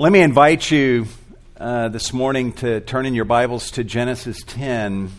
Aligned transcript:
Let 0.00 0.12
me 0.12 0.22
invite 0.22 0.70
you 0.70 1.08
uh, 1.58 1.88
this 1.88 2.12
morning 2.12 2.52
to 2.52 2.80
turn 2.80 3.04
in 3.04 3.16
your 3.16 3.24
Bibles 3.24 3.72
to 3.72 3.82
Genesis 3.82 4.40
10. 4.46 5.10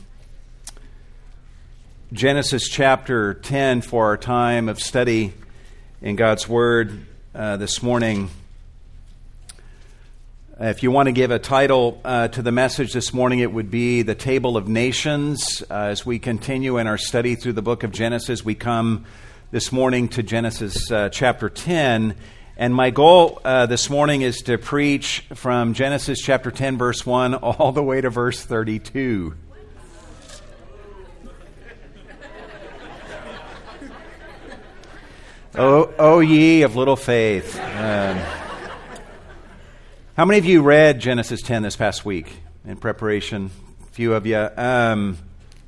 Genesis 2.13 2.69
chapter 2.69 3.33
10 3.33 3.81
for 3.81 4.05
our 4.05 4.15
time 4.15 4.69
of 4.69 4.79
study 4.79 5.33
in 6.01 6.15
God's 6.15 6.47
Word 6.47 7.05
uh, 7.35 7.57
this 7.57 7.83
morning. 7.83 8.29
If 10.61 10.81
you 10.81 10.91
want 10.91 11.07
to 11.07 11.11
give 11.11 11.31
a 11.31 11.39
title 11.39 11.99
uh, 12.05 12.29
to 12.29 12.41
the 12.41 12.53
message 12.53 12.93
this 12.93 13.13
morning, 13.13 13.39
it 13.39 13.51
would 13.51 13.69
be 13.69 14.03
The 14.03 14.15
Table 14.15 14.55
of 14.55 14.69
Nations. 14.69 15.61
Uh, 15.69 15.73
as 15.73 16.05
we 16.05 16.19
continue 16.19 16.77
in 16.77 16.87
our 16.87 16.97
study 16.97 17.35
through 17.35 17.51
the 17.51 17.61
book 17.61 17.83
of 17.83 17.91
Genesis, 17.91 18.45
we 18.45 18.55
come 18.55 19.03
this 19.51 19.73
morning 19.73 20.07
to 20.07 20.23
Genesis 20.23 20.89
uh, 20.89 21.09
chapter 21.09 21.49
10. 21.49 22.15
And 22.59 22.75
my 22.75 22.89
goal 22.89 23.39
uh, 23.45 23.67
this 23.67 23.89
morning 23.89 24.21
is 24.21 24.39
to 24.41 24.57
preach 24.57 25.23
from 25.33 25.73
Genesis 25.73 26.19
chapter 26.19 26.51
10, 26.51 26.77
verse 26.77 27.05
1, 27.05 27.33
all 27.35 27.71
the 27.71 27.81
way 27.81 28.01
to 28.01 28.09
verse 28.09 28.43
32. 28.43 29.33
Oh, 35.55 35.93
oh 35.97 36.19
ye 36.19 36.61
of 36.61 36.75
little 36.75 36.95
faith. 36.95 37.57
Um, 37.59 38.17
how 40.15 40.25
many 40.25 40.37
of 40.37 40.45
you 40.45 40.61
read 40.61 40.99
Genesis 40.99 41.41
10 41.41 41.63
this 41.63 41.75
past 41.75 42.05
week 42.05 42.41
in 42.65 42.77
preparation? 42.77 43.49
A 43.81 43.91
few 43.91 44.13
of 44.13 44.25
you. 44.25 44.37
Um, 44.37 45.17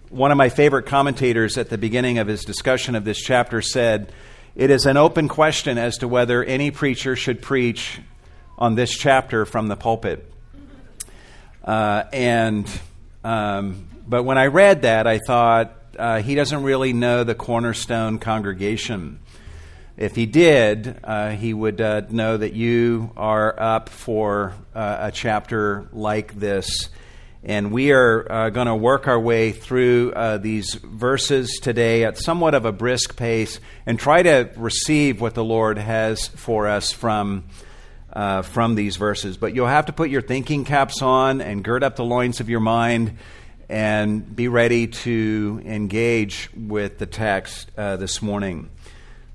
one 0.10 0.32
of 0.32 0.38
my 0.38 0.50
favorite 0.50 0.86
commentators 0.86 1.58
at 1.58 1.70
the 1.70 1.78
beginning 1.78 2.20
of 2.20 2.28
his 2.28 2.46
discussion 2.46 2.96
of 2.96 3.06
this 3.06 3.20
chapter 3.20 3.62
said, 3.62 4.14
it 4.56 4.70
is 4.70 4.86
an 4.86 4.98
open 4.98 5.28
question 5.28 5.78
as 5.78 5.98
to 6.00 6.08
whether 6.08 6.44
any 6.44 6.72
preacher 6.72 7.16
should 7.16 7.42
preach 7.42 8.00
on 8.58 8.76
this 8.76 8.96
chapter 8.96 9.46
from 9.46 9.68
the 9.68 9.76
pulpit. 9.76 10.32
Uh, 11.64 12.04
and 12.12 12.70
um, 13.24 13.88
but 14.08 14.24
when 14.24 14.38
I 14.38 14.48
read 14.48 14.82
that, 14.82 15.08
I 15.08 15.20
thought 15.20 15.78
uh, 15.98 16.22
he 16.22 16.36
doesn't 16.36 16.64
really 16.64 16.92
know 16.94 17.24
the 17.24 17.36
Cornerstone 17.36 18.20
congregation. 18.20 19.20
If 19.98 20.16
he 20.16 20.26
did, 20.26 21.00
uh, 21.04 21.30
he 21.32 21.54
would 21.54 21.80
uh, 21.80 22.02
know 22.10 22.38
that 22.38 22.54
you 22.54 23.12
are 23.16 23.58
up 23.60 23.90
for 23.90 24.54
uh, 24.74 24.98
a 25.02 25.12
chapter 25.12 25.88
like 25.92 26.40
this 26.40 26.90
and 27.44 27.72
we 27.72 27.92
are 27.92 28.32
uh, 28.32 28.50
going 28.52 28.68
to 28.68 28.76
work 28.76 29.08
our 29.08 29.20
way 29.20 29.52
through 29.52 30.12
uh, 30.14 30.38
these 30.38 30.76
verses 30.76 31.60
today 31.62 32.04
at 32.04 32.18
somewhat 32.18 32.54
of 32.54 32.66
a 32.66 32.72
brisk 32.72 33.18
pace 33.18 33.60
and 33.86 34.00
try 34.00 34.22
to 34.22 34.52
receive 34.56 35.20
what 35.20 35.34
the 35.34 35.44
Lord 35.44 35.80
has 35.80 36.28
for 36.28 36.68
us 36.68 36.92
from, 36.92 37.46
uh, 38.14 38.44
from 38.44 38.76
these 38.76 38.96
verses. 38.96 39.38
But 39.38 39.56
you'll 39.56 39.66
have 39.66 39.88
to 39.88 39.94
put 39.94 40.12
your 40.12 40.22
thinking 40.22 40.66
caps 40.66 41.02
on 41.02 41.42
and 41.42 41.64
gird 41.64 41.84
up 41.84 41.96
the 41.96 42.06
loins 42.06 42.40
of 42.42 42.50
your 42.50 42.60
mind 42.60 43.18
and 43.68 44.36
be 44.36 44.48
ready 44.48 44.86
to 44.86 45.64
engage 45.66 46.50
with 46.56 47.00
the 47.00 47.08
text 47.08 47.72
uh, 47.76 47.96
this 47.98 48.22
morning. 48.22 48.70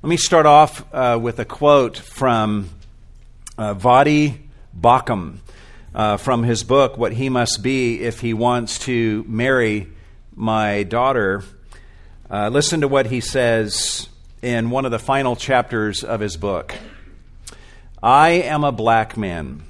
Let 0.03 0.11
me 0.11 0.17
start 0.17 0.47
off 0.47 0.85
uh, 0.95 1.19
with 1.21 1.41
a 1.41 1.45
quote 1.45 1.97
from 1.97 2.71
uh, 3.59 3.75
Voddie 3.75 4.39
Baucham 4.79 5.39
uh, 5.97 6.19
from 6.19 6.43
his 6.43 6.63
book, 6.63 6.99
What 6.99 7.13
He 7.13 7.31
Must 7.31 7.63
Be 7.63 8.03
If 8.03 8.21
He 8.21 8.35
Wants 8.35 8.79
to 8.81 9.25
Marry 9.27 9.89
My 10.35 10.83
Daughter. 10.83 11.43
Uh, 12.31 12.51
listen 12.51 12.83
to 12.83 12.89
what 12.89 13.07
he 13.07 13.23
says 13.23 14.07
in 14.43 14.69
one 14.69 14.85
of 14.85 14.91
the 14.91 14.99
final 14.99 15.37
chapters 15.37 16.05
of 16.05 16.21
his 16.21 16.37
book. 16.37 16.75
I 18.03 18.29
am 18.29 18.63
a 18.63 18.73
black 18.73 19.17
man. 19.17 19.63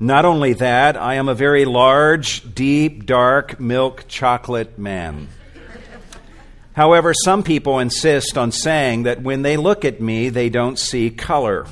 Not 0.00 0.24
only 0.24 0.54
that, 0.54 0.96
I 0.96 1.14
am 1.14 1.28
a 1.28 1.34
very 1.34 1.66
large, 1.66 2.54
deep, 2.54 3.04
dark 3.04 3.60
milk 3.60 4.06
chocolate 4.08 4.78
man. 4.78 5.28
However, 6.72 7.12
some 7.12 7.42
people 7.42 7.80
insist 7.80 8.38
on 8.38 8.50
saying 8.50 9.02
that 9.02 9.20
when 9.20 9.42
they 9.42 9.58
look 9.58 9.84
at 9.84 10.00
me, 10.00 10.30
they 10.30 10.48
don't 10.48 10.78
see 10.78 11.10
color. 11.10 11.66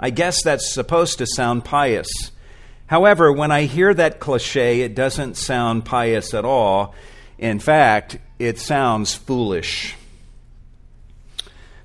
I 0.00 0.08
guess 0.08 0.42
that's 0.42 0.72
supposed 0.72 1.18
to 1.18 1.26
sound 1.26 1.64
pious. 1.66 2.08
However, 2.86 3.32
when 3.32 3.50
I 3.50 3.62
hear 3.62 3.94
that 3.94 4.20
cliche, 4.20 4.82
it 4.82 4.94
doesn't 4.94 5.36
sound 5.36 5.84
pious 5.84 6.34
at 6.34 6.44
all. 6.44 6.94
In 7.38 7.58
fact, 7.58 8.18
it 8.38 8.58
sounds 8.58 9.14
foolish. 9.14 9.94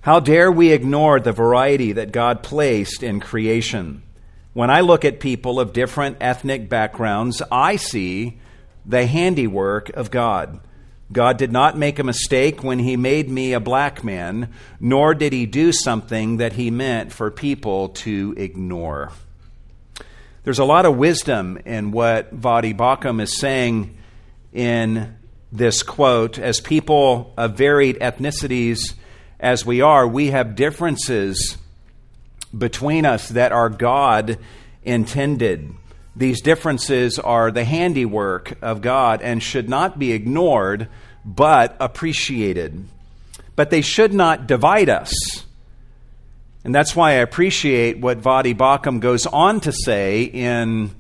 How 0.01 0.19
dare 0.19 0.51
we 0.51 0.71
ignore 0.71 1.19
the 1.19 1.31
variety 1.31 1.93
that 1.93 2.11
God 2.11 2.43
placed 2.43 3.03
in 3.03 3.19
creation? 3.19 4.03
When 4.53 4.69
I 4.69 4.81
look 4.81 5.05
at 5.05 5.19
people 5.19 5.59
of 5.59 5.73
different 5.73 6.17
ethnic 6.19 6.67
backgrounds, 6.67 7.41
I 7.51 7.75
see 7.75 8.39
the 8.85 9.05
handiwork 9.05 9.89
of 9.89 10.11
God. 10.11 10.59
God 11.11 11.37
did 11.37 11.51
not 11.51 11.77
make 11.77 11.99
a 11.99 12.03
mistake 12.03 12.63
when 12.63 12.79
He 12.79 12.97
made 12.97 13.29
me 13.29 13.53
a 13.53 13.59
black 13.59 14.03
man, 14.03 14.51
nor 14.79 15.13
did 15.13 15.33
He 15.33 15.45
do 15.45 15.71
something 15.71 16.37
that 16.37 16.53
He 16.53 16.71
meant 16.71 17.11
for 17.11 17.31
people 17.31 17.89
to 17.89 18.33
ignore. 18.37 19.11
There's 20.43 20.59
a 20.59 20.65
lot 20.65 20.85
of 20.85 20.97
wisdom 20.97 21.59
in 21.65 21.91
what 21.91 22.33
Voddie 22.39 22.75
Baucham 22.75 23.21
is 23.21 23.37
saying 23.37 23.97
in 24.53 25.17
this 25.51 25.83
quote. 25.83 26.39
As 26.39 26.61
people 26.61 27.33
of 27.37 27.57
varied 27.57 27.99
ethnicities 27.99 28.93
as 29.39 29.65
we 29.65 29.81
are, 29.81 30.07
we 30.07 30.27
have 30.27 30.55
differences 30.55 31.57
between 32.57 33.05
us 33.05 33.29
that 33.29 33.51
are 33.51 33.69
God 33.69 34.37
intended. 34.83 35.73
These 36.15 36.41
differences 36.41 37.19
are 37.19 37.51
the 37.51 37.65
handiwork 37.65 38.57
of 38.61 38.81
God 38.81 39.21
and 39.21 39.43
should 39.43 39.69
not 39.69 39.99
be 39.99 40.13
ignored 40.13 40.87
but 41.25 41.75
appreciated. 41.79 42.87
But 43.55 43.69
they 43.69 43.81
should 43.81 44.13
not 44.13 44.47
divide 44.47 44.89
us. 44.89 45.13
And 46.69 46.75
that's 46.75 46.95
why 46.95 47.13
I 47.13 47.25
appreciate 47.25 47.97
what 47.97 48.21
Voddie 48.21 48.55
Baucham 48.55 48.99
goes 48.99 49.25
on 49.25 49.59
to 49.61 49.71
say 49.71 50.21
in 50.21 50.91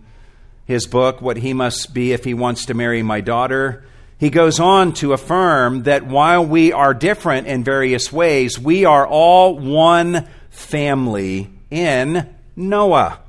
his 0.65 0.87
book, 0.87 1.21
What 1.21 1.37
He 1.37 1.53
Must 1.53 1.93
Be 1.93 2.11
If 2.11 2.23
He 2.23 2.33
Wants 2.33 2.65
to 2.65 2.73
Marry 2.73 3.03
My 3.03 3.21
Daughter. 3.21 3.85
He 4.17 4.31
goes 4.31 4.59
on 4.59 4.93
to 4.93 5.13
affirm 5.13 5.83
that 5.83 6.07
while 6.07 6.43
we 6.43 6.73
are 6.73 6.95
different 6.95 7.45
in 7.45 7.63
various 7.63 8.11
ways, 8.11 8.57
we 8.57 8.85
are 8.85 9.05
all 9.05 9.59
one 9.59 10.27
family 10.49 11.51
in 11.69 12.27
Noah. 12.55 13.19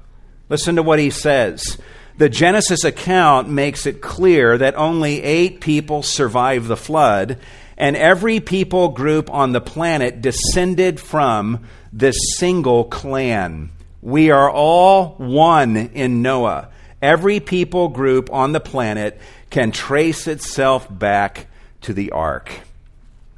Listen 0.49 0.77
to 0.77 0.83
what 0.83 0.99
he 0.99 1.11
says. 1.11 1.77
The 2.17 2.31
Genesis 2.31 2.85
account 2.85 3.51
makes 3.51 3.85
it 3.85 4.01
clear 4.01 4.57
that 4.57 4.77
only 4.77 5.23
eight 5.23 5.61
people 5.61 6.03
survived 6.03 6.69
the 6.69 6.77
flood, 6.79 7.37
and 7.77 7.99
every 7.99 8.41
people 8.41 8.89
group 8.89 9.31
on 9.31 9.53
the 9.53 9.61
planet 9.61 10.23
descended 10.23 10.99
from 10.99 11.67
this 11.93 12.17
single 12.37 12.85
clan. 12.85 13.71
We 14.03 14.31
are 14.31 14.51
all 14.51 15.15
one 15.19 15.77
in 15.77 16.23
Noah. 16.23 16.69
Every 17.03 17.41
people 17.41 17.89
group 17.89 18.33
on 18.33 18.53
the 18.53 18.61
planet 18.61 19.21
can 19.51 19.73
trace 19.73 20.27
itself 20.27 20.87
back 20.91 21.47
to 21.83 21.93
the 21.93 22.13
ark. 22.13 22.51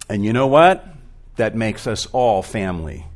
And 0.09 0.25
you 0.25 0.33
know 0.33 0.47
what? 0.47 0.87
That 1.37 1.55
makes 1.55 1.87
us 1.87 2.07
all 2.13 2.43
family. 2.43 3.07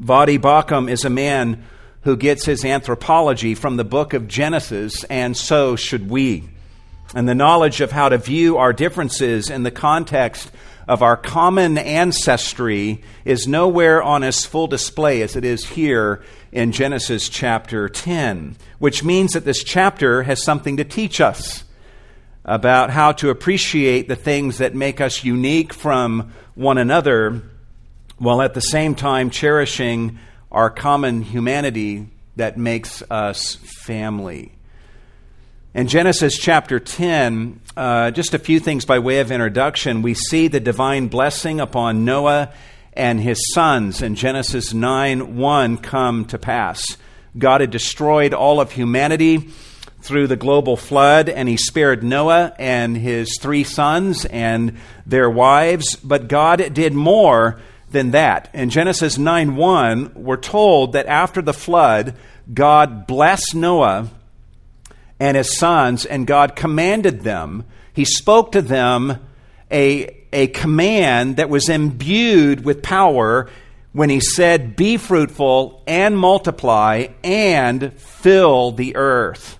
Voddie 0.00 0.38
Baucham 0.38 0.88
is 0.88 1.04
a 1.04 1.10
man 1.10 1.64
who 2.02 2.16
gets 2.16 2.44
his 2.44 2.64
anthropology 2.64 3.54
from 3.54 3.76
the 3.76 3.84
book 3.84 4.14
of 4.14 4.28
Genesis, 4.28 5.02
and 5.04 5.36
so 5.36 5.74
should 5.74 6.08
we. 6.08 6.48
And 7.14 7.28
the 7.28 7.34
knowledge 7.34 7.80
of 7.80 7.90
how 7.90 8.08
to 8.10 8.18
view 8.18 8.58
our 8.58 8.72
differences 8.72 9.50
in 9.50 9.64
the 9.64 9.70
context 9.70 10.52
of 10.88 11.02
our 11.02 11.18
common 11.18 11.76
ancestry 11.76 13.02
is 13.26 13.46
nowhere 13.46 14.02
on 14.02 14.24
as 14.24 14.46
full 14.46 14.66
display 14.66 15.20
as 15.20 15.36
it 15.36 15.44
is 15.44 15.66
here 15.66 16.22
in 16.50 16.72
Genesis 16.72 17.28
chapter 17.28 17.90
10, 17.90 18.56
which 18.78 19.04
means 19.04 19.32
that 19.32 19.44
this 19.44 19.62
chapter 19.62 20.22
has 20.22 20.42
something 20.42 20.78
to 20.78 20.84
teach 20.84 21.20
us 21.20 21.64
about 22.42 22.88
how 22.88 23.12
to 23.12 23.28
appreciate 23.28 24.08
the 24.08 24.16
things 24.16 24.58
that 24.58 24.74
make 24.74 24.98
us 24.98 25.22
unique 25.22 25.74
from 25.74 26.32
one 26.54 26.78
another 26.78 27.42
while 28.16 28.40
at 28.40 28.54
the 28.54 28.60
same 28.60 28.94
time 28.94 29.28
cherishing 29.28 30.18
our 30.50 30.70
common 30.70 31.20
humanity 31.20 32.08
that 32.36 32.56
makes 32.56 33.02
us 33.10 33.56
family. 33.56 34.57
In 35.74 35.86
Genesis 35.86 36.38
chapter 36.38 36.80
10, 36.80 37.60
uh, 37.76 38.10
just 38.12 38.32
a 38.32 38.38
few 38.38 38.58
things 38.58 38.86
by 38.86 39.00
way 39.00 39.20
of 39.20 39.30
introduction. 39.30 40.00
We 40.00 40.14
see 40.14 40.48
the 40.48 40.60
divine 40.60 41.08
blessing 41.08 41.60
upon 41.60 42.06
Noah 42.06 42.54
and 42.94 43.20
his 43.20 43.38
sons 43.52 44.00
in 44.00 44.14
Genesis 44.14 44.72
9 44.72 45.36
1 45.36 45.76
come 45.76 46.24
to 46.24 46.38
pass. 46.38 46.96
God 47.36 47.60
had 47.60 47.70
destroyed 47.70 48.32
all 48.32 48.62
of 48.62 48.72
humanity 48.72 49.50
through 50.00 50.28
the 50.28 50.36
global 50.36 50.78
flood, 50.78 51.28
and 51.28 51.46
he 51.46 51.58
spared 51.58 52.02
Noah 52.02 52.54
and 52.58 52.96
his 52.96 53.36
three 53.38 53.62
sons 53.62 54.24
and 54.24 54.78
their 55.04 55.28
wives. 55.28 55.96
But 55.96 56.28
God 56.28 56.72
did 56.72 56.94
more 56.94 57.60
than 57.90 58.12
that. 58.12 58.48
In 58.54 58.70
Genesis 58.70 59.18
9 59.18 59.54
1, 59.54 60.12
we're 60.14 60.38
told 60.38 60.94
that 60.94 61.06
after 61.06 61.42
the 61.42 61.52
flood, 61.52 62.14
God 62.54 63.06
blessed 63.06 63.54
Noah 63.54 64.08
and 65.20 65.36
his 65.36 65.56
sons, 65.56 66.04
and 66.04 66.26
God 66.26 66.56
commanded 66.56 67.22
them. 67.22 67.64
He 67.92 68.04
spoke 68.04 68.52
to 68.52 68.62
them 68.62 69.20
a, 69.70 70.16
a 70.32 70.48
command 70.48 71.36
that 71.36 71.50
was 71.50 71.68
imbued 71.68 72.64
with 72.64 72.82
power 72.82 73.48
when 73.92 74.10
he 74.10 74.20
said, 74.20 74.76
Be 74.76 74.96
fruitful 74.96 75.82
and 75.86 76.16
multiply 76.16 77.08
and 77.24 77.92
fill 77.94 78.72
the 78.72 78.96
earth. 78.96 79.58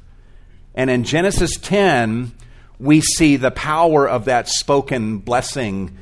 And 0.74 0.90
in 0.90 1.04
Genesis 1.04 1.56
10, 1.56 2.32
we 2.78 3.00
see 3.00 3.36
the 3.36 3.50
power 3.50 4.08
of 4.08 4.26
that 4.26 4.48
spoken 4.48 5.18
blessing 5.18 5.98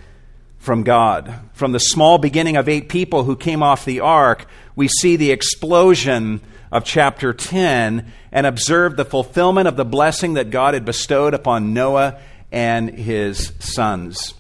from 0.59 0.83
God. 0.83 1.33
From 1.55 1.73
the 1.73 1.81
small 1.81 2.19
beginning 2.19 2.57
of 2.57 2.69
eight 2.69 2.89
people 2.89 3.25
who 3.25 3.37
came 3.37 3.63
off 3.63 3.85
the 3.85 4.01
ark, 4.01 4.47
we 4.75 4.89
see 4.89 5.17
the 5.17 5.31
explosion 5.31 6.43
of 6.77 6.85
chapter 6.85 7.33
10 7.33 8.13
and 8.31 8.47
observe 8.47 8.97
the 8.97 9.05
fulfillment 9.07 9.67
of 9.67 9.77
the 9.77 9.85
blessing 9.85 10.35
that 10.35 10.51
God 10.51 10.75
had 10.75 10.85
bestowed 10.85 11.33
upon 11.33 11.73
Noah 11.73 12.21
and 12.53 12.91
his 12.91 13.55
sons. 13.61 14.35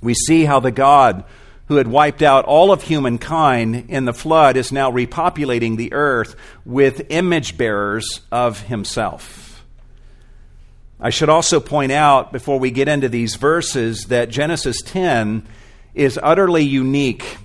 We 0.00 0.14
see 0.14 0.44
how 0.44 0.60
the 0.60 0.70
God 0.70 1.24
who 1.66 1.74
had 1.74 1.88
wiped 1.88 2.22
out 2.22 2.44
all 2.44 2.70
of 2.70 2.84
humankind 2.84 3.86
in 3.88 4.04
the 4.04 4.12
flood 4.12 4.56
is 4.56 4.70
now 4.70 4.92
repopulating 4.92 5.76
the 5.76 5.92
earth 5.92 6.36
with 6.64 7.10
image 7.10 7.56
bearers 7.56 8.20
of 8.30 8.60
himself. 8.62 9.64
I 11.00 11.10
should 11.10 11.28
also 11.30 11.58
point 11.58 11.90
out 11.90 12.30
before 12.30 12.60
we 12.60 12.70
get 12.70 12.86
into 12.86 13.08
these 13.08 13.34
verses 13.34 14.04
that 14.04 14.30
Genesis 14.30 14.82
10 14.82 15.44
is 15.94 16.16
utterly 16.22 16.62
unique 16.62 17.38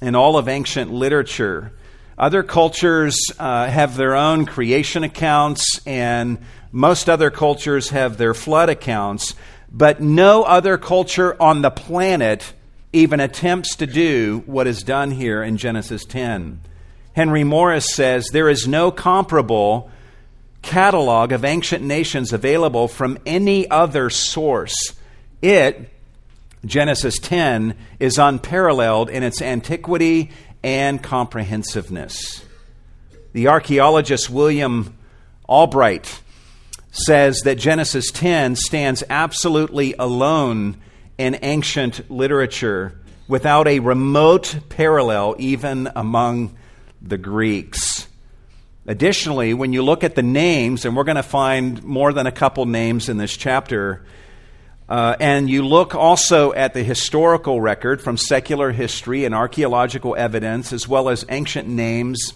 in 0.00 0.14
all 0.14 0.36
of 0.36 0.46
ancient 0.46 0.92
literature. 0.92 1.72
Other 2.18 2.42
cultures 2.42 3.16
uh, 3.38 3.68
have 3.68 3.96
their 3.96 4.16
own 4.16 4.44
creation 4.44 5.04
accounts, 5.04 5.80
and 5.86 6.38
most 6.72 7.08
other 7.08 7.30
cultures 7.30 7.90
have 7.90 8.16
their 8.16 8.34
flood 8.34 8.68
accounts, 8.68 9.36
but 9.70 10.00
no 10.00 10.42
other 10.42 10.78
culture 10.78 11.40
on 11.40 11.62
the 11.62 11.70
planet 11.70 12.52
even 12.92 13.20
attempts 13.20 13.76
to 13.76 13.86
do 13.86 14.42
what 14.46 14.66
is 14.66 14.82
done 14.82 15.12
here 15.12 15.44
in 15.44 15.58
Genesis 15.58 16.04
10. 16.04 16.60
Henry 17.12 17.44
Morris 17.44 17.94
says 17.94 18.28
there 18.32 18.48
is 18.48 18.66
no 18.66 18.90
comparable 18.90 19.88
catalog 20.62 21.30
of 21.30 21.44
ancient 21.44 21.84
nations 21.84 22.32
available 22.32 22.88
from 22.88 23.18
any 23.26 23.70
other 23.70 24.10
source. 24.10 24.74
It, 25.40 25.88
Genesis 26.64 27.18
10, 27.20 27.76
is 28.00 28.18
unparalleled 28.18 29.08
in 29.08 29.22
its 29.22 29.40
antiquity 29.40 30.30
and 30.62 31.02
comprehensiveness. 31.02 32.44
The 33.32 33.48
archaeologist 33.48 34.30
William 34.30 34.96
Albright 35.48 36.22
says 36.90 37.40
that 37.44 37.56
Genesis 37.56 38.10
10 38.10 38.56
stands 38.56 39.04
absolutely 39.08 39.94
alone 39.98 40.76
in 41.16 41.38
ancient 41.42 42.10
literature 42.10 42.98
without 43.28 43.68
a 43.68 43.80
remote 43.80 44.58
parallel 44.68 45.36
even 45.38 45.90
among 45.94 46.56
the 47.02 47.18
Greeks. 47.18 48.08
Additionally, 48.86 49.52
when 49.52 49.72
you 49.72 49.82
look 49.82 50.02
at 50.02 50.14
the 50.14 50.22
names, 50.22 50.86
and 50.86 50.96
we're 50.96 51.04
going 51.04 51.16
to 51.16 51.22
find 51.22 51.82
more 51.84 52.12
than 52.12 52.26
a 52.26 52.32
couple 52.32 52.64
names 52.64 53.10
in 53.10 53.18
this 53.18 53.36
chapter, 53.36 54.02
uh, 54.88 55.16
and 55.20 55.50
you 55.50 55.66
look 55.66 55.94
also 55.94 56.52
at 56.54 56.72
the 56.72 56.82
historical 56.82 57.60
record 57.60 58.00
from 58.00 58.16
secular 58.16 58.72
history 58.72 59.24
and 59.24 59.34
archaeological 59.34 60.16
evidence, 60.16 60.72
as 60.72 60.88
well 60.88 61.08
as 61.08 61.26
ancient 61.28 61.68
names 61.68 62.32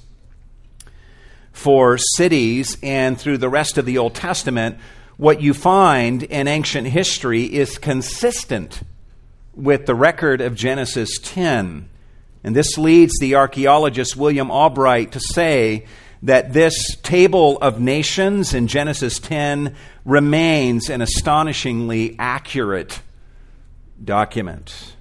for 1.53 1.97
cities, 2.17 2.77
and 2.83 3.19
through 3.19 3.39
the 3.39 3.49
rest 3.49 3.79
of 3.79 3.87
the 3.87 3.99
Old 3.99 4.15
Testament, 4.15 4.77
what 5.17 5.41
you 5.41 5.55
find 5.55 6.23
in 6.23 6.49
ancient 6.49 6.89
history 6.89 7.45
is 7.45 7.79
consistent 7.79 8.83
with 9.55 9.87
the 9.87 9.95
record 9.95 10.41
of 10.41 10.55
Genesis 10.55 11.19
10. 11.23 11.89
And 12.45 12.57
this 12.57 12.77
leads 12.77 13.13
the 13.21 13.37
archaeologist 13.37 14.17
William 14.17 14.51
Albright 14.51 15.13
to 15.13 15.21
say 15.21 15.87
that 16.23 16.53
this 16.53 16.97
table 17.03 17.59
of 17.59 17.81
nations 17.81 18.55
in 18.55 18.69
Genesis 18.69 19.19
10 19.19 19.75
remains 20.05 20.89
an 20.89 21.03
astonishingly 21.03 22.17
accurate 22.19 23.01
document. 24.03 24.95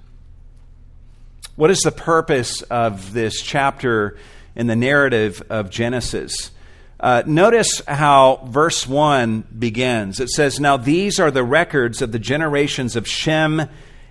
What 1.54 1.70
is 1.70 1.80
the 1.80 1.92
purpose 1.92 2.62
of 2.62 3.12
this 3.12 3.40
chapter 3.40 4.16
in 4.56 4.66
the 4.66 4.76
narrative 4.76 5.42
of 5.48 5.70
Genesis? 5.70 6.50
Uh, 6.98 7.22
notice 7.26 7.82
how 7.86 8.40
verse 8.46 8.86
1 8.86 9.44
begins. 9.58 10.18
It 10.18 10.30
says, 10.30 10.58
Now 10.58 10.76
these 10.76 11.20
are 11.20 11.30
the 11.30 11.44
records 11.44 12.00
of 12.02 12.10
the 12.10 12.18
generations 12.18 12.96
of 12.96 13.06
Shem, 13.06 13.68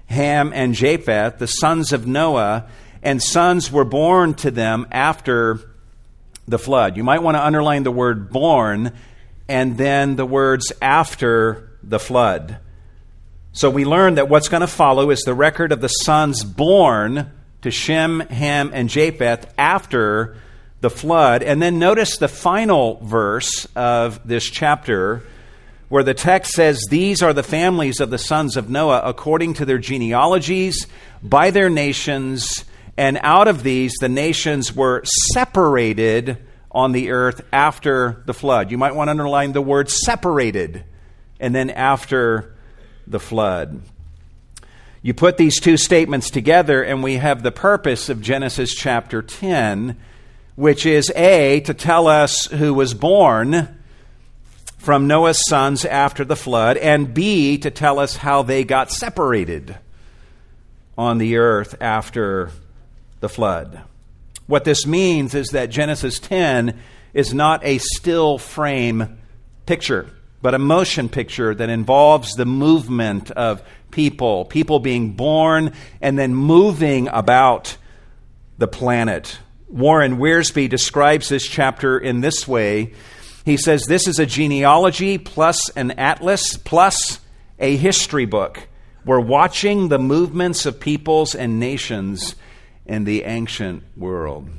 Ham, 0.08 0.52
and 0.54 0.76
Japheth, 0.76 1.40
the 1.40 1.48
sons 1.48 1.92
of 1.92 2.06
Noah, 2.06 2.68
and 3.02 3.22
sons 3.22 3.72
were 3.72 3.86
born 3.86 4.34
to 4.36 4.52
them 4.52 4.88
after 4.92 5.71
the 6.52 6.60
flood. 6.60 6.98
You 6.98 7.04
might 7.04 7.24
want 7.24 7.36
to 7.36 7.44
underline 7.44 7.84
the 7.84 7.92
word 7.92 8.30
born 8.30 8.94
and 9.50 9.78
then 9.78 10.16
the 10.16 10.26
words 10.26 10.72
after 10.82 11.78
the 11.84 12.00
flood. 12.00 12.60
So 13.54 13.70
we 13.70 13.84
learn 13.84 14.16
that 14.16 14.30
what's 14.30 14.48
going 14.48 14.62
to 14.62 14.68
follow 14.68 15.10
is 15.10 15.22
the 15.22 15.34
record 15.34 15.72
of 15.72 15.82
the 15.82 15.90
sons 15.90 16.44
born 16.44 17.32
to 17.64 17.72
Shem, 17.72 18.22
Ham, 18.22 18.72
and 18.74 18.88
Japheth 18.88 19.54
after 19.58 20.38
the 20.80 20.90
flood. 20.90 21.44
And 21.44 21.62
then 21.62 21.80
notice 21.80 22.18
the 22.18 22.28
final 22.28 23.00
verse 23.04 23.68
of 23.76 24.26
this 24.28 24.50
chapter 24.50 25.24
where 25.90 26.04
the 26.04 26.14
text 26.14 26.54
says, 26.54 26.86
These 26.90 27.22
are 27.22 27.34
the 27.34 27.44
families 27.44 28.00
of 28.00 28.10
the 28.10 28.18
sons 28.18 28.56
of 28.56 28.70
Noah 28.70 29.02
according 29.04 29.56
to 29.56 29.66
their 29.66 29.78
genealogies, 29.78 30.88
by 31.22 31.52
their 31.52 31.70
nations, 31.70 32.64
and 33.02 33.18
out 33.24 33.48
of 33.48 33.64
these 33.64 33.94
the 34.00 34.08
nations 34.08 34.76
were 34.76 35.02
separated 35.34 36.38
on 36.70 36.92
the 36.92 37.10
earth 37.10 37.42
after 37.52 38.22
the 38.28 38.34
flood. 38.36 38.70
You 38.70 38.78
might 38.78 38.94
want 38.94 39.08
to 39.08 39.12
underline 39.12 39.54
the 39.54 39.62
word 39.62 39.90
separated, 39.90 40.84
and 41.40 41.56
then 41.56 41.72
after 41.72 42.54
the 43.08 43.20
flood. 43.20 43.82
You 45.02 45.16
put 45.16 45.38
these 45.38 45.60
two 45.60 45.78
statements 45.78 46.30
together, 46.30 46.84
and 46.84 47.02
we 47.02 47.16
have 47.16 47.42
the 47.42 47.52
purpose 47.52 48.08
of 48.08 48.22
Genesis 48.22 48.76
chapter 48.76 49.24
10 49.24 49.98
which 50.56 50.86
is 50.86 51.12
A, 51.16 51.62
to 51.62 51.74
tell 51.74 52.06
us 52.06 52.46
who 52.46 52.72
was 52.72 52.94
born 52.94 53.80
from 54.78 55.08
Noah's 55.08 55.42
sons 55.48 55.86
after 55.86 56.24
the 56.24 56.36
flood, 56.36 56.78
and 56.78 57.16
B, 57.16 57.58
to 57.58 57.72
tell 57.72 57.98
us 57.98 58.18
how 58.18 58.44
they 58.44 58.64
got 58.64 58.92
separated 58.92 59.76
on 61.00 61.18
the 61.18 61.38
earth 61.38 61.82
after 61.82 62.52
the 63.22 63.30
flood. 63.30 63.82
What 64.48 64.66
this 64.66 64.86
means 64.86 65.34
is 65.34 65.48
that 65.50 65.70
Genesis 65.70 66.20
10 66.20 66.78
is 67.14 67.34
not 67.34 67.64
a 67.64 67.78
still 67.78 68.38
frame 68.38 69.18
picture, 69.66 70.10
but 70.42 70.54
a 70.54 70.60
motion 70.60 71.08
picture 71.08 71.56
that 71.56 71.70
involves 71.70 72.34
the 72.34 72.46
movement 72.46 73.32
of 73.32 73.64
people, 73.92 74.46
people 74.46 74.80
being 74.80 75.14
born 75.14 75.74
and 76.02 76.20
then 76.20 76.36
moving 76.36 77.08
about 77.08 77.78
the 78.58 78.68
planet 78.68 79.40
Warren 79.72 80.18
Wiersbe 80.18 80.70
describes 80.70 81.30
this 81.30 81.48
chapter 81.48 81.98
in 81.98 82.20
this 82.20 82.46
way. 82.46 82.94
He 83.46 83.56
says 83.56 83.86
this 83.86 84.06
is 84.06 84.20
a 84.20 84.26
genealogy 84.26 85.18
plus 85.18 85.70
an 85.70 85.92
atlas 85.92 86.58
plus 86.58 87.22
a 87.58 87.78
history 87.78 88.26
book. 88.26 88.68
We're 89.06 89.22
watching 89.22 89.88
the 89.88 89.98
movements 89.98 90.66
of 90.66 90.82
peoples 90.82 91.34
and 91.34 91.58
nations 91.60 92.36
in 92.92 93.06
the 93.06 93.24
ancient 93.24 93.84
world. 93.96 94.50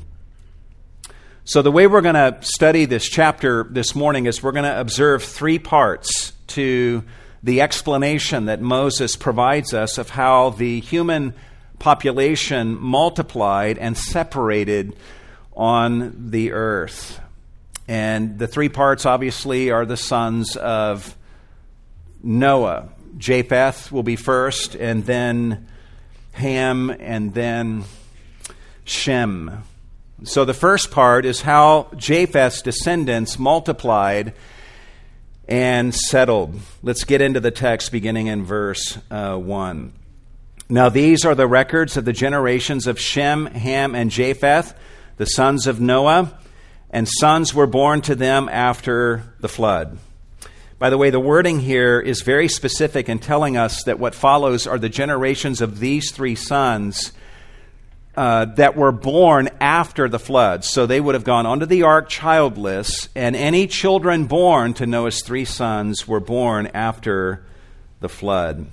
So, 1.45 1.61
the 1.61 1.71
way 1.71 1.87
we're 1.87 2.01
going 2.01 2.15
to 2.15 2.39
study 2.41 2.87
this 2.87 3.07
chapter 3.07 3.67
this 3.69 3.95
morning 3.95 4.25
is 4.25 4.43
we're 4.43 4.53
going 4.53 4.65
to 4.65 4.81
observe 4.81 5.23
three 5.23 5.59
parts 5.59 6.33
to 6.49 7.05
the 7.43 7.61
explanation 7.61 8.47
that 8.47 8.62
Moses 8.62 9.17
provides 9.17 9.75
us 9.75 9.99
of 9.99 10.09
how 10.09 10.51
the 10.51 10.81
human 10.81 11.35
population 11.79 12.81
multiplied 12.81 13.77
and 13.77 13.99
separated 13.99 14.97
on 15.55 16.31
the 16.31 16.53
earth. 16.53 17.21
And 17.87 18.39
the 18.39 18.47
three 18.47 18.71
parts, 18.71 19.05
obviously, 19.05 19.71
are 19.71 19.85
the 19.85 19.99
sons 19.99 20.57
of 20.57 21.15
Noah. 22.23 22.89
Japheth 23.19 23.93
will 23.93 24.05
be 24.05 24.17
first, 24.17 24.75
and 24.75 25.05
then 25.05 25.69
Ham, 26.33 26.89
and 26.89 27.35
then 27.35 27.85
Shem. 28.85 29.62
So 30.25 30.45
the 30.45 30.55
first 30.55 30.91
part 30.91 31.25
is 31.25 31.43
how 31.43 31.89
Japheth's 31.97 32.62
descendants 32.62 33.39
multiplied 33.39 34.35
and 35.49 35.95
settled. 35.95 36.59
Let's 36.83 37.05
get 37.05 37.21
into 37.21 37.41
the 37.41 37.51
text 37.51 37.91
beginning 37.91 38.29
in 38.29 38.45
verse 38.45 38.99
uh, 39.11 39.37
1. 39.37 39.93
Now, 40.69 40.89
these 40.89 41.25
are 41.25 41.35
the 41.35 41.47
records 41.47 41.97
of 41.97 42.05
the 42.05 42.12
generations 42.12 42.87
of 42.87 42.99
Shem, 42.99 43.47
Ham, 43.47 43.95
and 43.95 44.11
Japheth, 44.11 44.75
the 45.17 45.27
sons 45.27 45.67
of 45.67 45.81
Noah. 45.81 46.39
and 46.89 47.09
sons 47.09 47.55
were 47.55 47.67
born 47.67 48.03
to 48.03 48.15
them 48.15 48.49
after 48.51 49.35
the 49.41 49.49
flood. 49.49 49.99
By 50.79 50.91
the 50.91 50.99
way, 50.99 51.11
the 51.11 51.21
wording 51.21 51.61
here 51.61 52.01
is 52.01 52.23
very 52.23 52.49
specific 52.49 53.09
in 53.09 53.19
telling 53.19 53.57
us 53.57 53.83
that 53.85 53.99
what 53.99 54.15
follows 54.15 54.67
are 54.67 54.79
the 54.79 54.89
generations 54.89 55.61
of 55.61 55.79
these 55.79 56.11
three 56.11 56.35
sons 56.35 57.12
uh, 58.16 58.45
that 58.45 58.76
were 58.76 58.92
born 58.92 59.49
after 59.61 60.09
the 60.09 60.19
flood. 60.19 60.64
So 60.64 60.87
they 60.87 61.00
would 61.00 61.14
have 61.14 61.25
gone 61.25 61.47
onto 61.47 61.66
the 61.66 61.83
ark 61.83 62.09
childless, 62.09 63.09
and 63.14 63.35
any 63.35 63.66
children 63.66 64.26
born 64.26 64.75
to 64.75 64.87
Noah's 64.87 65.23
three 65.23 65.45
sons 65.45 66.07
were 66.07 66.21
born 66.21 66.69
after 66.69 67.45
the 68.00 68.09
flood. 68.09 68.66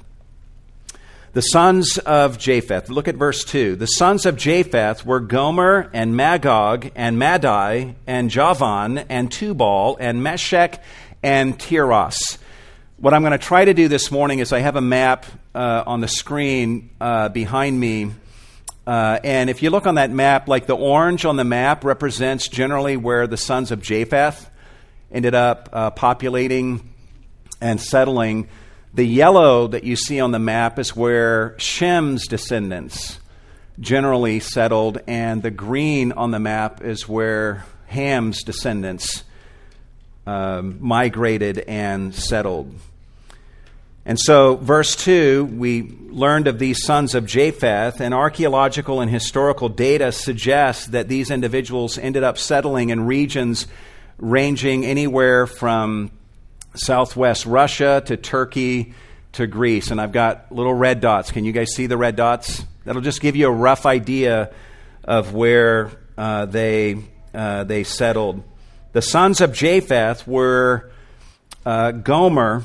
The 1.32 1.42
sons 1.42 2.00
of 2.00 2.40
Japheth. 2.40 2.90
Look 2.90 3.08
at 3.08 3.16
verse 3.16 3.44
2. 3.44 3.76
The 3.76 3.86
sons 3.86 4.26
of 4.26 4.36
Japheth 4.36 5.06
were 5.06 5.20
Gomer 5.20 5.90
and 5.94 6.18
Magog 6.18 6.90
and 6.96 7.20
Madai 7.20 7.94
and 8.08 8.32
Javan 8.32 8.98
and 8.98 9.32
Tubal 9.32 9.96
and 10.00 10.24
Meshech 10.24 10.82
and 11.22 11.58
Tiras. 11.60 12.40
What 12.98 13.14
I'm 13.14 13.22
going 13.22 13.32
to 13.32 13.38
try 13.38 13.64
to 13.64 13.76
do 13.76 13.88
this 13.88 14.10
morning 14.10 14.40
is 14.40 14.52
I 14.52 14.60
have 14.60 14.76
a 14.76 14.82
map 14.82 15.28
uh, 15.54 15.84
on 15.86 16.02
the 16.02 16.08
screen 16.08 16.90
uh, 17.00 17.30
behind 17.30 17.80
me. 17.80 18.12
Uh, 18.90 19.20
and 19.24 19.52
if 19.52 19.62
you 19.62 19.70
look 19.70 19.86
on 19.86 19.96
that 19.96 20.10
map, 20.10 20.48
like 20.48 20.66
the 20.66 20.76
orange 20.76 21.24
on 21.24 21.36
the 21.36 21.44
map 21.44 21.84
represents 21.84 22.48
generally 22.48 22.98
where 22.98 23.28
the 23.28 23.38
sons 23.38 23.70
of 23.70 23.84
Japheth 23.84 24.50
ended 25.12 25.36
up 25.36 25.70
uh, 25.72 25.92
populating 25.92 26.92
and 27.62 27.80
settling. 27.80 28.50
The 28.96 29.06
yellow 29.06 29.68
that 29.68 29.84
you 29.84 29.96
see 29.96 30.20
on 30.20 30.32
the 30.32 30.40
map 30.40 30.80
is 30.80 30.96
where 30.96 31.54
Shem's 31.60 32.26
descendants 32.26 33.20
generally 33.80 34.40
settled, 34.40 34.98
and 35.06 35.44
the 35.44 35.52
green 35.52 36.12
on 36.12 36.32
the 36.32 36.40
map 36.40 36.84
is 36.84 37.08
where 37.08 37.66
Ham's 37.86 38.42
descendants 38.42 39.24
um, 40.26 40.78
migrated 40.80 41.60
and 41.60 42.16
settled. 42.16 42.74
And 44.10 44.20
so, 44.20 44.56
verse 44.56 44.96
2, 44.96 45.46
we 45.46 45.84
learned 45.84 46.48
of 46.48 46.58
these 46.58 46.84
sons 46.84 47.14
of 47.14 47.28
Japheth, 47.28 48.02
and 48.02 48.12
archaeological 48.12 49.02
and 49.02 49.12
historical 49.12 49.70
data 49.70 50.12
suggests 50.12 50.88
that 50.88 51.08
these 51.08 51.30
individuals 51.30 52.00
ended 52.00 52.24
up 52.24 52.40
settling 52.40 52.90
in 52.90 53.06
regions 53.06 53.68
ranging 54.18 54.84
anywhere 54.84 55.46
from 55.46 56.10
southwest 56.74 57.46
Russia 57.46 58.02
to 58.08 58.18
Turkey 58.18 58.96
to 59.34 59.46
Greece. 59.46 59.92
And 59.92 60.02
I've 60.02 60.12
got 60.12 60.52
little 60.52 60.74
red 60.74 61.02
dots. 61.02 61.30
Can 61.30 61.46
you 61.46 61.52
guys 61.52 61.76
see 61.76 61.86
the 61.86 61.96
red 61.96 62.16
dots? 62.16 62.66
That'll 62.86 63.04
just 63.04 63.22
give 63.22 63.36
you 63.36 63.48
a 63.48 63.52
rough 63.52 63.86
idea 63.86 64.52
of 65.04 65.36
where 65.36 65.92
uh, 66.18 66.48
they, 66.48 66.98
uh, 67.36 67.64
they 67.64 67.84
settled. 67.84 68.42
The 68.92 69.04
sons 69.04 69.40
of 69.40 69.54
Japheth 69.54 70.26
were 70.26 70.90
uh, 71.64 71.92
Gomer, 71.92 72.64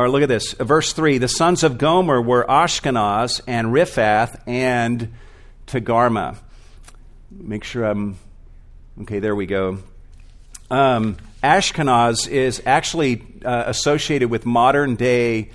or 0.00 0.08
look 0.08 0.22
at 0.22 0.30
this, 0.30 0.52
verse 0.54 0.94
3. 0.94 1.18
The 1.18 1.28
sons 1.28 1.62
of 1.62 1.76
Gomer 1.76 2.22
were 2.22 2.42
Ashkenaz 2.48 3.42
and 3.46 3.68
Riphath 3.68 4.40
and 4.46 5.12
Togarmah. 5.66 6.38
Make 7.30 7.64
sure 7.64 7.84
I'm. 7.84 8.16
Okay, 9.02 9.18
there 9.18 9.36
we 9.36 9.44
go. 9.44 9.78
Um, 10.70 11.18
Ashkenaz 11.42 12.26
is 12.28 12.62
actually 12.64 13.22
uh, 13.44 13.64
associated 13.66 14.30
with 14.30 14.46
modern 14.46 14.96
day 14.96 15.50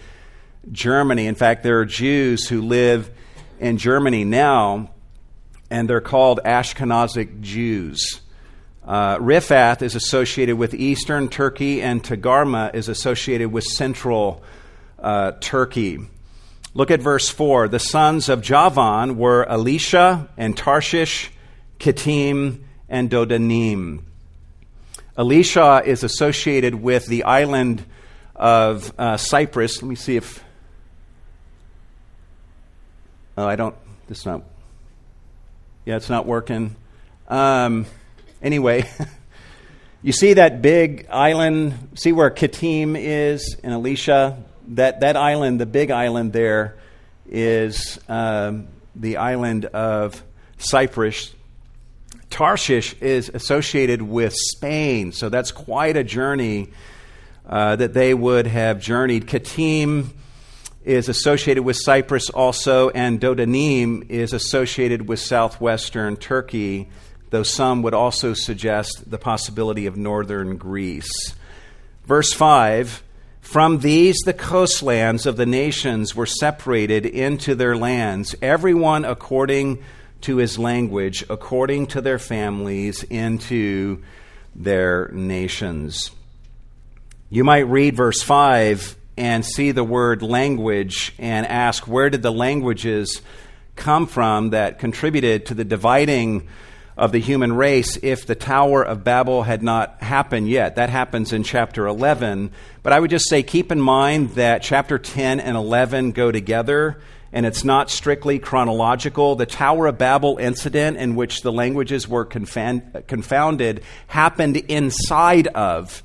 Germany. 0.71 1.25
In 1.25 1.33
fact, 1.33 1.63
there 1.63 1.79
are 1.79 1.85
Jews 1.85 2.47
who 2.47 2.61
live 2.61 3.09
in 3.59 3.77
Germany 3.77 4.25
now, 4.25 4.91
and 5.71 5.89
they're 5.89 6.01
called 6.01 6.39
Ashkenazic 6.45 7.41
Jews. 7.41 8.21
Uh, 8.85 9.17
Riphath 9.17 9.81
is 9.81 9.95
associated 9.95 10.57
with 10.57 10.75
eastern 10.75 11.27
Turkey, 11.27 11.81
and 11.81 12.03
Togarmah 12.03 12.75
is 12.75 12.87
associated 12.87 13.51
with 13.51 13.63
central 13.63 14.43
uh, 14.99 15.31
Turkey. 15.39 15.99
Look 16.75 16.91
at 16.91 17.01
verse 17.01 17.27
4. 17.29 17.67
The 17.69 17.79
sons 17.79 18.29
of 18.29 18.41
Javan 18.41 19.17
were 19.17 19.43
Elisha 19.49 20.29
and 20.37 20.55
Tarshish, 20.55 21.31
Kittim, 21.79 22.63
and 22.87 23.09
Dodanim. 23.09 24.03
Elisha 25.17 25.81
is 25.83 26.03
associated 26.03 26.75
with 26.75 27.07
the 27.07 27.23
island 27.23 27.83
of 28.35 28.93
uh, 28.99 29.17
Cyprus. 29.17 29.81
Let 29.81 29.89
me 29.89 29.95
see 29.95 30.17
if. 30.17 30.43
Oh, 33.37 33.47
I 33.47 33.55
don't. 33.55 33.75
It's 34.09 34.25
not. 34.25 34.43
Yeah, 35.85 35.95
it's 35.95 36.09
not 36.09 36.25
working. 36.25 36.75
Um, 37.29 37.85
Anyway, 38.41 38.89
you 40.03 40.11
see 40.11 40.33
that 40.33 40.61
big 40.61 41.07
island, 41.09 41.89
see 41.95 42.11
where 42.11 42.29
Kittim 42.29 42.95
is 42.97 43.57
in 43.63 43.71
Elisha? 43.71 44.43
That, 44.69 45.01
that 45.01 45.15
island, 45.15 45.59
the 45.59 45.65
big 45.65 45.91
island 45.91 46.33
there, 46.33 46.75
is 47.29 47.99
um, 48.07 48.67
the 48.95 49.17
island 49.17 49.65
of 49.65 50.23
Cyprus. 50.57 51.33
Tarshish 52.29 52.95
is 53.01 53.29
associated 53.33 54.01
with 54.01 54.33
Spain, 54.35 55.11
so 55.11 55.29
that's 55.29 55.51
quite 55.51 55.95
a 55.95 56.03
journey 56.03 56.69
uh, 57.47 57.75
that 57.75 57.93
they 57.93 58.13
would 58.13 58.47
have 58.47 58.79
journeyed. 58.79 59.27
Kittim 59.27 60.09
is 60.83 61.09
associated 61.09 61.63
with 61.63 61.77
Cyprus 61.77 62.29
also, 62.29 62.89
and 62.89 63.19
Dodanim 63.19 64.09
is 64.09 64.33
associated 64.33 65.07
with 65.07 65.19
southwestern 65.19 66.15
Turkey 66.15 66.89
though 67.35 67.43
some 67.43 67.81
would 67.81 67.93
also 67.93 68.33
suggest 68.33 69.11
the 69.11 69.17
possibility 69.17 69.87
of 69.87 69.97
northern 69.97 70.55
Greece. 70.55 71.35
Verse 72.05 72.31
5 72.31 73.03
From 73.41 73.79
these 73.79 74.15
the 74.19 74.31
coastlands 74.31 75.25
of 75.25 75.35
the 75.35 75.45
nations 75.45 76.15
were 76.15 76.25
separated 76.25 77.05
into 77.05 77.53
their 77.53 77.75
lands, 77.75 78.35
everyone 78.41 79.03
according 79.03 79.83
to 80.21 80.37
his 80.37 80.57
language, 80.57 81.25
according 81.29 81.87
to 81.87 81.99
their 81.99 82.19
families, 82.19 83.03
into 83.03 84.01
their 84.55 85.09
nations. 85.09 86.11
You 87.29 87.43
might 87.43 87.67
read 87.67 87.97
verse 87.97 88.23
5 88.23 88.95
and 89.17 89.43
see 89.45 89.71
the 89.71 89.83
word 89.83 90.21
language 90.21 91.13
and 91.19 91.45
ask 91.45 91.85
where 91.85 92.09
did 92.09 92.21
the 92.21 92.31
languages 92.31 93.21
come 93.75 94.07
from 94.07 94.51
that 94.51 94.79
contributed 94.79 95.47
to 95.47 95.53
the 95.53 95.65
dividing 95.65 96.47
of 96.97 97.11
the 97.11 97.19
human 97.19 97.53
race 97.53 97.97
if 98.01 98.25
the 98.25 98.35
Tower 98.35 98.81
of 98.81 99.03
Babel 99.03 99.43
had 99.43 99.61
not 99.61 100.01
happened 100.01 100.47
yet. 100.47 100.75
That 100.75 100.89
happens 100.89 101.33
in 101.33 101.43
chapter 101.43 101.85
11. 101.87 102.51
But 102.83 102.93
I 102.93 102.99
would 102.99 103.09
just 103.09 103.29
say 103.29 103.43
keep 103.43 103.71
in 103.71 103.81
mind 103.81 104.31
that 104.31 104.63
chapter 104.63 104.97
10 104.97 105.39
and 105.39 105.57
11 105.57 106.11
go 106.13 106.31
together, 106.31 107.01
and 107.33 107.45
it's 107.45 107.65
not 107.65 107.91
strictly 107.91 108.39
chronological. 108.39 109.35
The 109.35 109.45
Tower 109.45 109.87
of 109.87 109.97
Babel 109.97 110.37
incident, 110.37 110.95
in 110.95 111.15
which 111.15 111.41
the 111.41 111.51
languages 111.51 112.07
were 112.07 112.23
confounded, 112.23 113.83
happened 114.07 114.55
inside 114.55 115.47
of 115.47 116.01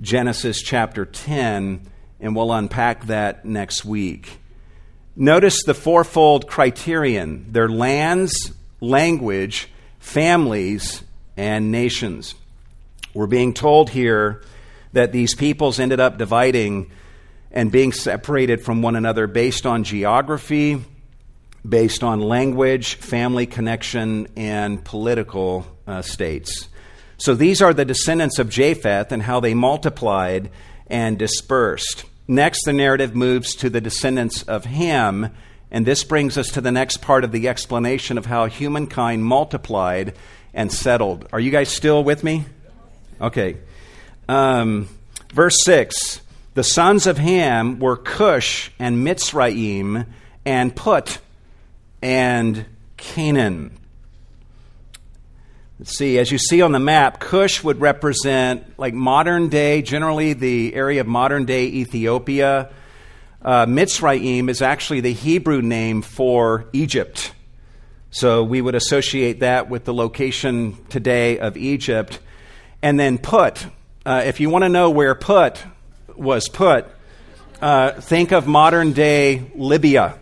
Genesis 0.00 0.62
chapter 0.62 1.04
10, 1.04 1.80
and 2.20 2.36
we'll 2.36 2.52
unpack 2.52 3.06
that 3.06 3.44
next 3.44 3.84
week. 3.84 4.38
Notice 5.16 5.64
the 5.64 5.74
fourfold 5.74 6.46
criterion 6.46 7.46
their 7.50 7.68
lands, 7.68 8.52
language, 8.80 9.68
families, 10.08 11.02
and 11.36 11.70
nations. 11.70 12.34
We're 13.12 13.26
being 13.26 13.52
told 13.52 13.90
here 13.90 14.42
that 14.94 15.12
these 15.12 15.34
peoples 15.34 15.78
ended 15.78 16.00
up 16.00 16.16
dividing 16.16 16.90
and 17.52 17.70
being 17.70 17.92
separated 17.92 18.62
from 18.62 18.80
one 18.80 18.96
another 18.96 19.26
based 19.26 19.66
on 19.66 19.84
geography, 19.84 20.82
based 21.66 22.02
on 22.02 22.20
language, 22.20 22.94
family 22.94 23.44
connection, 23.44 24.28
and 24.34 24.82
political 24.82 25.66
uh, 25.86 26.00
states. 26.00 26.68
So 27.18 27.34
these 27.34 27.60
are 27.60 27.74
the 27.74 27.84
descendants 27.84 28.38
of 28.38 28.48
Japheth 28.48 29.12
and 29.12 29.22
how 29.22 29.40
they 29.40 29.52
multiplied 29.52 30.50
and 30.86 31.18
dispersed. 31.18 32.06
Next, 32.26 32.64
the 32.64 32.72
narrative 32.72 33.14
moves 33.14 33.54
to 33.56 33.68
the 33.68 33.80
descendants 33.80 34.42
of 34.44 34.64
Ham 34.64 35.34
and 35.70 35.84
this 35.84 36.04
brings 36.04 36.38
us 36.38 36.50
to 36.52 36.60
the 36.60 36.72
next 36.72 36.98
part 36.98 37.24
of 37.24 37.32
the 37.32 37.48
explanation 37.48 38.16
of 38.18 38.26
how 38.26 38.46
humankind 38.46 39.24
multiplied 39.24 40.14
and 40.54 40.72
settled. 40.72 41.28
Are 41.32 41.40
you 41.40 41.50
guys 41.50 41.68
still 41.68 42.02
with 42.02 42.24
me? 42.24 42.46
Okay. 43.20 43.58
Um, 44.28 44.88
verse 45.32 45.56
6 45.64 46.20
The 46.54 46.64
sons 46.64 47.06
of 47.06 47.18
Ham 47.18 47.78
were 47.78 47.96
Cush 47.96 48.70
and 48.78 49.06
Mitzrayim 49.06 50.06
and 50.44 50.74
Put 50.74 51.18
and 52.00 52.64
Canaan. 52.96 53.72
Let's 55.78 55.96
see, 55.96 56.18
as 56.18 56.32
you 56.32 56.38
see 56.38 56.60
on 56.60 56.72
the 56.72 56.80
map, 56.80 57.20
Cush 57.20 57.62
would 57.62 57.80
represent 57.80 58.78
like 58.78 58.94
modern 58.94 59.48
day, 59.48 59.80
generally 59.82 60.32
the 60.32 60.74
area 60.74 61.02
of 61.02 61.06
modern 61.06 61.44
day 61.44 61.66
Ethiopia 61.66 62.70
uh, 63.42 63.66
Mitzrayim 63.66 64.48
is 64.48 64.62
actually 64.62 65.00
the 65.00 65.12
Hebrew 65.12 65.62
name 65.62 66.02
for 66.02 66.66
Egypt. 66.72 67.32
So 68.10 68.42
we 68.42 68.60
would 68.60 68.74
associate 68.74 69.40
that 69.40 69.68
with 69.68 69.84
the 69.84 69.94
location 69.94 70.76
today 70.88 71.38
of 71.38 71.56
Egypt. 71.56 72.20
and 72.82 72.98
then 72.98 73.18
Put. 73.18 73.66
Uh, 74.06 74.22
if 74.24 74.40
you 74.40 74.50
want 74.50 74.64
to 74.64 74.68
know 74.68 74.90
where 74.90 75.14
Put 75.14 75.62
was 76.16 76.48
put, 76.48 76.86
uh, 77.60 77.92
think 77.92 78.32
of 78.32 78.46
modern 78.46 78.92
day 78.92 79.50
Libya. 79.54 80.18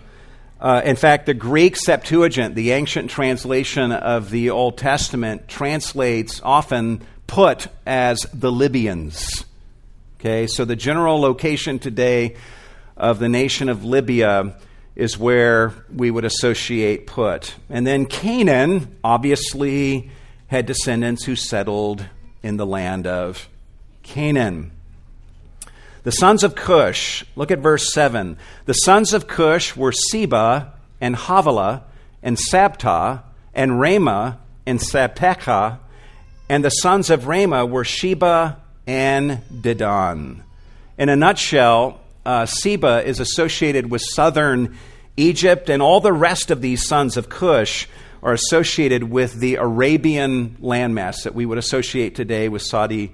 Uh, 0.60 0.82
in 0.84 0.96
fact, 0.96 1.26
the 1.26 1.34
Greek 1.34 1.76
Septuagint, 1.76 2.54
the 2.54 2.72
ancient 2.72 3.10
translation 3.10 3.92
of 3.92 4.30
the 4.30 4.50
Old 4.50 4.78
Testament, 4.78 5.48
translates 5.48 6.40
often 6.42 7.02
put 7.26 7.68
as 7.86 8.20
the 8.32 8.50
Libyans. 8.50 9.44
Okay, 10.18 10.46
so 10.46 10.64
the 10.64 10.76
general 10.76 11.20
location 11.20 11.78
today 11.78 12.36
of 12.96 13.18
the 13.18 13.28
nation 13.28 13.68
of 13.68 13.84
Libya 13.84 14.56
is 14.94 15.18
where 15.18 15.74
we 15.94 16.10
would 16.10 16.24
associate 16.24 17.06
put. 17.06 17.54
And 17.68 17.86
then 17.86 18.06
Canaan 18.06 18.96
obviously 19.04 20.10
had 20.46 20.66
descendants 20.66 21.24
who 21.24 21.36
settled 21.36 22.06
in 22.42 22.56
the 22.56 22.66
land 22.66 23.06
of 23.06 23.48
Canaan. 24.02 24.70
The 26.04 26.12
sons 26.12 26.44
of 26.44 26.54
Cush, 26.54 27.24
look 27.34 27.50
at 27.50 27.58
verse 27.58 27.92
7. 27.92 28.38
The 28.64 28.72
sons 28.72 29.12
of 29.12 29.26
Cush 29.26 29.76
were 29.76 29.92
Seba 29.92 30.72
and 31.00 31.16
Havilah 31.16 31.82
and 32.22 32.38
Sabta 32.38 33.22
and 33.52 33.72
Raamah 33.72 34.36
and 34.66 34.78
Sabtecha, 34.78 35.78
and 36.48 36.64
the 36.64 36.70
sons 36.70 37.10
of 37.10 37.22
Raamah 37.22 37.68
were 37.68 37.84
Sheba 37.84 38.58
and 38.86 39.42
Dedan. 39.52 40.42
In 40.96 41.08
a 41.08 41.16
nutshell, 41.16 42.00
uh, 42.26 42.44
Seba 42.44 43.04
is 43.06 43.20
associated 43.20 43.90
with 43.90 44.02
southern 44.02 44.76
Egypt, 45.16 45.70
and 45.70 45.80
all 45.80 46.00
the 46.00 46.12
rest 46.12 46.50
of 46.50 46.60
these 46.60 46.86
sons 46.86 47.16
of 47.16 47.28
Cush 47.28 47.88
are 48.22 48.32
associated 48.32 49.04
with 49.04 49.34
the 49.34 49.54
Arabian 49.54 50.56
landmass 50.60 51.22
that 51.22 51.34
we 51.34 51.46
would 51.46 51.58
associate 51.58 52.16
today 52.16 52.48
with 52.48 52.62
Saudi 52.62 53.12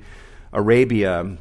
Arabia. 0.52 1.36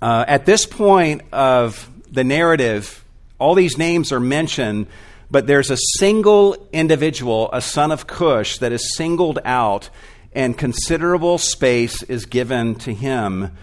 Uh, 0.00 0.24
at 0.26 0.46
this 0.46 0.64
point 0.64 1.20
of 1.32 1.90
the 2.10 2.24
narrative, 2.24 3.04
all 3.38 3.54
these 3.54 3.76
names 3.76 4.10
are 4.10 4.20
mentioned, 4.20 4.86
but 5.30 5.46
there's 5.46 5.70
a 5.70 5.78
single 5.98 6.56
individual, 6.72 7.50
a 7.52 7.60
son 7.60 7.92
of 7.92 8.06
Cush, 8.06 8.58
that 8.58 8.72
is 8.72 8.96
singled 8.96 9.38
out, 9.44 9.90
and 10.32 10.56
considerable 10.56 11.36
space 11.36 12.02
is 12.04 12.24
given 12.24 12.74
to 12.76 12.94
him, 12.94 13.54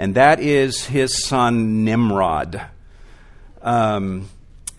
and 0.00 0.14
that 0.14 0.40
is 0.40 0.86
his 0.86 1.22
son 1.22 1.84
Nimrod. 1.84 2.58
Um, 3.60 4.30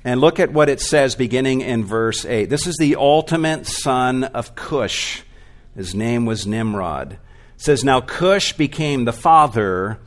and 0.04 0.20
look 0.20 0.40
at 0.40 0.52
what 0.52 0.68
it 0.68 0.82
says 0.82 1.14
beginning 1.14 1.62
in 1.62 1.86
verse 1.86 2.26
8. 2.26 2.46
This 2.46 2.66
is 2.66 2.76
the 2.78 2.96
ultimate 2.96 3.68
son 3.68 4.24
of 4.24 4.56
Cush. 4.56 5.22
His 5.76 5.94
name 5.94 6.26
was 6.26 6.48
Nimrod. 6.48 7.12
It 7.12 7.20
says, 7.58 7.84
Now 7.84 8.02
Cush 8.02 8.54
became 8.54 9.06
the 9.06 9.14
father 9.14 10.00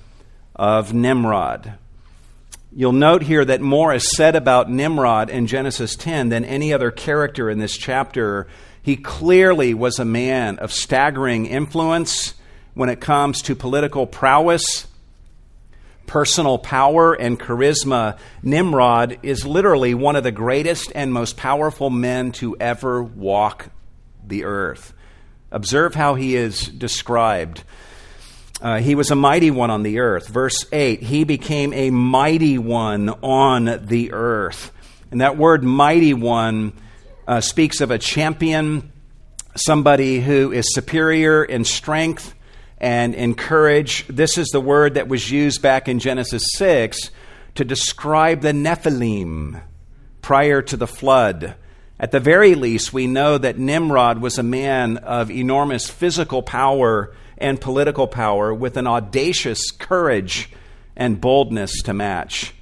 of 0.56 0.92
Nimrod. 0.92 1.74
You'll 2.74 2.90
note 2.90 3.22
here 3.22 3.44
that 3.44 3.60
more 3.60 3.94
is 3.94 4.16
said 4.16 4.34
about 4.34 4.68
Nimrod 4.68 5.30
in 5.30 5.46
Genesis 5.46 5.94
10 5.94 6.30
than 6.30 6.44
any 6.44 6.72
other 6.72 6.90
character 6.90 7.48
in 7.48 7.60
this 7.60 7.76
chapter. 7.76 8.48
He 8.82 8.96
clearly 8.96 9.74
was 9.74 10.00
a 10.00 10.04
man 10.04 10.58
of 10.58 10.72
staggering 10.72 11.46
influence 11.46 12.34
when 12.74 12.88
it 12.88 13.00
comes 13.00 13.42
to 13.42 13.54
political 13.54 14.08
prowess, 14.08 14.88
personal 16.06 16.58
power, 16.58 17.14
and 17.14 17.38
charisma. 17.38 18.18
Nimrod 18.42 19.18
is 19.22 19.46
literally 19.46 19.94
one 19.94 20.16
of 20.16 20.24
the 20.24 20.32
greatest 20.32 20.92
and 20.94 21.12
most 21.12 21.36
powerful 21.36 21.90
men 21.90 22.32
to 22.32 22.56
ever 22.58 23.02
walk 23.02 23.70
the 24.26 24.44
earth. 24.44 24.92
Observe 25.50 25.94
how 25.94 26.14
he 26.14 26.36
is 26.36 26.66
described. 26.66 27.62
Uh, 28.60 28.78
he 28.78 28.94
was 28.94 29.10
a 29.10 29.16
mighty 29.16 29.50
one 29.50 29.70
on 29.70 29.82
the 29.82 29.98
earth. 29.98 30.28
Verse 30.28 30.64
8, 30.72 31.02
he 31.02 31.24
became 31.24 31.72
a 31.72 31.90
mighty 31.90 32.58
one 32.58 33.08
on 33.08 33.86
the 33.86 34.12
earth. 34.12 34.72
And 35.10 35.20
that 35.20 35.36
word 35.36 35.62
mighty 35.62 36.14
one 36.14 36.72
uh, 37.26 37.40
speaks 37.40 37.80
of 37.80 37.90
a 37.90 37.98
champion, 37.98 38.92
somebody 39.54 40.20
who 40.20 40.52
is 40.52 40.74
superior 40.74 41.44
in 41.44 41.64
strength 41.64 42.34
and 42.84 43.14
encourage. 43.14 44.06
This 44.08 44.36
is 44.36 44.48
the 44.48 44.60
word 44.60 44.92
that 44.94 45.08
was 45.08 45.30
used 45.30 45.62
back 45.62 45.88
in 45.88 45.98
Genesis 45.98 46.44
6 46.56 47.10
to 47.54 47.64
describe 47.64 48.42
the 48.42 48.52
Nephilim 48.52 49.62
prior 50.20 50.60
to 50.60 50.76
the 50.76 50.86
flood. 50.86 51.54
At 51.98 52.10
the 52.10 52.20
very 52.20 52.54
least, 52.54 52.92
we 52.92 53.06
know 53.06 53.38
that 53.38 53.58
Nimrod 53.58 54.20
was 54.20 54.36
a 54.36 54.42
man 54.42 54.98
of 54.98 55.30
enormous 55.30 55.88
physical 55.88 56.42
power 56.42 57.14
and 57.38 57.58
political 57.58 58.06
power 58.06 58.52
with 58.52 58.76
an 58.76 58.86
audacious 58.86 59.70
courage 59.70 60.50
and 60.94 61.22
boldness 61.22 61.80
to 61.84 61.94
match. 61.94 62.52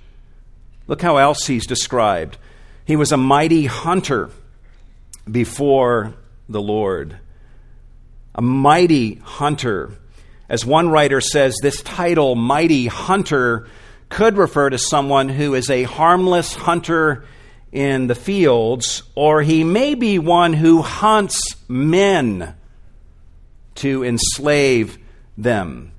Look 0.87 1.03
how 1.03 1.17
else 1.17 1.49
he's 1.49 1.67
described. 1.67 2.39
He 2.85 2.95
was 2.95 3.11
a 3.11 3.17
mighty 3.17 3.67
hunter 3.67 4.31
before 5.29 6.15
the 6.49 6.63
Lord. 6.63 7.17
A 8.37 8.43
mighty 8.43 9.17
hunter. 9.17 9.99
As 10.53 10.67
one 10.67 10.91
writer 10.91 11.23
says, 11.23 11.57
this 11.63 11.81
title, 11.81 12.35
Mighty 12.35 12.87
Hunter, 12.87 13.67
could 14.11 14.37
refer 14.37 14.69
to 14.69 14.77
someone 14.77 15.31
who 15.31 15.55
is 15.55 15.71
a 15.71 15.85
harmless 15.85 16.55
hunter 16.55 17.25
in 17.73 18.07
the 18.07 18.15
fields, 18.15 19.03
or 19.15 19.41
he 19.41 19.65
may 19.65 19.95
be 19.95 20.19
one 20.19 20.53
who 20.53 20.83
hunts 20.83 21.57
men 21.69 22.55
to 23.77 24.05
enslave 24.05 24.99
them. 25.39 25.93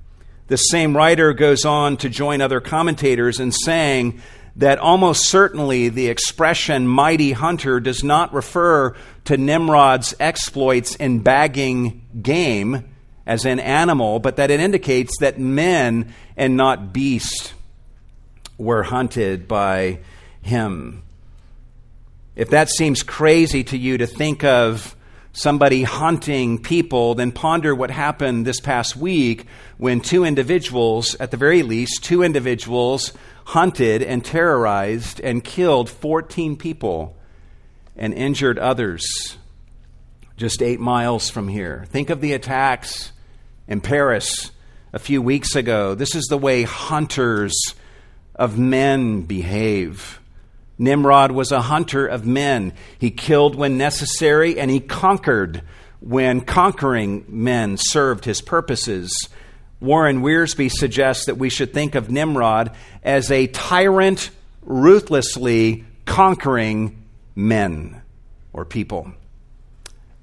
The 0.49 0.57
same 0.57 0.95
writer 0.95 1.33
goes 1.33 1.65
on 1.65 1.97
to 1.97 2.07
join 2.07 2.39
other 2.39 2.61
commentators 2.61 3.39
in 3.39 3.51
saying 3.51 4.21
that 4.57 4.77
almost 4.77 5.27
certainly 5.27 5.89
the 5.89 6.09
expression 6.09 6.87
mighty 6.87 7.31
hunter 7.31 7.79
does 7.79 8.03
not 8.03 8.31
refer 8.35 8.95
to 9.25 9.35
Nimrod's 9.35 10.13
exploits 10.19 10.93
in 10.93 11.21
bagging 11.21 12.05
game, 12.21 12.92
as 13.25 13.45
in 13.45 13.59
animal, 13.59 14.19
but 14.19 14.35
that 14.35 14.51
it 14.51 14.59
indicates 14.59 15.17
that 15.19 15.39
men 15.39 16.13
and 16.35 16.57
not 16.57 16.93
beasts 16.93 17.53
were 18.57 18.83
hunted 18.83 19.47
by 19.47 19.99
him. 20.41 21.03
If 22.35 22.49
that 22.49 22.69
seems 22.69 23.03
crazy 23.03 23.63
to 23.65 23.77
you 23.77 23.97
to 23.99 24.07
think 24.07 24.43
of 24.43 24.95
somebody 25.33 25.83
hunting 25.83 26.61
people, 26.61 27.15
then 27.15 27.31
ponder 27.31 27.73
what 27.73 27.91
happened 27.91 28.45
this 28.45 28.59
past 28.59 28.95
week 28.95 29.47
when 29.77 29.99
two 29.99 30.25
individuals, 30.25 31.15
at 31.19 31.31
the 31.31 31.37
very 31.37 31.63
least, 31.63 32.03
two 32.03 32.23
individuals 32.23 33.13
hunted 33.45 34.01
and 34.01 34.23
terrorized 34.23 35.19
and 35.19 35.43
killed 35.43 35.89
14 35.89 36.55
people 36.55 37.15
and 37.95 38.13
injured 38.13 38.57
others 38.57 39.37
just 40.37 40.61
eight 40.61 40.79
miles 40.79 41.29
from 41.29 41.47
here. 41.47 41.85
Think 41.89 42.09
of 42.09 42.21
the 42.21 42.33
attacks 42.33 43.11
in 43.67 43.81
Paris 43.81 44.51
a 44.91 44.99
few 44.99 45.21
weeks 45.21 45.55
ago. 45.55 45.95
This 45.95 46.15
is 46.15 46.25
the 46.25 46.37
way 46.37 46.63
hunters 46.63 47.53
of 48.35 48.57
men 48.57 49.21
behave. 49.21 50.19
Nimrod 50.77 51.31
was 51.31 51.51
a 51.51 51.61
hunter 51.61 52.05
of 52.07 52.25
men. 52.25 52.73
He 52.97 53.11
killed 53.11 53.55
when 53.55 53.77
necessary 53.77 54.59
and 54.59 54.71
he 54.71 54.79
conquered 54.79 55.61
when 55.99 56.41
conquering 56.41 57.25
men 57.27 57.77
served 57.77 58.25
his 58.25 58.41
purposes. 58.41 59.11
Warren 59.79 60.21
Wiersbe 60.21 60.71
suggests 60.71 61.25
that 61.25 61.37
we 61.37 61.49
should 61.49 61.73
think 61.73 61.95
of 61.95 62.09
Nimrod 62.09 62.75
as 63.03 63.31
a 63.31 63.47
tyrant 63.47 64.29
ruthlessly 64.61 65.85
conquering 66.05 67.03
men 67.35 68.01
or 68.51 68.65
people. 68.65 69.13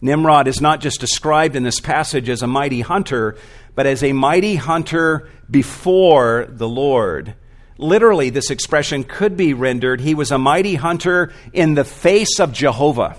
Nimrod 0.00 0.48
is 0.48 0.60
not 0.60 0.80
just 0.80 1.00
described 1.00 1.56
in 1.56 1.62
this 1.62 1.80
passage 1.80 2.28
as 2.28 2.42
a 2.42 2.46
mighty 2.46 2.80
hunter, 2.80 3.36
but 3.74 3.86
as 3.86 4.02
a 4.02 4.12
mighty 4.12 4.56
hunter 4.56 5.28
before 5.50 6.46
the 6.48 6.68
Lord. 6.68 7.34
Literally, 7.76 8.30
this 8.30 8.50
expression 8.50 9.04
could 9.04 9.36
be 9.36 9.54
rendered 9.54 10.00
He 10.00 10.14
was 10.14 10.30
a 10.30 10.38
mighty 10.38 10.74
hunter 10.74 11.32
in 11.52 11.74
the 11.74 11.84
face 11.84 12.38
of 12.38 12.52
Jehovah, 12.52 13.16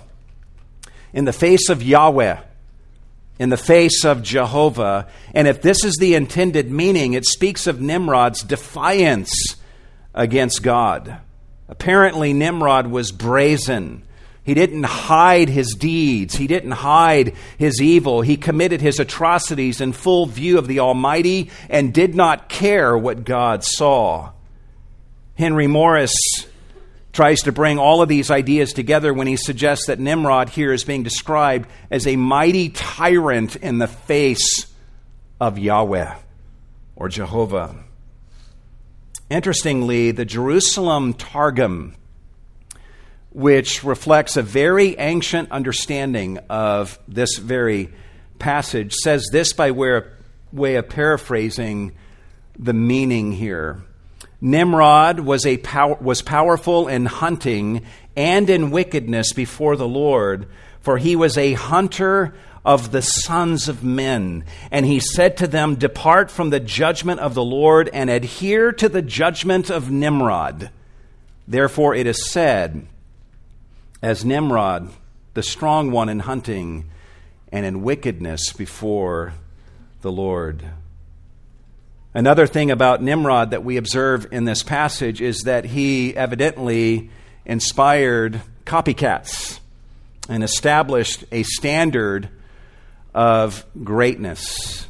in 1.14 1.26
the 1.26 1.34
face 1.34 1.70
of 1.70 1.84
Yahweh, 1.84 2.40
in 3.40 3.50
the 3.50 3.58
face 3.58 4.06
of 4.06 4.22
Jehovah. 4.22 5.08
And 5.34 5.48
if 5.48 5.62
this 5.62 5.84
is 5.84 5.98
the 5.98 6.16
intended 6.16 6.72
meaning, 6.72 7.14
it 7.14 7.26
speaks 7.26 7.66
of 7.68 7.82
Nimrod's 7.82 8.44
defiance 8.44 9.34
against 10.14 10.62
God. 10.62 11.18
Apparently, 11.68 12.34
Nimrod 12.34 12.88
was 12.88 13.12
brazen. 13.12 14.04
He 14.44 14.54
didn't 14.56 14.84
hide 14.84 15.50
his 15.50 15.76
deeds. 15.76 16.36
He 16.36 16.48
didn't 16.48 16.72
hide 16.72 17.36
his 17.58 17.82
evil. 17.82 18.22
He 18.22 18.38
committed 18.38 18.82
his 18.82 19.00
atrocities 19.00 19.82
in 19.82 19.94
full 19.94 20.26
view 20.26 20.58
of 20.58 20.68
the 20.68 20.80
Almighty 20.80 21.52
and 21.70 21.94
did 21.94 22.16
not 22.16 22.50
care 22.50 22.98
what 22.98 23.24
God 23.24 23.64
saw. 23.64 24.32
Henry 25.36 25.68
Morris 25.68 26.14
tries 27.14 27.42
to 27.42 27.52
bring 27.52 27.78
all 27.78 28.02
of 28.02 28.10
these 28.10 28.32
ideas 28.32 28.74
together 28.74 29.14
when 29.14 29.28
he 29.28 29.36
suggests 29.36 29.88
that 29.88 30.00
Nimrod 30.00 30.50
here 30.50 30.72
is 30.72 30.84
being 30.84 31.04
described 31.04 31.70
as 31.90 32.08
a 32.08 32.16
mighty 32.16 32.70
tyrant 32.70 33.58
in 33.58 33.78
the 33.78 33.88
face 33.88 34.66
of 35.40 35.60
Yahweh 35.60 36.16
or 36.96 37.10
Jehovah. 37.10 37.76
Interestingly, 39.30 40.12
the 40.12 40.26
Jerusalem 40.26 41.14
Targum, 41.14 41.96
which 43.32 43.84
reflects 43.84 44.38
a 44.38 44.42
very 44.42 44.98
ancient 44.98 45.52
understanding 45.52 46.38
of 46.50 47.00
this 47.08 47.38
very 47.38 47.90
passage, 48.40 48.94
says 48.94 49.28
this 49.32 49.54
by 49.54 49.72
way 49.72 50.76
of, 50.76 50.90
paraphrasing 50.90 51.94
the 52.60 52.74
meaning 52.74 53.32
here. 53.32 53.82
Nimrod 54.42 55.20
was, 55.20 55.46
a 55.46 55.58
pow- 55.58 55.98
was 56.02 56.22
powerful 56.22 56.88
in 56.88 57.06
hunting 57.06 57.86
and 58.18 58.50
in 58.50 58.72
wickedness 58.72 59.34
before 59.34 59.76
the 59.76 59.88
Lord, 59.88 60.48
for 60.82 60.98
he 60.98 61.16
was 61.16 61.38
a 61.38 61.54
hunter 61.54 62.34
of 62.66 62.92
the 62.92 63.02
sons 63.02 63.70
of 63.70 63.84
men. 63.84 64.44
And 64.72 64.86
he 64.86 65.00
said 65.00 65.38
to 65.38 65.48
them, 65.48 65.76
Depart 65.76 66.30
from 66.30 66.50
the 66.50 66.60
judgment 66.60 67.20
of 67.20 67.34
the 67.34 67.44
Lord 67.44 67.90
and 67.94 68.10
adhere 68.10 68.72
to 68.74 68.90
the 68.90 69.02
judgment 69.02 69.70
of 69.70 69.90
Nimrod. 69.90 70.70
Therefore 71.48 71.96
it 71.96 72.08
is 72.08 72.30
said, 72.30 72.88
As 74.02 74.26
Nimrod, 74.26 74.90
the 75.36 75.44
strong 75.44 75.92
one 75.92 76.10
in 76.10 76.20
hunting 76.20 76.90
and 77.52 77.66
in 77.66 77.84
wickedness 77.84 78.52
before 78.52 79.34
the 80.02 80.12
Lord. 80.12 80.64
Another 82.14 82.48
thing 82.48 82.72
about 82.72 83.04
Nimrod 83.04 83.52
that 83.52 83.64
we 83.64 83.78
observe 83.78 84.28
in 84.32 84.46
this 84.46 84.64
passage 84.64 85.22
is 85.22 85.42
that 85.42 85.66
he 85.66 86.16
evidently 86.16 87.12
inspired 87.46 88.42
copycats 88.66 89.60
and 90.28 90.44
established 90.44 91.24
a 91.32 91.44
standard 91.44 92.28
of 93.14 93.66
greatness. 93.84 94.88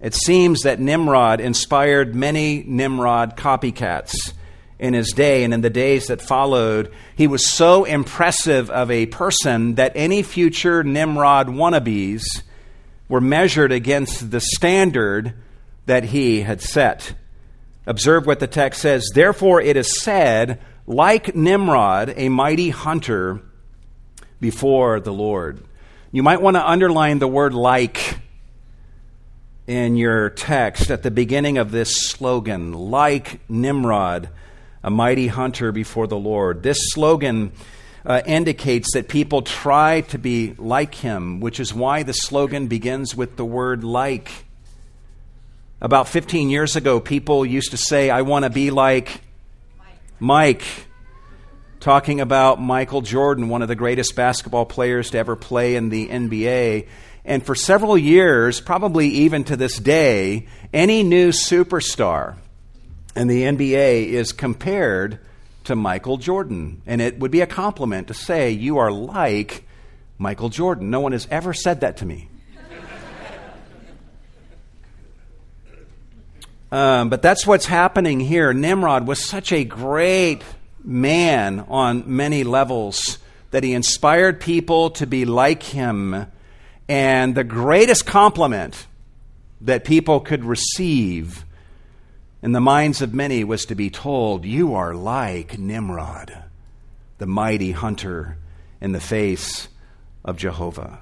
It 0.00 0.14
seems 0.14 0.62
that 0.62 0.80
Nimrod 0.80 1.40
inspired 1.40 2.14
many 2.14 2.64
Nimrod 2.66 3.36
copycats 3.36 4.32
in 4.82 4.94
his 4.94 5.12
day 5.12 5.44
and 5.44 5.54
in 5.54 5.60
the 5.60 5.70
days 5.70 6.08
that 6.08 6.20
followed. 6.20 6.92
He 7.14 7.28
was 7.28 7.48
so 7.48 7.84
impressive 7.84 8.68
of 8.68 8.90
a 8.90 9.06
person 9.06 9.76
that 9.76 9.92
any 9.94 10.24
future 10.24 10.82
Nimrod 10.82 11.46
wannabes 11.46 12.24
were 13.08 13.20
measured 13.20 13.70
against 13.70 14.32
the 14.32 14.40
standard 14.40 15.34
that 15.86 16.02
he 16.06 16.40
had 16.40 16.60
set. 16.60 17.14
Observe 17.86 18.26
what 18.26 18.40
the 18.40 18.48
text 18.48 18.82
says. 18.82 19.08
Therefore, 19.14 19.60
it 19.60 19.76
is 19.76 20.00
said, 20.00 20.60
like 20.84 21.36
Nimrod, 21.36 22.12
a 22.16 22.28
mighty 22.28 22.70
hunter 22.70 23.40
before 24.40 24.98
the 24.98 25.12
Lord. 25.12 25.62
You 26.10 26.24
might 26.24 26.42
want 26.42 26.56
to 26.56 26.68
underline 26.68 27.20
the 27.20 27.28
word 27.28 27.54
like 27.54 28.18
in 29.68 29.94
your 29.94 30.30
text 30.30 30.90
at 30.90 31.04
the 31.04 31.10
beginning 31.12 31.56
of 31.58 31.70
this 31.70 32.08
slogan, 32.08 32.72
like 32.72 33.48
Nimrod, 33.48 34.28
a 34.82 34.90
mighty 34.90 35.28
hunter 35.28 35.72
before 35.72 36.06
the 36.06 36.18
Lord. 36.18 36.62
This 36.62 36.78
slogan 36.92 37.52
uh, 38.04 38.22
indicates 38.26 38.94
that 38.94 39.08
people 39.08 39.42
try 39.42 40.00
to 40.02 40.18
be 40.18 40.54
like 40.58 40.94
him, 40.94 41.40
which 41.40 41.60
is 41.60 41.72
why 41.72 42.02
the 42.02 42.12
slogan 42.12 42.66
begins 42.66 43.14
with 43.14 43.36
the 43.36 43.44
word 43.44 43.84
like. 43.84 44.30
About 45.80 46.08
15 46.08 46.50
years 46.50 46.76
ago, 46.76 47.00
people 47.00 47.44
used 47.44 47.72
to 47.72 47.76
say, 47.76 48.10
I 48.10 48.22
want 48.22 48.44
to 48.44 48.50
be 48.50 48.70
like 48.70 49.20
Mike. 50.18 50.64
Talking 51.80 52.20
about 52.20 52.60
Michael 52.60 53.00
Jordan, 53.02 53.48
one 53.48 53.62
of 53.62 53.66
the 53.66 53.74
greatest 53.74 54.14
basketball 54.14 54.64
players 54.64 55.10
to 55.10 55.18
ever 55.18 55.34
play 55.34 55.74
in 55.74 55.88
the 55.88 56.08
NBA. 56.08 56.86
And 57.24 57.44
for 57.44 57.56
several 57.56 57.98
years, 57.98 58.60
probably 58.60 59.08
even 59.08 59.42
to 59.44 59.56
this 59.56 59.78
day, 59.78 60.46
any 60.72 61.02
new 61.02 61.30
superstar 61.30 62.36
in 63.14 63.28
the 63.28 63.42
NBA 63.42 64.06
is 64.06 64.32
compared 64.32 65.18
to 65.64 65.76
Michael 65.76 66.16
Jordan. 66.16 66.82
And 66.86 67.00
it 67.00 67.18
would 67.18 67.30
be 67.30 67.40
a 67.40 67.46
compliment 67.46 68.08
to 68.08 68.14
say, 68.14 68.50
You 68.50 68.78
are 68.78 68.90
like 68.90 69.66
Michael 70.18 70.48
Jordan. 70.48 70.90
No 70.90 71.00
one 71.00 71.12
has 71.12 71.26
ever 71.30 71.52
said 71.54 71.80
that 71.80 71.98
to 71.98 72.06
me. 72.06 72.28
Um, 76.72 77.10
but 77.10 77.20
that's 77.20 77.46
what's 77.46 77.66
happening 77.66 78.18
here. 78.18 78.54
Nimrod 78.54 79.06
was 79.06 79.22
such 79.22 79.52
a 79.52 79.62
great 79.62 80.42
man 80.82 81.60
on 81.68 82.16
many 82.16 82.44
levels 82.44 83.18
that 83.50 83.62
he 83.62 83.74
inspired 83.74 84.40
people 84.40 84.88
to 84.92 85.06
be 85.06 85.26
like 85.26 85.62
him. 85.62 86.26
And 86.88 87.34
the 87.34 87.44
greatest 87.44 88.06
compliment 88.06 88.86
that 89.60 89.84
people 89.84 90.20
could 90.20 90.46
receive 90.46 91.44
in 92.42 92.52
the 92.52 92.60
minds 92.60 93.00
of 93.00 93.14
many 93.14 93.44
was 93.44 93.64
to 93.66 93.76
be 93.76 93.88
told, 93.88 94.44
You 94.44 94.74
are 94.74 94.94
like 94.94 95.58
Nimrod, 95.58 96.36
the 97.18 97.26
mighty 97.26 97.70
hunter 97.70 98.36
in 98.80 98.90
the 98.90 99.00
face 99.00 99.68
of 100.24 100.36
Jehovah. 100.36 100.98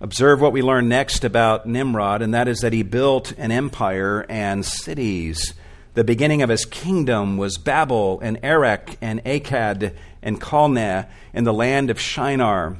Observe 0.00 0.40
what 0.40 0.52
we 0.52 0.62
learn 0.62 0.88
next 0.88 1.24
about 1.24 1.66
Nimrod, 1.66 2.20
and 2.20 2.34
that 2.34 2.46
is 2.46 2.60
that 2.60 2.74
he 2.74 2.82
built 2.82 3.32
an 3.38 3.50
empire 3.50 4.26
and 4.28 4.64
cities. 4.64 5.54
The 5.94 6.04
beginning 6.04 6.42
of 6.42 6.50
his 6.50 6.66
kingdom 6.66 7.38
was 7.38 7.56
Babel 7.56 8.20
and 8.20 8.38
Erech 8.44 8.98
and 9.00 9.24
Akkad 9.24 9.94
and 10.22 10.40
Calneh 10.40 11.08
in 11.32 11.44
the 11.44 11.54
land 11.54 11.88
of 11.90 11.98
Shinar. 11.98 12.76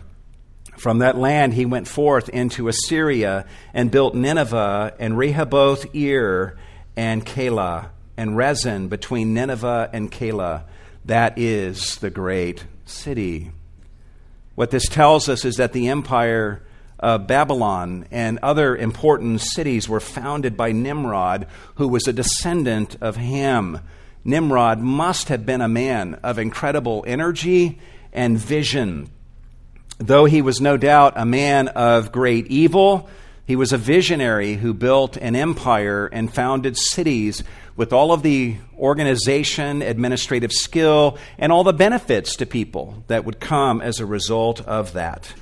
From 0.76 0.98
that 0.98 1.16
land 1.16 1.54
he 1.54 1.64
went 1.64 1.88
forth 1.88 2.28
into 2.28 2.68
Assyria 2.68 3.46
and 3.74 3.90
built 3.90 4.14
Nineveh 4.14 4.94
and 5.00 5.18
Rehoboth 5.18 5.92
Ir 5.96 6.56
and 6.98 7.24
Calah 7.24 7.90
and 8.16 8.32
Resen 8.32 8.88
between 8.88 9.32
Nineveh 9.32 9.88
and 9.92 10.10
Calah. 10.10 10.64
That 11.04 11.38
is 11.38 11.94
the 11.98 12.10
great 12.10 12.64
city. 12.86 13.52
What 14.56 14.72
this 14.72 14.88
tells 14.88 15.28
us 15.28 15.44
is 15.44 15.54
that 15.58 15.72
the 15.72 15.86
empire 15.90 16.60
uh, 16.98 17.18
Babylon 17.18 18.06
and 18.10 18.40
other 18.42 18.76
important 18.76 19.40
cities 19.42 19.88
were 19.88 20.00
founded 20.00 20.56
by 20.56 20.72
Nimrod, 20.72 21.46
who 21.76 21.86
was 21.86 22.08
a 22.08 22.12
descendant 22.12 22.96
of 23.00 23.14
Ham. 23.14 23.78
Nimrod 24.24 24.80
must 24.80 25.28
have 25.28 25.46
been 25.46 25.60
a 25.60 25.68
man 25.68 26.14
of 26.24 26.40
incredible 26.40 27.04
energy 27.06 27.78
and 28.12 28.36
vision. 28.36 29.08
Though 29.98 30.24
he 30.24 30.42
was 30.42 30.60
no 30.60 30.76
doubt 30.76 31.12
a 31.14 31.24
man 31.24 31.68
of 31.68 32.10
great 32.10 32.48
evil, 32.48 33.08
he 33.48 33.56
was 33.56 33.72
a 33.72 33.78
visionary 33.78 34.56
who 34.56 34.74
built 34.74 35.16
an 35.16 35.34
empire 35.34 36.06
and 36.12 36.30
founded 36.30 36.76
cities 36.76 37.42
with 37.76 37.94
all 37.94 38.12
of 38.12 38.22
the 38.22 38.58
organization, 38.78 39.80
administrative 39.80 40.52
skill, 40.52 41.16
and 41.38 41.50
all 41.50 41.64
the 41.64 41.72
benefits 41.72 42.36
to 42.36 42.44
people 42.44 43.02
that 43.06 43.24
would 43.24 43.40
come 43.40 43.80
as 43.80 44.00
a 44.00 44.06
result 44.06 44.60
of 44.66 44.92
that. 44.92 45.32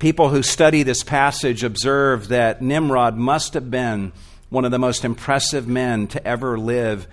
People 0.00 0.30
who 0.30 0.42
study 0.42 0.82
this 0.82 1.04
passage 1.04 1.62
observe 1.62 2.26
that 2.26 2.60
Nimrod 2.60 3.16
must 3.16 3.54
have 3.54 3.70
been 3.70 4.10
one 4.48 4.64
of 4.64 4.72
the 4.72 4.80
most 4.80 5.04
impressive 5.04 5.68
men 5.68 6.08
to 6.08 6.26
ever 6.26 6.58
live. 6.58 7.06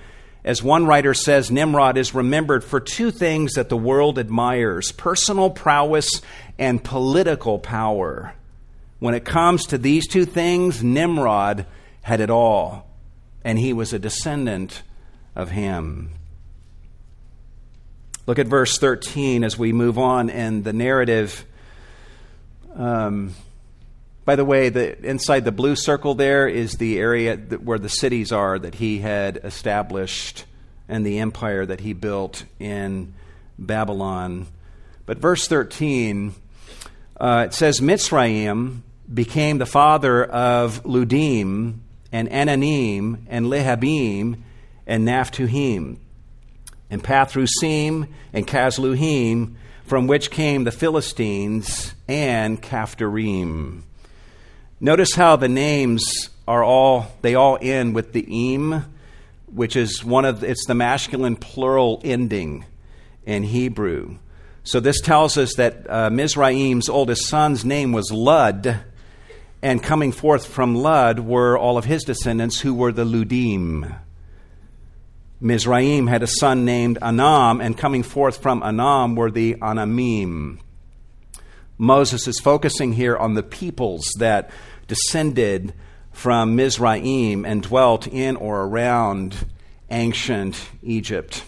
As 0.43 0.63
one 0.63 0.87
writer 0.87 1.13
says, 1.13 1.51
Nimrod 1.51 1.99
is 1.99 2.15
remembered 2.15 2.63
for 2.63 2.79
two 2.79 3.11
things 3.11 3.53
that 3.53 3.69
the 3.69 3.77
world 3.77 4.17
admires 4.17 4.91
personal 4.91 5.51
prowess 5.51 6.23
and 6.57 6.83
political 6.83 7.59
power. 7.59 8.33
When 8.99 9.13
it 9.13 9.25
comes 9.25 9.67
to 9.67 9.77
these 9.77 10.07
two 10.07 10.25
things, 10.25 10.83
Nimrod 10.83 11.65
had 12.01 12.19
it 12.19 12.29
all, 12.29 12.89
and 13.43 13.59
he 13.59 13.73
was 13.73 13.93
a 13.93 13.99
descendant 13.99 14.81
of 15.35 15.51
Ham. 15.51 16.11
Look 18.25 18.39
at 18.39 18.47
verse 18.47 18.77
13 18.77 19.43
as 19.43 19.57
we 19.57 19.71
move 19.71 19.97
on 19.97 20.29
in 20.29 20.63
the 20.63 20.73
narrative. 20.73 21.45
Um, 22.75 23.35
by 24.25 24.35
the 24.35 24.43
way, 24.43 24.69
the, 24.69 24.99
inside 25.07 25.45
the 25.45 25.51
blue 25.51 25.75
circle 25.75 26.15
there 26.15 26.47
is 26.47 26.73
the 26.73 26.99
area 26.99 27.37
that, 27.37 27.63
where 27.63 27.79
the 27.79 27.89
cities 27.89 28.31
are 28.31 28.57
that 28.57 28.75
he 28.75 28.99
had 28.99 29.37
established 29.43 30.43
and 30.89 31.05
the 31.05 31.19
empire 31.19 31.65
that 31.65 31.81
he 31.81 31.93
built 31.93 32.45
in 32.59 33.13
Babylon. 33.59 34.47
But 35.05 35.19
verse 35.19 35.47
13, 35.47 36.33
uh, 37.19 37.45
it 37.47 37.53
says, 37.53 37.79
Mitzrayim 37.79 38.81
became 39.11 39.57
the 39.57 39.65
father 39.65 40.23
of 40.23 40.83
Ludim 40.83 41.79
and 42.11 42.29
Anamim 42.29 43.19
and 43.27 43.45
Lehabim 43.47 44.37
and 44.85 45.07
Naphtuhim 45.07 45.97
and 46.89 47.03
Pathrusim 47.03 48.07
and 48.33 48.47
Casluhim 48.47 49.55
from 49.85 50.07
which 50.07 50.31
came 50.31 50.63
the 50.63 50.71
Philistines 50.71 51.93
and 52.07 52.61
Caphtorim. 52.61 53.83
Notice 54.79 55.15
how 55.15 55.37
the 55.37 55.47
names 55.47 56.29
are 56.47 56.63
all, 56.63 57.07
they 57.21 57.35
all 57.35 57.57
end 57.61 57.95
with 57.95 58.13
the 58.13 58.55
im, 58.55 58.85
which 59.47 59.75
is 59.75 60.03
one 60.03 60.25
of, 60.25 60.43
it's 60.43 60.65
the 60.65 60.75
masculine 60.75 61.35
plural 61.35 62.01
ending 62.03 62.65
in 63.25 63.43
Hebrew. 63.43 64.17
So 64.63 64.79
this 64.81 64.99
tells 64.99 65.37
us 65.37 65.55
that 65.55 65.89
uh, 65.89 66.09
Mizraim's 66.09 66.89
oldest 66.89 67.25
son's 67.27 67.63
name 67.63 67.93
was 67.93 68.11
Lud, 68.11 68.81
And 69.61 69.81
coming 69.81 70.11
forth 70.11 70.45
from 70.45 70.75
Lud 70.75 71.19
were 71.19 71.57
all 71.57 71.77
of 71.77 71.85
his 71.85 72.03
descendants 72.03 72.59
who 72.59 72.73
were 72.73 72.91
the 72.91 73.05
Ludim. 73.05 73.99
Mizraim 75.39 76.07
had 76.07 76.23
a 76.23 76.27
son 76.27 76.65
named 76.65 76.97
Anam, 77.01 77.61
and 77.61 77.77
coming 77.77 78.03
forth 78.03 78.37
from 78.37 78.63
Anam 78.63 79.15
were 79.15 79.31
the 79.31 79.55
Anamim. 79.55 80.59
Moses 81.77 82.27
is 82.27 82.39
focusing 82.39 82.93
here 82.93 83.15
on 83.15 83.35
the 83.35 83.43
peoples 83.43 84.07
that 84.17 84.49
descended 84.87 85.73
from 86.11 86.55
Mizraim 86.55 87.45
and 87.45 87.61
dwelt 87.61 88.07
in 88.07 88.35
or 88.35 88.63
around 88.63 89.45
ancient 89.91 90.69
Egypt. 90.81 91.43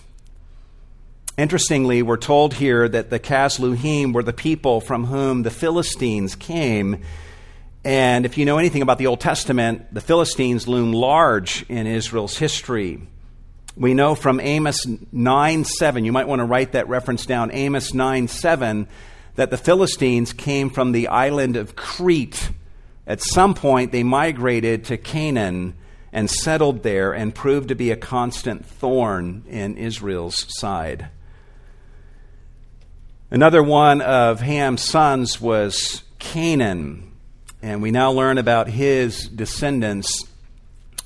Interestingly, 1.37 2.03
we're 2.03 2.17
told 2.17 2.55
here 2.55 2.87
that 2.87 3.09
the 3.09 3.19
Casluhim 3.19 4.13
were 4.13 4.23
the 4.23 4.33
people 4.33 4.81
from 4.81 5.05
whom 5.05 5.41
the 5.41 5.49
Philistines 5.49 6.35
came. 6.35 7.01
And 7.83 8.25
if 8.25 8.37
you 8.37 8.45
know 8.45 8.57
anything 8.57 8.81
about 8.81 8.97
the 8.97 9.07
Old 9.07 9.21
Testament, 9.21 9.93
the 9.93 10.01
Philistines 10.01 10.67
loom 10.67 10.91
large 10.91 11.65
in 11.69 11.87
Israel's 11.87 12.37
history. 12.37 13.01
We 13.77 13.93
know 13.93 14.15
from 14.15 14.41
Amos 14.41 14.85
9 15.13 15.63
7, 15.63 16.03
you 16.03 16.11
might 16.11 16.27
want 16.27 16.39
to 16.39 16.45
write 16.45 16.73
that 16.73 16.89
reference 16.89 17.25
down, 17.25 17.51
Amos 17.53 17.93
9 17.93 18.27
7, 18.27 18.87
that 19.35 19.51
the 19.51 19.57
Philistines 19.57 20.33
came 20.33 20.69
from 20.69 20.91
the 20.91 21.07
island 21.07 21.55
of 21.55 21.77
Crete. 21.77 22.49
At 23.07 23.21
some 23.21 23.53
point, 23.53 23.93
they 23.93 24.03
migrated 24.03 24.83
to 24.85 24.97
Canaan 24.97 25.75
and 26.11 26.29
settled 26.29 26.83
there 26.83 27.13
and 27.13 27.33
proved 27.33 27.69
to 27.69 27.75
be 27.75 27.91
a 27.91 27.95
constant 27.95 28.65
thorn 28.65 29.43
in 29.47 29.77
Israel's 29.77 30.45
side. 30.59 31.09
Another 33.31 33.63
one 33.63 34.01
of 34.01 34.41
Ham's 34.41 34.81
sons 34.81 35.39
was 35.39 36.03
Canaan, 36.17 37.08
and 37.61 37.81
we 37.81 37.91
now 37.91 38.11
learn 38.11 38.37
about 38.37 38.67
his 38.67 39.27
descendants. 39.27 40.25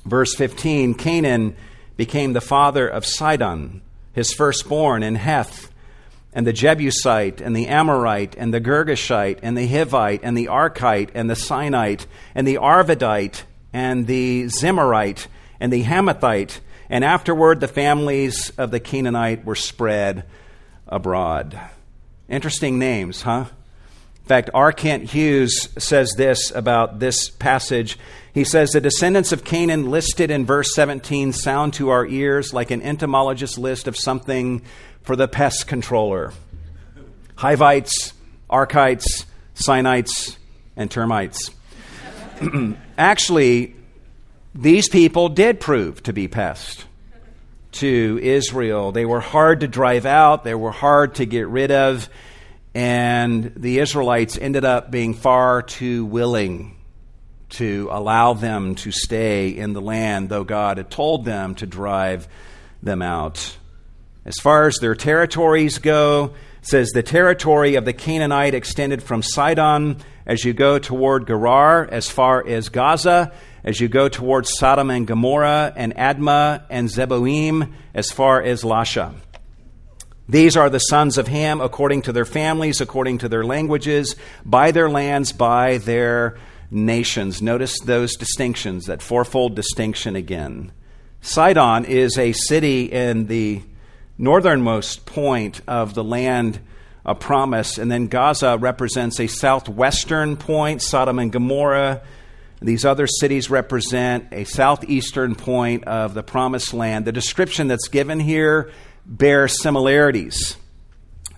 Verse 0.04 0.34
15 0.34 0.94
Canaan 0.94 1.56
became 1.96 2.32
the 2.32 2.40
father 2.40 2.88
of 2.88 3.06
Sidon, 3.06 3.80
his 4.12 4.32
firstborn, 4.32 5.02
and 5.02 5.16
Heth, 5.16 5.70
and 6.32 6.46
the 6.46 6.52
Jebusite, 6.52 7.40
and 7.40 7.54
the 7.54 7.68
Amorite, 7.68 8.34
and 8.36 8.52
the 8.52 8.60
Girgashite, 8.60 9.38
and 9.42 9.56
the 9.56 9.68
Hivite, 9.68 10.20
and 10.22 10.36
the 10.36 10.46
Archite, 10.46 11.10
and 11.14 11.30
the 11.30 11.34
Sinite, 11.34 12.06
and 12.34 12.46
the 12.46 12.56
Arvadite, 12.56 13.42
and 13.72 14.06
the 14.06 14.44
Zemarite, 14.44 15.26
and 15.60 15.72
the 15.72 15.84
Hamathite. 15.84 16.60
And 16.90 17.04
afterward, 17.04 17.60
the 17.60 17.68
families 17.68 18.50
of 18.58 18.70
the 18.70 18.80
Canaanite 18.80 19.44
were 19.44 19.54
spread 19.54 20.24
abroad. 20.86 21.58
Interesting 22.28 22.78
names, 22.78 23.22
huh? 23.22 23.46
In 24.24 24.28
fact, 24.28 24.48
R. 24.54 24.72
Kent 24.72 25.10
Hughes 25.10 25.68
says 25.76 26.14
this 26.16 26.50
about 26.50 26.98
this 26.98 27.28
passage. 27.28 27.98
He 28.32 28.42
says, 28.42 28.70
The 28.70 28.80
descendants 28.80 29.32
of 29.32 29.44
Canaan 29.44 29.90
listed 29.90 30.30
in 30.30 30.46
verse 30.46 30.74
17 30.74 31.34
sound 31.34 31.74
to 31.74 31.90
our 31.90 32.06
ears 32.06 32.54
like 32.54 32.70
an 32.70 32.80
entomologist's 32.80 33.58
list 33.58 33.86
of 33.86 33.98
something 33.98 34.62
for 35.02 35.14
the 35.14 35.28
pest 35.28 35.66
controller 35.66 36.32
Hivites, 37.36 38.14
Archites, 38.48 39.26
Sinites, 39.54 40.38
and 40.74 40.90
termites. 40.90 41.50
Actually, 42.96 43.76
these 44.54 44.88
people 44.88 45.28
did 45.28 45.60
prove 45.60 46.02
to 46.04 46.14
be 46.14 46.28
pests 46.28 46.82
to 47.72 48.18
Israel. 48.22 48.90
They 48.90 49.04
were 49.04 49.20
hard 49.20 49.60
to 49.60 49.68
drive 49.68 50.06
out, 50.06 50.44
they 50.44 50.54
were 50.54 50.70
hard 50.70 51.16
to 51.16 51.26
get 51.26 51.46
rid 51.46 51.70
of, 51.70 52.08
and 52.74 53.52
the 53.56 53.78
Israelites 53.78 54.36
ended 54.36 54.64
up 54.64 54.90
being 54.90 55.14
far 55.14 55.62
too 55.62 56.04
willing 56.04 56.76
to 57.50 57.88
allow 57.92 58.34
them 58.34 58.74
to 58.74 58.90
stay 58.90 59.48
in 59.48 59.72
the 59.72 59.80
land, 59.80 60.28
though 60.28 60.44
God 60.44 60.78
had 60.78 60.90
told 60.90 61.24
them 61.24 61.54
to 61.56 61.66
drive 61.66 62.26
them 62.82 63.00
out. 63.00 63.56
As 64.24 64.36
far 64.36 64.66
as 64.66 64.78
their 64.78 64.94
territories 64.94 65.78
go, 65.78 66.34
says 66.62 66.90
the 66.90 67.02
territory 67.02 67.76
of 67.76 67.84
the 67.84 67.92
Canaanite 67.92 68.54
extended 68.54 69.02
from 69.02 69.22
Sidon 69.22 69.98
as 70.26 70.44
you 70.44 70.52
go 70.52 70.78
toward 70.78 71.26
Gerar 71.26 71.86
as 71.90 72.08
far 72.08 72.44
as 72.46 72.70
Gaza 72.70 73.32
as 73.62 73.80
you 73.80 73.88
go 73.88 74.08
towards 74.08 74.50
Sodom 74.58 74.90
and 74.90 75.06
Gomorrah 75.06 75.72
and 75.76 75.94
Admah 75.94 76.64
and 76.70 76.88
Zeboim 76.88 77.72
as 77.94 78.10
far 78.10 78.42
as 78.42 78.62
Lasha. 78.62 79.14
These 80.28 80.56
are 80.56 80.70
the 80.70 80.78
sons 80.78 81.18
of 81.18 81.28
Ham 81.28 81.60
according 81.60 82.02
to 82.02 82.12
their 82.12 82.24
families, 82.24 82.80
according 82.80 83.18
to 83.18 83.28
their 83.28 83.44
languages, 83.44 84.16
by 84.44 84.70
their 84.70 84.88
lands, 84.88 85.32
by 85.32 85.78
their 85.78 86.38
nations. 86.70 87.42
Notice 87.42 87.78
those 87.80 88.16
distinctions, 88.16 88.86
that 88.86 89.02
fourfold 89.02 89.54
distinction 89.54 90.16
again. 90.16 90.72
Sidon 91.20 91.84
is 91.84 92.16
a 92.18 92.32
city 92.32 92.84
in 92.84 93.26
the 93.26 93.62
northernmost 94.16 95.06
point 95.06 95.60
of 95.66 95.94
the 95.94 96.04
land 96.04 96.60
of 97.04 97.20
promise, 97.20 97.76
and 97.76 97.90
then 97.90 98.06
Gaza 98.06 98.56
represents 98.58 99.20
a 99.20 99.26
southwestern 99.26 100.36
point, 100.36 100.80
Sodom 100.80 101.18
and 101.18 101.30
Gomorrah 101.30 102.00
these 102.64 102.86
other 102.86 103.06
cities 103.06 103.50
represent 103.50 104.28
a 104.32 104.44
southeastern 104.44 105.34
point 105.34 105.84
of 105.84 106.14
the 106.14 106.22
promised 106.22 106.72
land. 106.72 107.04
The 107.04 107.12
description 107.12 107.68
that's 107.68 107.88
given 107.88 108.20
here 108.20 108.70
bears 109.06 109.60
similarities 109.62 110.56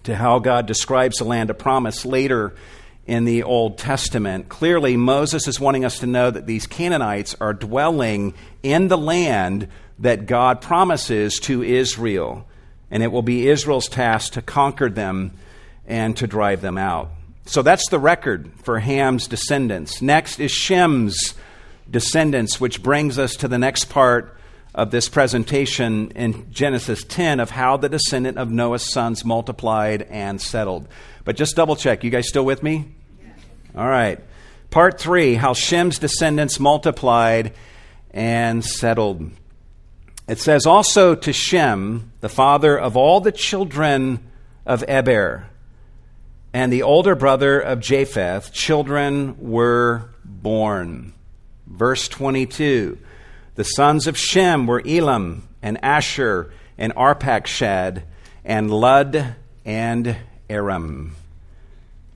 to 0.05 0.17
how 0.17 0.39
God 0.39 0.67
describes 0.67 1.19
the 1.19 1.25
land 1.25 1.51
of 1.51 1.59
promise 1.59 2.05
later 2.05 2.55
in 3.07 3.25
the 3.25 3.43
Old 3.43 3.79
Testament. 3.79 4.49
Clearly, 4.49 4.97
Moses 4.97 5.47
is 5.49 5.61
wanting 5.61 5.85
us 5.85 6.01
to 6.01 6.07
know 6.07 6.31
that 6.31 6.47
these 6.47 6.67
Canaanites 6.67 7.37
are 7.41 7.53
dwelling 7.53 8.35
in 8.63 8.89
the 8.89 8.99
land 8.99 9.69
that 9.99 10.27
God 10.27 10.61
promises 10.61 11.39
to 11.41 11.63
Israel, 11.63 12.47
and 12.91 13.03
it 13.03 13.13
will 13.13 13.23
be 13.23 13.49
Israel's 13.49 13.89
task 13.89 14.35
to 14.35 14.43
conquer 14.43 14.91
them 14.91 15.33
and 15.87 16.17
to 16.17 16.27
drive 16.27 16.61
them 16.61 16.79
out. 16.79 17.11
So 17.47 17.63
that's 17.63 17.89
the 17.89 17.99
record 17.99 18.51
for 18.63 18.81
Ham's 18.81 19.29
descendants. 19.29 20.03
Next 20.03 20.41
is 20.41 20.51
Shem's 20.51 21.35
descendants, 21.89 22.61
which 22.61 22.83
brings 22.83 23.19
us 23.19 23.37
to 23.37 23.49
the 23.49 23.59
next 23.59 23.85
part 23.85 24.36
of 24.77 24.91
this 24.91 25.09
presentation 25.09 26.11
in 26.11 26.53
Genesis 26.53 27.03
10 27.03 27.41
of 27.41 27.49
how 27.51 27.79
the 27.79 27.89
descendant 27.89 28.37
of 28.37 28.51
Noah's 28.51 28.93
sons 28.93 29.25
multiplied 29.25 30.03
and 30.03 30.41
settled. 30.41 30.87
But 31.25 31.37
just 31.37 31.57
double 31.57 31.77
check. 31.77 32.05
You 32.05 32.11
guys 32.11 32.29
still 32.29 32.45
with 32.45 32.63
me? 32.63 32.85
All 33.75 33.89
right. 33.89 34.21
Part 34.71 35.01
3 35.01 35.35
how 35.35 35.55
Shem's 35.55 35.99
descendants 35.99 36.61
multiplied 36.61 37.55
and 38.11 38.63
settled. 38.63 39.31
It 40.29 40.41
says 40.41 40.67
also 40.67 41.15
to 41.15 41.33
Shem, 41.33 42.13
the 42.21 42.29
father 42.29 42.79
of 42.79 42.99
all 42.99 43.21
the 43.21 43.33
children 43.33 44.21
of 44.67 44.85
Eber 44.87 45.47
and 46.53 46.71
the 46.71 46.83
older 46.83 47.15
brother 47.15 47.61
of 47.61 47.81
Japheth, 47.81 48.53
children 48.53 49.37
were 49.39 50.11
born. 50.25 51.15
Verse 51.67 52.09
22 52.09 52.99
The 53.57 53.65
sons 53.65 54.07
of 54.07 54.19
Shem 54.19 54.67
were 54.67 54.83
Elam 54.87 55.49
and 55.63 55.81
Asshur 55.81 56.51
and 56.77 56.95
Arpachshad 56.95 58.03
and 58.45 58.71
Lud 58.71 59.35
and 59.65 60.17
Aram. 60.51 61.17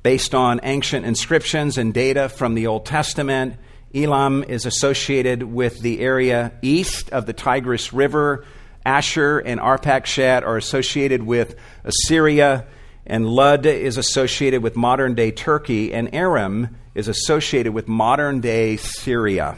Based 0.02 0.34
on 0.34 0.60
ancient 0.62 1.06
inscriptions 1.06 1.78
and 1.78 1.94
data 1.94 2.28
from 2.28 2.54
the 2.54 2.66
Old 2.66 2.84
Testament, 2.84 3.56
Elam 3.94 4.44
is 4.44 4.66
associated 4.66 5.42
with 5.42 5.80
the 5.80 6.00
area 6.00 6.52
east 6.60 7.08
of 7.08 7.24
the 7.24 7.32
Tigris 7.32 7.90
River. 7.94 8.44
Asshur 8.84 9.40
and 9.42 9.60
Arpachshad 9.60 10.42
are 10.42 10.58
associated 10.58 11.22
with 11.22 11.56
Assyria 11.84 12.66
and 13.06 13.26
Lud 13.26 13.64
is 13.64 13.96
associated 13.96 14.62
with 14.62 14.76
modern 14.76 15.14
day 15.14 15.30
Turkey, 15.30 15.94
and 15.94 16.14
Aram 16.14 16.76
is 16.94 17.08
associated 17.08 17.72
with 17.72 17.88
modern 17.88 18.40
day 18.40 18.76
Syria. 18.76 19.56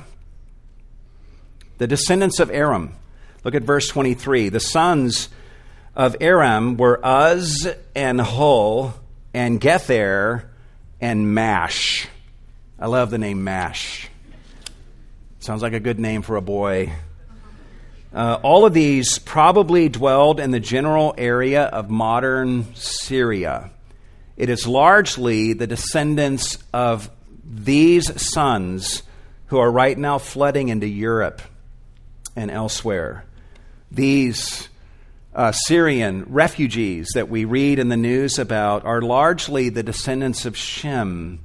The 1.82 1.88
descendants 1.88 2.38
of 2.38 2.48
Aram. 2.48 2.94
Look 3.42 3.56
at 3.56 3.64
verse 3.64 3.88
23. 3.88 4.50
The 4.50 4.60
sons 4.60 5.28
of 5.96 6.14
Aram 6.20 6.76
were 6.76 7.00
Uz 7.04 7.66
and 7.96 8.20
Hul 8.20 8.94
and 9.34 9.60
Gether 9.60 10.48
and 11.00 11.34
Mash. 11.34 12.06
I 12.78 12.86
love 12.86 13.10
the 13.10 13.18
name 13.18 13.42
Mash. 13.42 14.08
Sounds 15.40 15.60
like 15.60 15.72
a 15.72 15.80
good 15.80 15.98
name 15.98 16.22
for 16.22 16.36
a 16.36 16.40
boy. 16.40 16.92
Uh, 18.14 18.38
all 18.44 18.64
of 18.64 18.72
these 18.72 19.18
probably 19.18 19.88
dwelled 19.88 20.38
in 20.38 20.52
the 20.52 20.60
general 20.60 21.16
area 21.18 21.64
of 21.64 21.90
modern 21.90 22.76
Syria. 22.76 23.72
It 24.36 24.50
is 24.50 24.68
largely 24.68 25.52
the 25.52 25.66
descendants 25.66 26.58
of 26.72 27.10
these 27.44 28.22
sons 28.22 29.02
who 29.46 29.58
are 29.58 29.68
right 29.68 29.98
now 29.98 30.18
flooding 30.18 30.68
into 30.68 30.86
Europe 30.86 31.42
and 32.36 32.50
elsewhere. 32.50 33.24
These 33.90 34.68
uh, 35.34 35.52
Syrian 35.52 36.24
refugees 36.28 37.08
that 37.14 37.28
we 37.28 37.44
read 37.44 37.78
in 37.78 37.88
the 37.88 37.96
news 37.96 38.38
about 38.38 38.84
are 38.84 39.00
largely 39.00 39.68
the 39.68 39.82
descendants 39.82 40.44
of 40.44 40.56
Shem, 40.56 41.40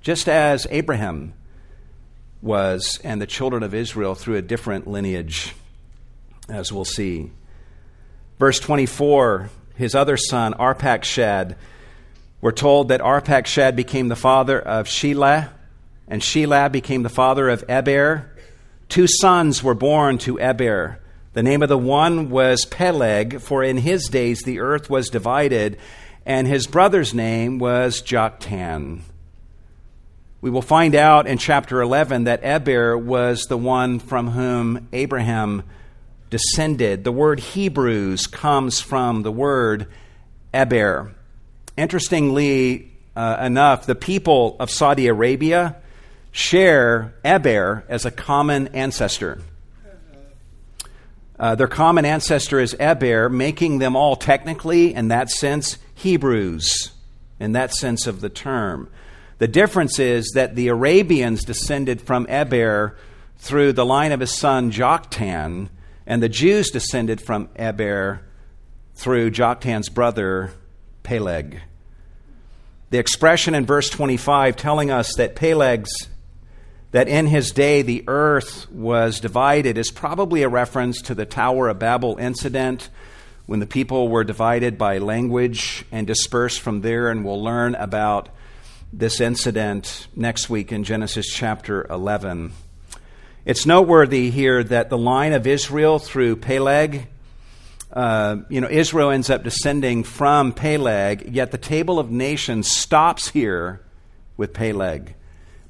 just 0.00 0.28
as 0.28 0.66
Abraham 0.70 1.34
was 2.42 2.98
and 3.04 3.20
the 3.20 3.26
children 3.26 3.62
of 3.62 3.74
Israel 3.74 4.14
through 4.14 4.36
a 4.36 4.42
different 4.42 4.86
lineage, 4.86 5.54
as 6.48 6.72
we'll 6.72 6.84
see. 6.84 7.30
Verse 8.38 8.58
24, 8.60 9.50
his 9.76 9.94
other 9.94 10.16
son, 10.16 10.54
Arpachshad, 10.54 11.56
we're 12.40 12.52
told 12.52 12.88
that 12.88 13.00
Arpachshad 13.00 13.76
became 13.76 14.08
the 14.08 14.16
father 14.16 14.58
of 14.58 14.86
Shelah, 14.86 15.50
and 16.08 16.22
Shelah 16.22 16.72
became 16.72 17.02
the 17.02 17.10
father 17.10 17.48
of 17.50 17.64
Eber. 17.68 18.30
Two 18.90 19.06
sons 19.06 19.62
were 19.62 19.74
born 19.74 20.18
to 20.18 20.40
Eber. 20.40 20.98
The 21.32 21.44
name 21.44 21.62
of 21.62 21.68
the 21.68 21.78
one 21.78 22.28
was 22.28 22.64
Peleg, 22.64 23.40
for 23.40 23.62
in 23.62 23.76
his 23.76 24.08
days 24.08 24.42
the 24.42 24.58
earth 24.58 24.90
was 24.90 25.08
divided, 25.08 25.78
and 26.26 26.48
his 26.48 26.66
brother's 26.66 27.14
name 27.14 27.60
was 27.60 28.02
Joktan. 28.02 29.02
We 30.40 30.50
will 30.50 30.60
find 30.60 30.96
out 30.96 31.28
in 31.28 31.38
chapter 31.38 31.80
11 31.80 32.24
that 32.24 32.40
Eber 32.42 32.98
was 32.98 33.44
the 33.44 33.56
one 33.56 34.00
from 34.00 34.26
whom 34.26 34.88
Abraham 34.92 35.62
descended. 36.28 37.04
The 37.04 37.12
word 37.12 37.38
Hebrews 37.38 38.26
comes 38.26 38.80
from 38.80 39.22
the 39.22 39.30
word 39.30 39.86
Eber. 40.52 41.14
Interestingly 41.76 42.90
uh, 43.14 43.36
enough, 43.40 43.86
the 43.86 43.94
people 43.94 44.56
of 44.58 44.68
Saudi 44.68 45.06
Arabia 45.06 45.76
share 46.32 47.14
Eber 47.24 47.84
as 47.88 48.04
a 48.04 48.10
common 48.10 48.68
ancestor. 48.68 49.40
Uh, 51.38 51.54
their 51.54 51.66
common 51.66 52.04
ancestor 52.04 52.60
is 52.60 52.76
Eber, 52.78 53.30
making 53.30 53.78
them 53.78 53.96
all 53.96 54.14
technically, 54.14 54.94
in 54.94 55.08
that 55.08 55.30
sense, 55.30 55.78
Hebrews, 55.94 56.92
in 57.38 57.52
that 57.52 57.72
sense 57.72 58.06
of 58.06 58.20
the 58.20 58.28
term. 58.28 58.90
The 59.38 59.48
difference 59.48 59.98
is 59.98 60.32
that 60.34 60.54
the 60.54 60.68
Arabians 60.68 61.42
descended 61.44 62.02
from 62.02 62.26
Eber 62.28 62.94
through 63.38 63.72
the 63.72 63.86
line 63.86 64.12
of 64.12 64.20
his 64.20 64.36
son 64.36 64.70
Joktan, 64.70 65.70
and 66.06 66.22
the 66.22 66.28
Jews 66.28 66.70
descended 66.70 67.22
from 67.22 67.48
Eber 67.56 68.20
through 68.94 69.30
Joktan's 69.30 69.88
brother 69.88 70.52
Peleg. 71.02 71.62
The 72.90 72.98
expression 72.98 73.54
in 73.54 73.64
verse 73.64 73.88
25 73.88 74.56
telling 74.56 74.90
us 74.90 75.14
that 75.16 75.36
Peleg's 75.36 76.09
that 76.92 77.08
in 77.08 77.26
his 77.26 77.50
day 77.52 77.82
the 77.82 78.04
earth 78.06 78.70
was 78.70 79.20
divided 79.20 79.78
is 79.78 79.90
probably 79.90 80.42
a 80.42 80.48
reference 80.48 81.02
to 81.02 81.14
the 81.14 81.26
Tower 81.26 81.68
of 81.68 81.78
Babel 81.78 82.16
incident 82.18 82.88
when 83.46 83.60
the 83.60 83.66
people 83.66 84.08
were 84.08 84.24
divided 84.24 84.78
by 84.78 84.98
language 84.98 85.84
and 85.90 86.06
dispersed 86.06 86.60
from 86.60 86.82
there, 86.82 87.10
and 87.10 87.24
we'll 87.24 87.42
learn 87.42 87.74
about 87.74 88.28
this 88.92 89.20
incident 89.20 90.08
next 90.14 90.50
week 90.50 90.72
in 90.72 90.84
Genesis 90.84 91.26
chapter 91.32 91.86
11. 91.90 92.52
It's 93.44 93.66
noteworthy 93.66 94.30
here 94.30 94.62
that 94.62 94.90
the 94.90 94.98
line 94.98 95.32
of 95.32 95.46
Israel 95.46 95.98
through 95.98 96.36
Peleg, 96.36 97.08
uh, 97.92 98.36
you 98.48 98.60
know, 98.60 98.68
Israel 98.68 99.10
ends 99.10 99.30
up 99.30 99.42
descending 99.42 100.04
from 100.04 100.52
Peleg, 100.52 101.34
yet 101.34 101.50
the 101.50 101.58
table 101.58 101.98
of 101.98 102.10
nations 102.10 102.70
stops 102.70 103.30
here 103.30 103.80
with 104.36 104.52
Peleg. 104.52 105.14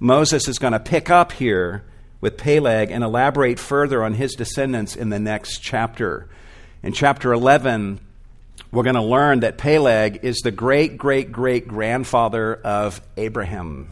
Moses 0.00 0.48
is 0.48 0.58
going 0.58 0.72
to 0.72 0.80
pick 0.80 1.10
up 1.10 1.30
here 1.32 1.84
with 2.20 2.36
Peleg 2.36 2.90
and 2.90 3.04
elaborate 3.04 3.58
further 3.58 4.02
on 4.02 4.14
his 4.14 4.34
descendants 4.34 4.96
in 4.96 5.10
the 5.10 5.20
next 5.20 5.58
chapter. 5.58 6.28
In 6.82 6.92
chapter 6.92 7.32
11, 7.32 8.00
we're 8.72 8.82
going 8.82 8.96
to 8.96 9.02
learn 9.02 9.40
that 9.40 9.58
Peleg 9.58 10.20
is 10.24 10.38
the 10.38 10.50
great, 10.50 10.98
great, 10.98 11.30
great 11.30 11.68
grandfather 11.68 12.54
of 12.56 13.00
Abraham 13.16 13.90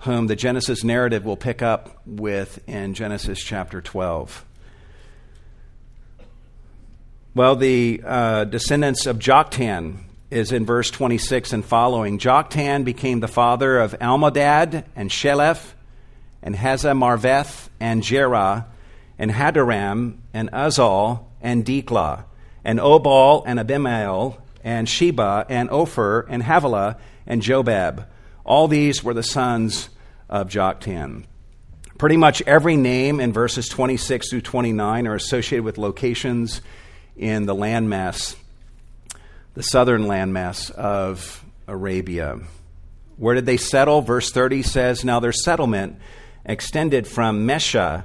whom 0.00 0.26
the 0.26 0.36
Genesis 0.36 0.82
narrative 0.82 1.24
will 1.24 1.36
pick 1.36 1.62
up 1.62 2.00
with 2.06 2.66
in 2.66 2.94
Genesis 2.94 3.42
chapter 3.42 3.80
12. 3.80 4.44
Well, 7.34 7.54
the 7.54 8.02
uh, 8.04 8.44
descendants 8.44 9.06
of 9.06 9.18
Joktan 9.18 9.98
is 10.30 10.52
in 10.52 10.64
verse 10.64 10.90
26 10.90 11.52
and 11.52 11.64
following. 11.64 12.18
Joktan 12.18 12.84
became 12.84 13.20
the 13.20 13.28
father 13.28 13.78
of 13.78 13.98
Almodad 13.98 14.84
and 14.94 15.10
Sheleph 15.10 15.72
and 16.42 16.54
Hazarmaveth 16.54 17.68
and 17.80 18.02
Jerah 18.02 18.66
and 19.18 19.30
Hadoram 19.30 20.18
and 20.32 20.50
Uzal 20.52 21.24
and 21.40 21.64
Diklah 21.64 22.24
and 22.64 22.78
Obal 22.78 23.42
and 23.46 23.58
Abimael 23.58 24.38
and 24.62 24.88
Sheba 24.88 25.46
and 25.48 25.70
Ophir 25.70 26.26
and 26.28 26.42
Havilah 26.42 26.98
and 27.26 27.42
Jobab 27.42 28.06
all 28.50 28.66
these 28.66 29.04
were 29.04 29.14
the 29.14 29.22
sons 29.22 29.90
of 30.28 30.48
Joktan. 30.48 31.24
Pretty 31.98 32.16
much 32.16 32.42
every 32.42 32.76
name 32.76 33.20
in 33.20 33.32
verses 33.32 33.68
26 33.68 34.30
through 34.30 34.40
29 34.40 35.06
are 35.06 35.14
associated 35.14 35.64
with 35.64 35.78
locations 35.78 36.60
in 37.16 37.46
the 37.46 37.54
landmass, 37.54 38.34
the 39.54 39.62
southern 39.62 40.04
landmass 40.04 40.70
of 40.70 41.44
Arabia. 41.66 42.40
Where 43.16 43.34
did 43.34 43.46
they 43.46 43.56
settle? 43.56 44.00
Verse 44.00 44.30
30 44.30 44.62
says, 44.62 45.04
Now 45.04 45.20
their 45.20 45.32
settlement 45.32 45.98
extended 46.44 47.06
from 47.06 47.46
Mesha 47.46 48.04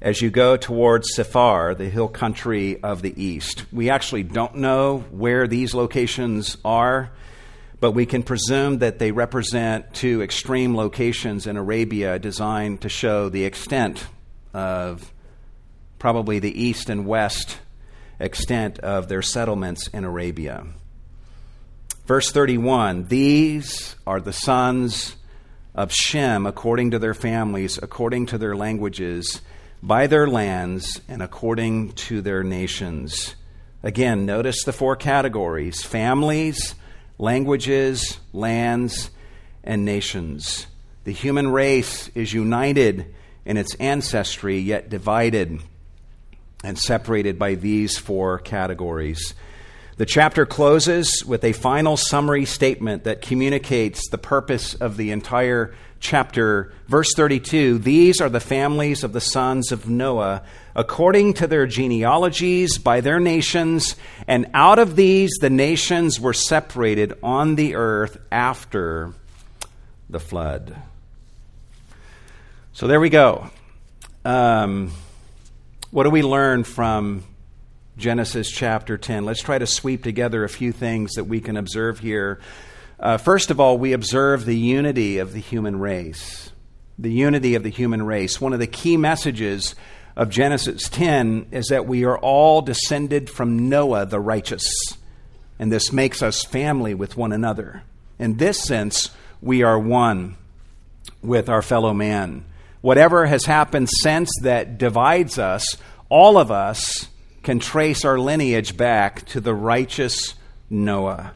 as 0.00 0.20
you 0.20 0.30
go 0.30 0.56
towards 0.56 1.14
Sephar, 1.14 1.74
the 1.74 1.88
hill 1.88 2.08
country 2.08 2.82
of 2.82 3.02
the 3.02 3.22
east. 3.22 3.64
We 3.72 3.90
actually 3.90 4.24
don't 4.24 4.56
know 4.56 5.04
where 5.10 5.46
these 5.46 5.74
locations 5.74 6.56
are 6.64 7.10
but 7.80 7.92
we 7.92 8.06
can 8.06 8.22
presume 8.22 8.78
that 8.78 8.98
they 8.98 9.12
represent 9.12 9.92
two 9.92 10.22
extreme 10.22 10.76
locations 10.76 11.46
in 11.46 11.56
Arabia 11.56 12.18
designed 12.18 12.80
to 12.82 12.88
show 12.88 13.28
the 13.28 13.44
extent 13.44 14.06
of 14.54 15.12
probably 15.98 16.38
the 16.38 16.62
east 16.62 16.88
and 16.88 17.06
west 17.06 17.58
extent 18.18 18.78
of 18.78 19.08
their 19.08 19.22
settlements 19.22 19.88
in 19.88 20.04
Arabia. 20.04 20.66
Verse 22.06 22.30
31 22.30 23.08
These 23.08 23.96
are 24.06 24.20
the 24.20 24.32
sons 24.32 25.16
of 25.74 25.92
Shem 25.92 26.46
according 26.46 26.92
to 26.92 27.00
their 27.00 27.14
families, 27.14 27.78
according 27.82 28.26
to 28.26 28.38
their 28.38 28.54
languages, 28.54 29.42
by 29.82 30.06
their 30.06 30.28
lands, 30.28 31.00
and 31.08 31.20
according 31.20 31.92
to 31.92 32.22
their 32.22 32.44
nations. 32.44 33.34
Again, 33.82 34.24
notice 34.24 34.62
the 34.62 34.72
four 34.72 34.94
categories 34.94 35.82
families 35.82 36.76
languages, 37.18 38.18
lands, 38.32 39.10
and 39.64 39.84
nations. 39.84 40.68
The 41.04 41.12
human 41.12 41.48
race 41.48 42.08
is 42.14 42.32
united 42.32 43.14
in 43.44 43.56
its 43.56 43.74
ancestry, 43.76 44.58
yet 44.58 44.88
divided 44.88 45.60
and 46.62 46.78
separated 46.78 47.36
by 47.36 47.56
these 47.56 47.98
four 47.98 48.38
categories. 48.38 49.34
The 49.98 50.04
chapter 50.04 50.44
closes 50.44 51.24
with 51.24 51.42
a 51.42 51.52
final 51.52 51.96
summary 51.96 52.44
statement 52.44 53.04
that 53.04 53.22
communicates 53.22 54.10
the 54.10 54.18
purpose 54.18 54.74
of 54.74 54.98
the 54.98 55.10
entire 55.10 55.72
chapter. 56.00 56.70
Verse 56.86 57.14
32 57.16 57.78
These 57.78 58.20
are 58.20 58.28
the 58.28 58.38
families 58.38 59.02
of 59.02 59.14
the 59.14 59.22
sons 59.22 59.72
of 59.72 59.88
Noah, 59.88 60.42
according 60.74 61.32
to 61.34 61.46
their 61.46 61.66
genealogies, 61.66 62.76
by 62.76 63.00
their 63.00 63.18
nations, 63.18 63.96
and 64.26 64.50
out 64.52 64.78
of 64.78 64.96
these 64.96 65.30
the 65.40 65.48
nations 65.48 66.20
were 66.20 66.34
separated 66.34 67.14
on 67.22 67.54
the 67.54 67.74
earth 67.74 68.18
after 68.30 69.14
the 70.10 70.20
flood. 70.20 70.76
So 72.74 72.86
there 72.86 73.00
we 73.00 73.08
go. 73.08 73.48
Um, 74.26 74.92
what 75.90 76.02
do 76.02 76.10
we 76.10 76.20
learn 76.20 76.64
from 76.64 77.24
Genesis 77.96 78.50
chapter 78.50 78.98
10? 78.98 79.24
Let's 79.24 79.40
try 79.42 79.58
to 79.58 79.66
sweep 79.66 80.02
together 80.02 80.44
a 80.44 80.48
few 80.50 80.70
things 80.70 81.14
that 81.14 81.24
we 81.24 81.40
can 81.40 81.56
observe 81.56 81.98
here. 81.98 82.40
Uh, 83.00 83.16
first 83.16 83.50
of 83.50 83.58
all, 83.58 83.78
we 83.78 83.94
observe 83.94 84.44
the 84.44 84.56
unity 84.56 85.16
of 85.18 85.32
the 85.32 85.40
human 85.40 85.78
race. 85.78 86.50
The 86.98 87.12
unity 87.12 87.54
of 87.54 87.62
the 87.62 87.70
human 87.70 88.04
race. 88.04 88.38
One 88.38 88.52
of 88.52 88.58
the 88.58 88.66
key 88.66 88.98
messages 88.98 89.74
of 90.14 90.28
Genesis 90.28 90.90
10 90.90 91.46
is 91.52 91.68
that 91.68 91.86
we 91.86 92.04
are 92.04 92.18
all 92.18 92.60
descended 92.60 93.30
from 93.30 93.68
Noah 93.68 94.04
the 94.04 94.20
righteous, 94.20 94.66
and 95.58 95.72
this 95.72 95.92
makes 95.92 96.22
us 96.22 96.44
family 96.44 96.94
with 96.94 97.16
one 97.16 97.32
another. 97.32 97.82
In 98.18 98.36
this 98.36 98.62
sense, 98.62 99.10
we 99.40 99.62
are 99.62 99.78
one 99.78 100.36
with 101.22 101.48
our 101.48 101.62
fellow 101.62 101.94
man. 101.94 102.44
Whatever 102.80 103.26
has 103.26 103.44
happened 103.46 103.88
since 103.90 104.30
that 104.42 104.78
divides 104.78 105.38
us, 105.38 105.76
all 106.08 106.38
of 106.38 106.50
us 106.50 107.08
can 107.46 107.60
trace 107.60 108.04
our 108.04 108.18
lineage 108.18 108.76
back 108.76 109.24
to 109.24 109.40
the 109.40 109.54
righteous 109.54 110.34
Noah. 110.68 111.32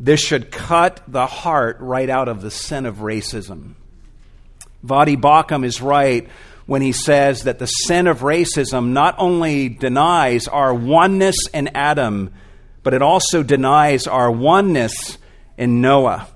This 0.00 0.18
should 0.18 0.50
cut 0.50 1.02
the 1.06 1.26
heart 1.26 1.76
right 1.78 2.08
out 2.08 2.26
of 2.26 2.40
the 2.40 2.50
sin 2.50 2.86
of 2.86 3.00
racism. 3.00 3.74
Voddie 4.82 5.20
Baucham 5.20 5.62
is 5.62 5.82
right 5.82 6.26
when 6.64 6.80
he 6.80 6.92
says 6.92 7.42
that 7.42 7.58
the 7.58 7.66
sin 7.66 8.06
of 8.06 8.20
racism 8.20 8.92
not 8.92 9.14
only 9.18 9.68
denies 9.68 10.48
our 10.48 10.72
oneness 10.72 11.36
in 11.52 11.68
Adam, 11.74 12.32
but 12.82 12.94
it 12.94 13.02
also 13.02 13.42
denies 13.42 14.06
our 14.06 14.30
oneness 14.30 15.18
in 15.58 15.82
Noah, 15.82 16.28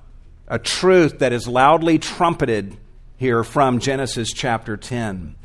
a 0.47 0.59
truth 0.59 1.21
that 1.21 1.33
is 1.33 1.49
loudly 1.49 1.99
trumpeted 1.99 2.77
here 3.17 3.45
from 3.45 3.79
Genesis 3.79 4.31
chapter 4.31 4.77
10. 4.77 5.37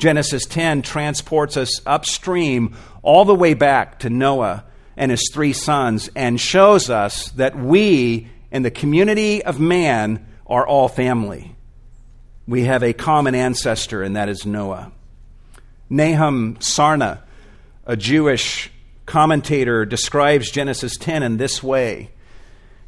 Genesis 0.00 0.46
10 0.46 0.80
transports 0.80 1.58
us 1.58 1.82
upstream 1.86 2.74
all 3.02 3.26
the 3.26 3.34
way 3.34 3.52
back 3.52 3.98
to 3.98 4.08
Noah 4.08 4.64
and 4.96 5.10
his 5.10 5.30
three 5.32 5.52
sons 5.52 6.08
and 6.16 6.40
shows 6.40 6.88
us 6.88 7.30
that 7.32 7.54
we 7.54 8.28
in 8.50 8.62
the 8.62 8.70
community 8.70 9.44
of 9.44 9.60
man 9.60 10.26
are 10.46 10.66
all 10.66 10.88
family. 10.88 11.54
We 12.48 12.64
have 12.64 12.82
a 12.82 12.94
common 12.94 13.34
ancestor, 13.34 14.02
and 14.02 14.16
that 14.16 14.30
is 14.30 14.46
Noah. 14.46 14.90
Nahum 15.90 16.56
Sarna, 16.56 17.20
a 17.84 17.94
Jewish 17.94 18.70
commentator, 19.04 19.84
describes 19.84 20.50
Genesis 20.50 20.96
10 20.96 21.22
in 21.22 21.36
this 21.36 21.62
way. 21.62 22.10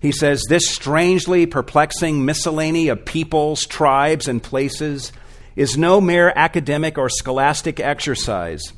He 0.01 0.13
says, 0.13 0.43
This 0.49 0.69
strangely 0.69 1.45
perplexing 1.45 2.25
miscellany 2.25 2.89
of 2.89 3.05
peoples, 3.05 3.67
tribes, 3.67 4.29
and 4.29 4.43
places 4.43 5.13
is 5.57 5.77
no 5.77 6.01
mere 6.01 6.33
academic 6.35 6.99
or 6.99 7.09
scholastic 7.09 7.81
exercise. 7.81 8.73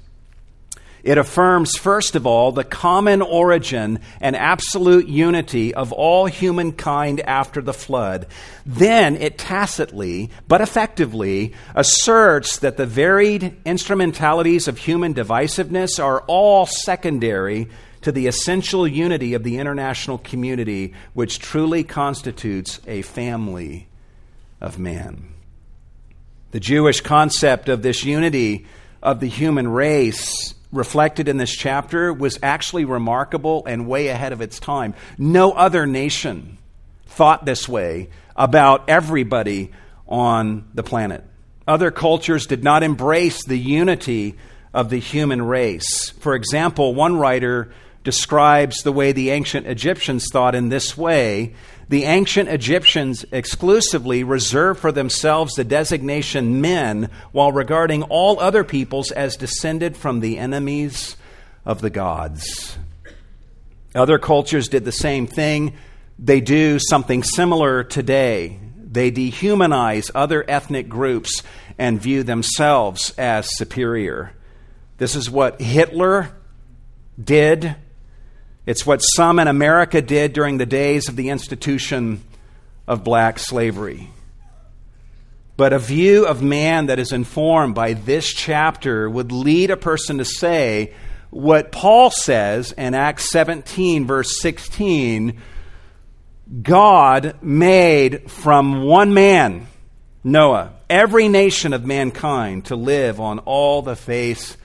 It 1.04 1.18
affirms, 1.18 1.76
first 1.76 2.16
of 2.16 2.26
all, 2.26 2.50
the 2.50 2.64
common 2.64 3.20
origin 3.20 4.00
and 4.22 4.34
absolute 4.34 5.06
unity 5.06 5.74
of 5.74 5.92
all 5.92 6.24
humankind 6.24 7.20
after 7.20 7.60
the 7.60 7.74
flood. 7.74 8.26
Then 8.64 9.16
it 9.16 9.36
tacitly, 9.36 10.30
but 10.48 10.62
effectively, 10.62 11.52
asserts 11.74 12.56
that 12.60 12.78
the 12.78 12.86
varied 12.86 13.54
instrumentalities 13.66 14.66
of 14.66 14.78
human 14.78 15.12
divisiveness 15.12 16.02
are 16.02 16.22
all 16.22 16.64
secondary 16.64 17.68
to 18.00 18.10
the 18.10 18.26
essential 18.26 18.88
unity 18.88 19.34
of 19.34 19.44
the 19.44 19.58
international 19.58 20.16
community, 20.16 20.94
which 21.12 21.38
truly 21.38 21.84
constitutes 21.84 22.80
a 22.86 23.02
family 23.02 23.88
of 24.58 24.78
man. 24.78 25.33
The 26.54 26.60
Jewish 26.60 27.00
concept 27.00 27.68
of 27.68 27.82
this 27.82 28.04
unity 28.04 28.64
of 29.02 29.18
the 29.18 29.26
human 29.26 29.66
race 29.66 30.54
reflected 30.70 31.26
in 31.26 31.36
this 31.36 31.50
chapter 31.50 32.12
was 32.12 32.38
actually 32.44 32.84
remarkable 32.84 33.66
and 33.66 33.88
way 33.88 34.06
ahead 34.06 34.32
of 34.32 34.40
its 34.40 34.60
time. 34.60 34.94
No 35.18 35.50
other 35.50 35.84
nation 35.84 36.58
thought 37.06 37.44
this 37.44 37.68
way 37.68 38.08
about 38.36 38.88
everybody 38.88 39.72
on 40.06 40.68
the 40.74 40.84
planet. 40.84 41.24
Other 41.66 41.90
cultures 41.90 42.46
did 42.46 42.62
not 42.62 42.84
embrace 42.84 43.44
the 43.44 43.58
unity 43.58 44.36
of 44.72 44.90
the 44.90 45.00
human 45.00 45.42
race. 45.42 46.10
For 46.20 46.36
example, 46.36 46.94
one 46.94 47.16
writer 47.16 47.72
describes 48.04 48.84
the 48.84 48.92
way 48.92 49.10
the 49.10 49.30
ancient 49.30 49.66
Egyptians 49.66 50.28
thought 50.30 50.54
in 50.54 50.68
this 50.68 50.96
way 50.96 51.54
the 51.88 52.04
ancient 52.04 52.48
Egyptians 52.48 53.24
exclusively 53.30 54.24
reserved 54.24 54.80
for 54.80 54.92
themselves 54.92 55.54
the 55.54 55.64
designation 55.64 56.60
men 56.60 57.10
while 57.32 57.52
regarding 57.52 58.02
all 58.04 58.40
other 58.40 58.64
peoples 58.64 59.10
as 59.10 59.36
descended 59.36 59.96
from 59.96 60.20
the 60.20 60.38
enemies 60.38 61.16
of 61.64 61.80
the 61.80 61.90
gods. 61.90 62.78
Other 63.94 64.18
cultures 64.18 64.68
did 64.68 64.84
the 64.84 64.92
same 64.92 65.26
thing. 65.26 65.74
They 66.18 66.40
do 66.40 66.78
something 66.78 67.22
similar 67.22 67.84
today. 67.84 68.58
They 68.76 69.10
dehumanize 69.10 70.10
other 70.14 70.44
ethnic 70.48 70.88
groups 70.88 71.42
and 71.78 72.00
view 72.00 72.22
themselves 72.22 73.12
as 73.18 73.56
superior. 73.56 74.32
This 74.98 75.16
is 75.16 75.30
what 75.30 75.60
Hitler 75.60 76.30
did 77.22 77.76
it's 78.66 78.86
what 78.86 78.98
some 78.98 79.38
in 79.38 79.48
America 79.48 80.00
did 80.00 80.32
during 80.32 80.58
the 80.58 80.66
days 80.66 81.08
of 81.08 81.16
the 81.16 81.28
institution 81.28 82.22
of 82.86 83.04
black 83.04 83.38
slavery. 83.38 84.10
But 85.56 85.72
a 85.72 85.78
view 85.78 86.26
of 86.26 86.42
man 86.42 86.86
that 86.86 86.98
is 86.98 87.12
informed 87.12 87.74
by 87.74 87.92
this 87.92 88.32
chapter 88.32 89.08
would 89.08 89.30
lead 89.30 89.70
a 89.70 89.76
person 89.76 90.18
to 90.18 90.24
say 90.24 90.94
what 91.30 91.72
Paul 91.72 92.10
says 92.10 92.72
in 92.72 92.94
Acts 92.94 93.30
17, 93.30 94.06
verse 94.06 94.40
16 94.40 95.40
God 96.62 97.36
made 97.42 98.30
from 98.30 98.82
one 98.82 99.14
man, 99.14 99.66
Noah, 100.22 100.74
every 100.90 101.28
nation 101.28 101.72
of 101.72 101.84
mankind 101.84 102.66
to 102.66 102.76
live 102.76 103.20
on 103.20 103.38
all 103.40 103.82
the 103.82 103.96
face 103.96 104.56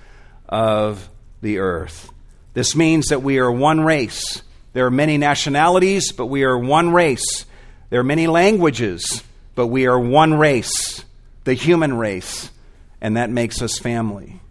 of 0.47 1.10
the 1.41 1.60
earth. 1.60 2.12
This 2.60 2.76
means 2.76 3.05
that 3.05 3.24
we 3.24 3.39
are 3.39 3.49
one 3.49 3.80
race. 3.80 4.41
There 4.74 4.86
are 4.86 4.91
many 4.91 5.18
nationalities, 5.18 6.12
but 6.12 6.26
we 6.26 6.43
are 6.43 6.57
one 6.57 6.91
race. 6.91 7.45
There 7.89 8.01
are 8.01 8.03
many 8.03 8.28
languages, 8.28 9.24
but 9.55 9.68
we 9.68 9.88
are 9.88 9.97
one 9.97 10.34
race, 10.34 11.05
the 11.45 11.53
human 11.53 11.93
race, 11.93 12.51
and 12.99 13.16
that 13.16 13.30
makes 13.30 13.62
us 13.62 13.78
family. 13.78 14.41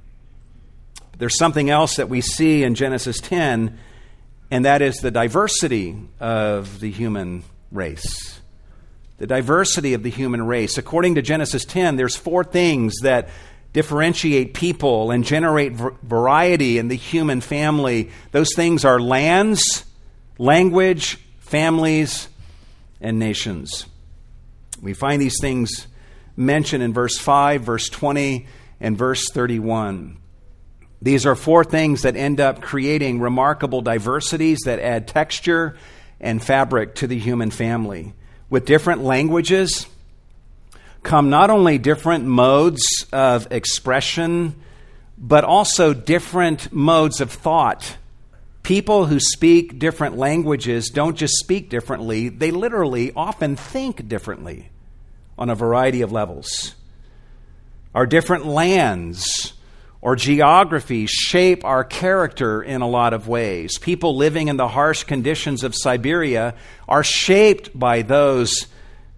There's 1.19 1.37
something 1.37 1.69
else 1.69 1.97
that 1.97 2.09
we 2.09 2.23
see 2.23 2.63
in 2.63 2.75
Genesis 2.75 3.21
10, 3.21 3.79
and 4.51 4.65
that 4.65 4.81
is 4.81 5.01
the 5.01 5.11
diversity 5.11 5.95
of 6.19 6.81
the 6.81 6.91
human 6.91 7.43
race. 7.71 8.41
The 9.19 9.27
diversity 9.27 9.93
of 9.93 10.03
the 10.03 10.09
human 10.09 10.47
race. 10.47 10.79
According 10.79 11.17
to 11.17 11.21
Genesis 11.21 11.67
10, 11.67 11.97
there's 11.97 12.17
four 12.17 12.43
things 12.43 12.95
that 13.03 13.29
differentiate 13.79 14.55
people 14.55 15.13
and 15.13 15.23
generate 15.23 15.73
variety 15.73 16.79
in 16.79 16.89
the 16.89 16.97
human 16.97 17.41
family. 17.41 18.11
Those 18.33 18.53
things 18.57 18.85
are 18.85 18.99
lands, 18.99 19.85
language, 20.37 21.17
families, 21.39 22.29
and 23.01 23.21
nations. 23.21 23.87
We 24.83 24.95
find 24.95 25.23
these 25.23 25.39
things 25.41 25.87
mentioned 26.37 26.83
in 26.83 26.93
verse 26.93 27.19
5, 27.19 27.63
verse 27.63 27.89
20, 27.89 28.49
and 28.81 28.99
verse 28.99 29.31
31. 29.31 30.17
These 31.01 31.25
are 31.25 31.37
four 31.37 31.63
things 31.63 32.03
that 32.03 32.17
end 32.17 32.41
up 32.41 32.61
creating 32.61 33.21
remarkable 33.21 33.81
diversities 33.81 34.59
that 34.65 34.81
add 34.81 35.07
texture 35.07 35.77
and 36.19 36.43
fabric 36.43 36.97
to 36.97 37.07
the 37.07 37.17
human 37.17 37.53
family. 37.53 38.13
With 38.51 38.67
different 38.67 39.05
languages, 39.05 39.87
come 41.09 41.31
not 41.31 41.49
only 41.49 41.79
different 41.79 42.27
modes 42.27 43.07
of 43.15 43.51
expression, 43.51 44.55
but 45.17 45.43
also 45.43 45.95
different 45.95 46.71
modes 46.71 47.23
of 47.23 47.33
thought. 47.33 47.97
People 48.63 49.07
who 49.07 49.19
speak 49.19 49.79
different 49.79 50.19
languages 50.19 50.91
don't 50.91 51.17
just 51.17 51.33
speak 51.39 51.71
differently, 51.71 52.29
they 52.29 52.51
literally 52.51 53.11
often 53.17 53.57
think 53.57 54.07
differently 54.07 54.69
on 55.39 55.49
a 55.49 55.55
variety 55.55 56.03
of 56.03 56.13
levels. 56.13 56.75
Our 57.95 58.05
different 58.05 58.45
lands 58.45 59.55
or 60.03 60.15
geographies 60.15 61.09
shape 61.09 61.65
our 61.65 61.85
character 61.85 62.63
in 62.63 62.83
a 62.83 62.89
lot 62.89 63.15
of 63.15 63.27
ways. 63.27 63.79
People 63.79 64.15
living 64.15 64.49
in 64.49 64.59
the 64.59 64.69
harsh 64.69 65.05
conditions 65.05 65.65
of 65.65 65.75
Siberia 65.75 66.55
are 66.87 67.03
shaped 67.03 67.77
by 67.77 68.03
those 68.03 68.67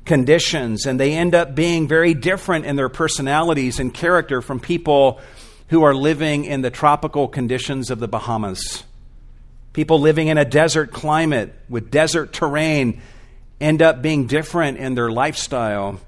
conditions, 0.05 0.87
and 0.87 0.99
they 0.99 1.15
end 1.15 1.35
up 1.35 1.55
being 1.55 1.87
very 1.87 2.15
different 2.15 2.65
in 2.65 2.77
their 2.77 2.89
personalities 2.89 3.79
and 3.79 3.93
character 3.93 4.43
from 4.43 4.61
people 4.61 5.21
who 5.69 5.83
are 5.85 5.95
living 5.95 6.45
in 6.45 6.63
the 6.63 6.71
tropical 6.71 7.29
conditions 7.29 7.91
of 7.91 8.01
the 8.01 8.09
Bahamas. 8.09 8.83
People 9.73 10.01
living 10.01 10.29
in 10.29 10.37
a 10.37 10.45
desert 10.45 10.91
climate 10.91 11.55
with 11.69 11.91
desert 11.91 12.33
terrain 12.33 13.01
end 13.61 13.83
up 13.83 14.03
being 14.03 14.27
different 14.27 14.79
in 14.79 14.95
their 14.95 15.11
lifestyle 15.11 16.01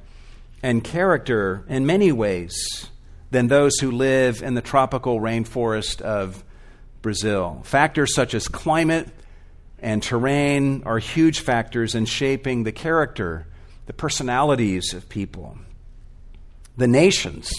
and 0.62 0.82
character 0.82 1.64
in 1.68 1.86
many 1.86 2.10
ways 2.10 2.88
than 3.30 3.46
those 3.46 3.78
who 3.78 3.90
live 3.90 4.42
in 4.42 4.54
the 4.54 4.60
tropical 4.60 5.20
rainforest 5.20 6.00
of 6.00 6.42
Brazil. 7.02 7.60
Factors 7.64 8.14
such 8.14 8.34
as 8.34 8.48
climate 8.48 9.08
and 9.78 10.02
terrain 10.02 10.82
are 10.84 10.98
huge 10.98 11.40
factors 11.40 11.94
in 11.94 12.04
shaping 12.04 12.64
the 12.64 12.72
character 12.72 13.46
the 13.86 13.92
personalities 13.92 14.94
of 14.94 15.08
people, 15.08 15.56
the 16.76 16.86
nations, 16.86 17.52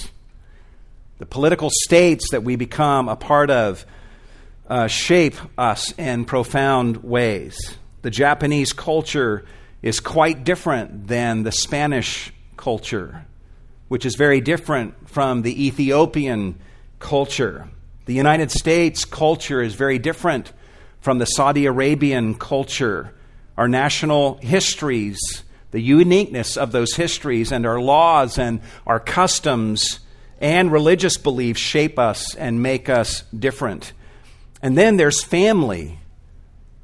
the 1.19 1.25
political 1.25 1.69
states 1.71 2.31
that 2.31 2.43
we 2.43 2.55
become 2.55 3.07
a 3.07 3.15
part 3.15 3.49
of 3.49 3.85
uh, 4.67 4.87
shape 4.87 5.35
us 5.57 5.91
in 5.97 6.25
profound 6.25 7.03
ways. 7.03 7.75
The 8.01 8.09
Japanese 8.09 8.73
culture 8.73 9.45
is 9.81 9.99
quite 9.99 10.43
different 10.43 11.07
than 11.07 11.43
the 11.43 11.51
Spanish 11.51 12.31
culture, 12.57 13.25
which 13.89 14.05
is 14.05 14.15
very 14.15 14.41
different 14.41 15.09
from 15.09 15.41
the 15.41 15.67
Ethiopian 15.67 16.57
culture. 16.99 17.67
The 18.05 18.13
United 18.13 18.51
States 18.51 19.05
culture 19.05 19.61
is 19.61 19.75
very 19.75 19.99
different 19.99 20.51
from 21.01 21.17
the 21.19 21.25
Saudi 21.25 21.65
Arabian 21.65 22.35
culture. 22.35 23.13
Our 23.57 23.67
national 23.67 24.37
histories 24.37 25.42
the 25.73 25.81
uniqueness 25.81 26.55
of 26.55 26.71
those 26.71 26.93
histories 26.93 27.51
and 27.51 27.65
our 27.65 27.81
laws 27.81 28.37
and 28.37 28.61
our 28.85 28.99
customs 28.99 29.99
and 30.39 30.71
religious 30.71 31.17
beliefs 31.17 31.59
shape 31.59 31.97
us 31.97 32.35
and 32.35 32.61
make 32.61 32.89
us 32.89 33.23
different. 33.37 33.91
And 34.61 34.77
then 34.77 34.97
there's 34.97 35.23
family, 35.23 35.97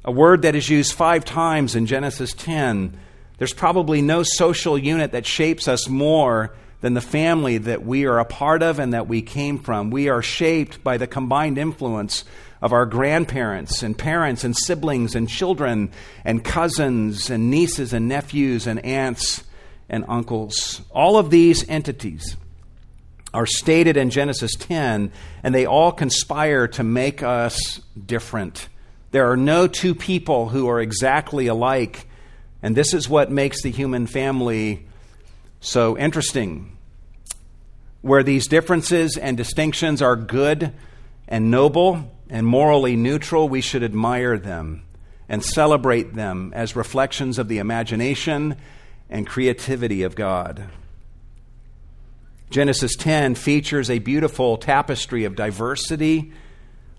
a 0.04 0.10
word 0.10 0.42
that 0.42 0.56
is 0.56 0.68
used 0.68 0.92
five 0.92 1.24
times 1.24 1.76
in 1.76 1.86
Genesis 1.86 2.34
10. 2.34 2.98
There's 3.38 3.54
probably 3.54 4.02
no 4.02 4.24
social 4.24 4.76
unit 4.76 5.12
that 5.12 5.24
shapes 5.24 5.68
us 5.68 5.88
more 5.88 6.52
than 6.80 6.94
the 6.94 7.00
family 7.00 7.58
that 7.58 7.84
we 7.84 8.06
are 8.06 8.18
a 8.18 8.24
part 8.24 8.60
of 8.60 8.80
and 8.80 8.92
that 8.92 9.06
we 9.06 9.22
came 9.22 9.58
from. 9.58 9.90
We 9.90 10.08
are 10.08 10.20
shaped 10.20 10.82
by 10.82 10.96
the 10.96 11.06
combined 11.06 11.58
influence 11.58 12.24
of 12.62 12.72
our 12.72 12.86
grandparents 12.86 13.82
and 13.82 13.96
parents 13.96 14.44
and 14.44 14.56
siblings 14.56 15.14
and 15.14 15.28
children 15.28 15.90
and 16.24 16.44
cousins 16.44 17.30
and 17.30 17.50
nieces 17.50 17.92
and 17.92 18.08
nephews 18.08 18.66
and 18.66 18.84
aunts 18.84 19.44
and 19.88 20.04
uncles. 20.08 20.82
All 20.90 21.16
of 21.16 21.30
these 21.30 21.68
entities 21.68 22.36
are 23.32 23.46
stated 23.46 23.96
in 23.96 24.10
Genesis 24.10 24.54
10, 24.56 25.12
and 25.42 25.54
they 25.54 25.66
all 25.66 25.92
conspire 25.92 26.66
to 26.68 26.82
make 26.82 27.22
us 27.22 27.80
different. 28.06 28.68
There 29.12 29.30
are 29.30 29.36
no 29.36 29.66
two 29.66 29.94
people 29.94 30.48
who 30.48 30.68
are 30.68 30.80
exactly 30.80 31.46
alike, 31.46 32.06
and 32.62 32.76
this 32.76 32.92
is 32.92 33.08
what 33.08 33.30
makes 33.30 33.62
the 33.62 33.70
human 33.70 34.06
family 34.06 34.86
so 35.60 35.96
interesting. 35.96 36.76
Where 38.02 38.22
these 38.22 38.48
differences 38.48 39.16
and 39.16 39.36
distinctions 39.36 40.02
are 40.02 40.16
good 40.16 40.72
and 41.28 41.50
noble 41.50 42.10
and 42.30 42.46
morally 42.46 42.96
neutral, 42.96 43.48
we 43.48 43.60
should 43.60 43.82
admire 43.82 44.38
them 44.38 44.84
and 45.28 45.44
celebrate 45.44 46.14
them 46.14 46.52
as 46.54 46.76
reflections 46.76 47.38
of 47.38 47.48
the 47.48 47.58
imagination 47.58 48.56
and 49.10 49.26
creativity 49.26 50.02
of 50.04 50.14
God. 50.14 50.64
Genesis 52.50 52.96
10 52.96 53.34
features 53.34 53.90
a 53.90 53.98
beautiful 53.98 54.56
tapestry 54.56 55.24
of 55.24 55.36
diversity, 55.36 56.32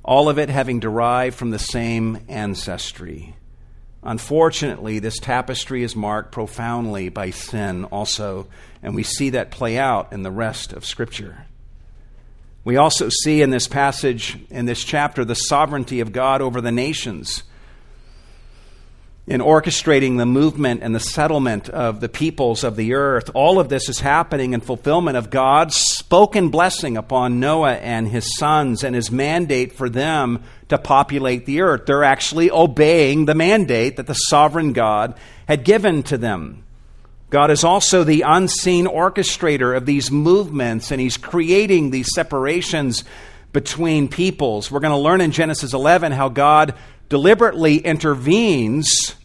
all 0.03 0.29
of 0.29 0.37
it 0.37 0.49
having 0.49 0.79
derived 0.79 1.35
from 1.35 1.51
the 1.51 1.59
same 1.59 2.19
ancestry. 2.27 3.35
Unfortunately, 4.03 4.99
this 4.99 5.19
tapestry 5.19 5.83
is 5.83 5.95
marked 5.95 6.31
profoundly 6.31 7.09
by 7.09 7.29
sin 7.29 7.85
also, 7.85 8.47
and 8.81 8.95
we 8.95 9.03
see 9.03 9.29
that 9.31 9.51
play 9.51 9.77
out 9.77 10.11
in 10.11 10.23
the 10.23 10.31
rest 10.31 10.73
of 10.73 10.85
Scripture. 10.85 11.45
We 12.63 12.77
also 12.77 13.09
see 13.09 13.41
in 13.41 13.49
this 13.49 13.67
passage, 13.67 14.37
in 14.49 14.65
this 14.65 14.83
chapter, 14.83 15.25
the 15.25 15.35
sovereignty 15.35 15.99
of 15.99 16.11
God 16.11 16.41
over 16.41 16.61
the 16.61 16.71
nations 16.71 17.43
in 19.27 19.39
orchestrating 19.39 20.17
the 20.17 20.25
movement 20.25 20.81
and 20.83 20.93
the 20.93 20.99
settlement 20.99 21.69
of 21.69 22.01
the 22.01 22.09
peoples 22.09 22.63
of 22.63 22.75
the 22.75 22.93
earth. 22.93 23.29
All 23.33 23.59
of 23.59 23.69
this 23.69 23.87
is 23.87 23.99
happening 23.99 24.53
in 24.53 24.61
fulfillment 24.61 25.15
of 25.15 25.29
God's 25.29 25.75
spoken 25.75 26.49
blessing 26.49 26.97
upon 26.97 27.39
Noah 27.39 27.75
and 27.75 28.07
his 28.07 28.35
sons 28.37 28.83
and 28.83 28.95
his 28.95 29.11
mandate 29.11 29.73
for 29.73 29.89
them 29.89 30.43
to 30.69 30.77
populate 30.77 31.45
the 31.45 31.61
earth. 31.61 31.85
They're 31.85 32.03
actually 32.03 32.51
obeying 32.51 33.25
the 33.25 33.35
mandate 33.35 33.97
that 33.97 34.07
the 34.07 34.15
sovereign 34.15 34.73
God 34.73 35.15
had 35.47 35.63
given 35.63 36.03
to 36.03 36.17
them. 36.17 36.63
God 37.31 37.49
is 37.49 37.63
also 37.63 38.03
the 38.03 38.23
unseen 38.27 38.85
orchestrator 38.87 39.75
of 39.75 39.85
these 39.85 40.11
movements, 40.11 40.91
and 40.91 40.99
He's 40.99 41.15
creating 41.15 41.89
these 41.89 42.13
separations 42.13 43.05
between 43.53 44.09
peoples. 44.09 44.69
We're 44.69 44.81
going 44.81 44.91
to 44.91 44.97
learn 44.97 45.21
in 45.21 45.31
Genesis 45.31 45.73
11 45.73 46.11
how 46.11 46.27
God 46.27 46.75
deliberately 47.07 47.77
intervenes 47.77 49.15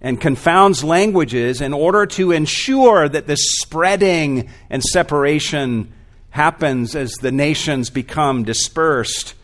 and 0.00 0.18
confounds 0.18 0.82
languages 0.82 1.60
in 1.60 1.74
order 1.74 2.06
to 2.06 2.32
ensure 2.32 3.06
that 3.06 3.26
this 3.26 3.58
spreading 3.60 4.48
and 4.70 4.82
separation 4.82 5.92
happens 6.30 6.96
as 6.96 7.12
the 7.14 7.32
nations 7.32 7.90
become 7.90 8.44
dispersed. 8.44 9.34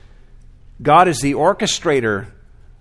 God 0.81 1.09
is 1.09 1.21
the 1.21 1.35
orchestrator 1.35 2.29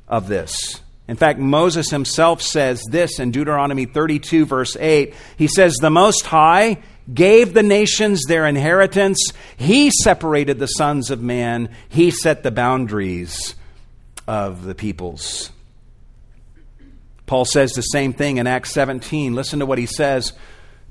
of 0.07 0.29
this. 0.29 0.79
In 1.07 1.17
fact, 1.17 1.37
Moses 1.37 1.89
himself 1.89 2.41
says 2.41 2.81
this 2.89 3.19
in 3.19 3.31
Deuteronomy 3.31 3.85
32, 3.85 4.45
verse 4.45 4.77
8. 4.77 5.13
He 5.37 5.47
says, 5.47 5.75
The 5.75 5.89
Most 5.89 6.25
High 6.25 6.81
gave 7.13 7.53
the 7.53 7.63
nations 7.63 8.23
their 8.27 8.47
inheritance. 8.47 9.19
He 9.57 9.91
separated 9.91 10.59
the 10.59 10.67
sons 10.67 11.11
of 11.11 11.21
man. 11.21 11.69
He 11.89 12.09
set 12.11 12.43
the 12.43 12.51
boundaries 12.51 13.55
of 14.27 14.63
the 14.63 14.75
peoples. 14.75 15.51
Paul 17.25 17.45
says 17.45 17.73
the 17.73 17.81
same 17.81 18.13
thing 18.13 18.37
in 18.37 18.47
Acts 18.47 18.71
17. 18.71 19.33
Listen 19.33 19.59
to 19.59 19.65
what 19.65 19.77
he 19.77 19.85
says 19.85 20.33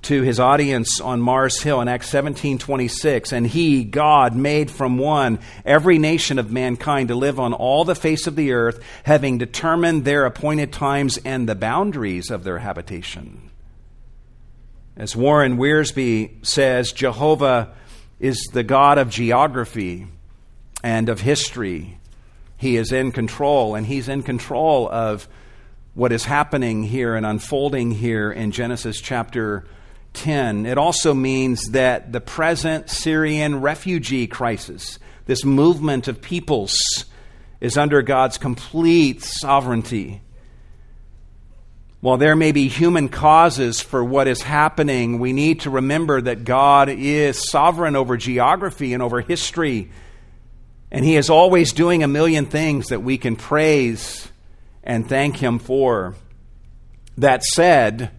to 0.02 0.22
his 0.22 0.40
audience 0.40 1.00
on 1.00 1.20
Mars 1.20 1.62
Hill 1.62 1.80
in 1.80 1.88
Acts 1.88 2.08
17 2.08 2.58
26. 2.58 3.32
And 3.32 3.46
he, 3.46 3.84
God, 3.84 4.34
made 4.34 4.70
from 4.70 4.98
one 4.98 5.38
every 5.64 5.98
nation 5.98 6.38
of 6.38 6.50
mankind 6.50 7.08
to 7.08 7.14
live 7.14 7.38
on 7.38 7.52
all 7.52 7.84
the 7.84 7.94
face 7.94 8.26
of 8.26 8.36
the 8.36 8.52
earth, 8.52 8.82
having 9.04 9.38
determined 9.38 10.04
their 10.04 10.24
appointed 10.24 10.72
times 10.72 11.18
and 11.24 11.48
the 11.48 11.54
boundaries 11.54 12.30
of 12.30 12.44
their 12.44 12.58
habitation. 12.58 13.50
As 14.96 15.16
Warren 15.16 15.56
Wiersbe 15.56 16.44
says, 16.44 16.92
Jehovah 16.92 17.72
is 18.20 18.48
the 18.52 18.62
God 18.62 18.98
of 18.98 19.08
geography 19.08 20.06
and 20.82 21.08
of 21.08 21.20
history. 21.20 21.98
He 22.56 22.76
is 22.76 22.92
in 22.92 23.12
control, 23.12 23.74
and 23.74 23.86
He's 23.86 24.08
in 24.08 24.22
control 24.22 24.88
of 24.88 25.28
what 25.94 26.12
is 26.12 26.24
happening 26.24 26.82
here 26.82 27.14
and 27.14 27.24
unfolding 27.24 27.92
here 27.92 28.30
in 28.30 28.50
Genesis 28.50 29.00
chapter 29.00 29.64
10. 30.14 30.66
It 30.66 30.78
also 30.78 31.14
means 31.14 31.70
that 31.70 32.12
the 32.12 32.20
present 32.20 32.90
Syrian 32.90 33.60
refugee 33.60 34.26
crisis, 34.26 34.98
this 35.26 35.44
movement 35.44 36.08
of 36.08 36.20
peoples, 36.20 36.76
is 37.60 37.76
under 37.76 38.02
God's 38.02 38.38
complete 38.38 39.22
sovereignty. 39.22 40.20
While 42.00 42.16
there 42.16 42.34
may 42.34 42.52
be 42.52 42.68
human 42.68 43.08
causes 43.08 43.80
for 43.80 44.04
what 44.04 44.26
is 44.26 44.42
happening, 44.42 45.18
we 45.20 45.32
need 45.32 45.60
to 45.60 45.70
remember 45.70 46.20
that 46.20 46.44
God 46.44 46.88
is 46.88 47.48
sovereign 47.50 47.94
over 47.94 48.16
geography 48.16 48.92
and 48.92 49.02
over 49.02 49.20
history 49.20 49.90
and 50.92 51.06
He 51.06 51.16
is 51.16 51.30
always 51.30 51.72
doing 51.72 52.04
a 52.04 52.08
million 52.08 52.44
things 52.44 52.88
that 52.88 53.02
we 53.02 53.16
can 53.16 53.34
praise 53.34 54.28
and 54.84 55.08
thank 55.08 55.36
Him 55.36 55.58
for. 55.58 56.14
That 57.16 57.42
said, 57.42 58.10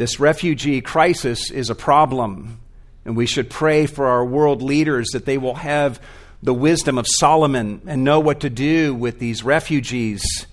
this 0.00 0.18
refugee 0.18 0.80
crisis 0.80 1.50
is 1.50 1.68
a 1.68 1.74
problem, 1.74 2.58
and 3.04 3.14
we 3.14 3.26
should 3.26 3.50
pray 3.50 3.84
for 3.84 4.06
our 4.06 4.24
world 4.24 4.62
leaders 4.62 5.08
that 5.12 5.26
they 5.26 5.36
will 5.36 5.56
have 5.56 6.00
the 6.42 6.54
wisdom 6.54 6.96
of 6.96 7.04
Solomon 7.06 7.82
and 7.86 8.02
know 8.02 8.18
what 8.18 8.40
to 8.40 8.48
do 8.48 8.94
with 8.94 9.18
these 9.18 9.42
refugees 9.42 10.46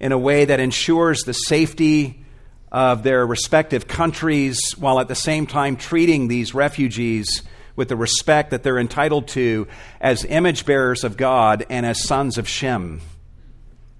in 0.00 0.12
a 0.12 0.18
way 0.18 0.46
that 0.46 0.60
ensures 0.60 1.18
the 1.20 1.34
safety 1.34 2.24
of 2.72 3.02
their 3.02 3.26
respective 3.26 3.86
countries 3.86 4.58
while 4.78 4.98
at 4.98 5.08
the 5.08 5.14
same 5.14 5.46
time 5.46 5.76
treating 5.76 6.28
these 6.28 6.54
refugees 6.54 7.42
with 7.76 7.90
the 7.90 7.96
respect 7.96 8.50
that 8.50 8.62
they're 8.62 8.78
entitled 8.78 9.28
to 9.28 9.68
as 10.00 10.24
image 10.24 10.64
bearers 10.64 11.04
of 11.04 11.18
God 11.18 11.66
and 11.68 11.84
as 11.84 12.02
sons 12.02 12.38
of 12.38 12.48
Shem. 12.48 13.02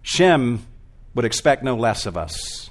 Shem 0.00 0.66
would 1.14 1.26
expect 1.26 1.62
no 1.62 1.76
less 1.76 2.06
of 2.06 2.16
us. 2.16 2.65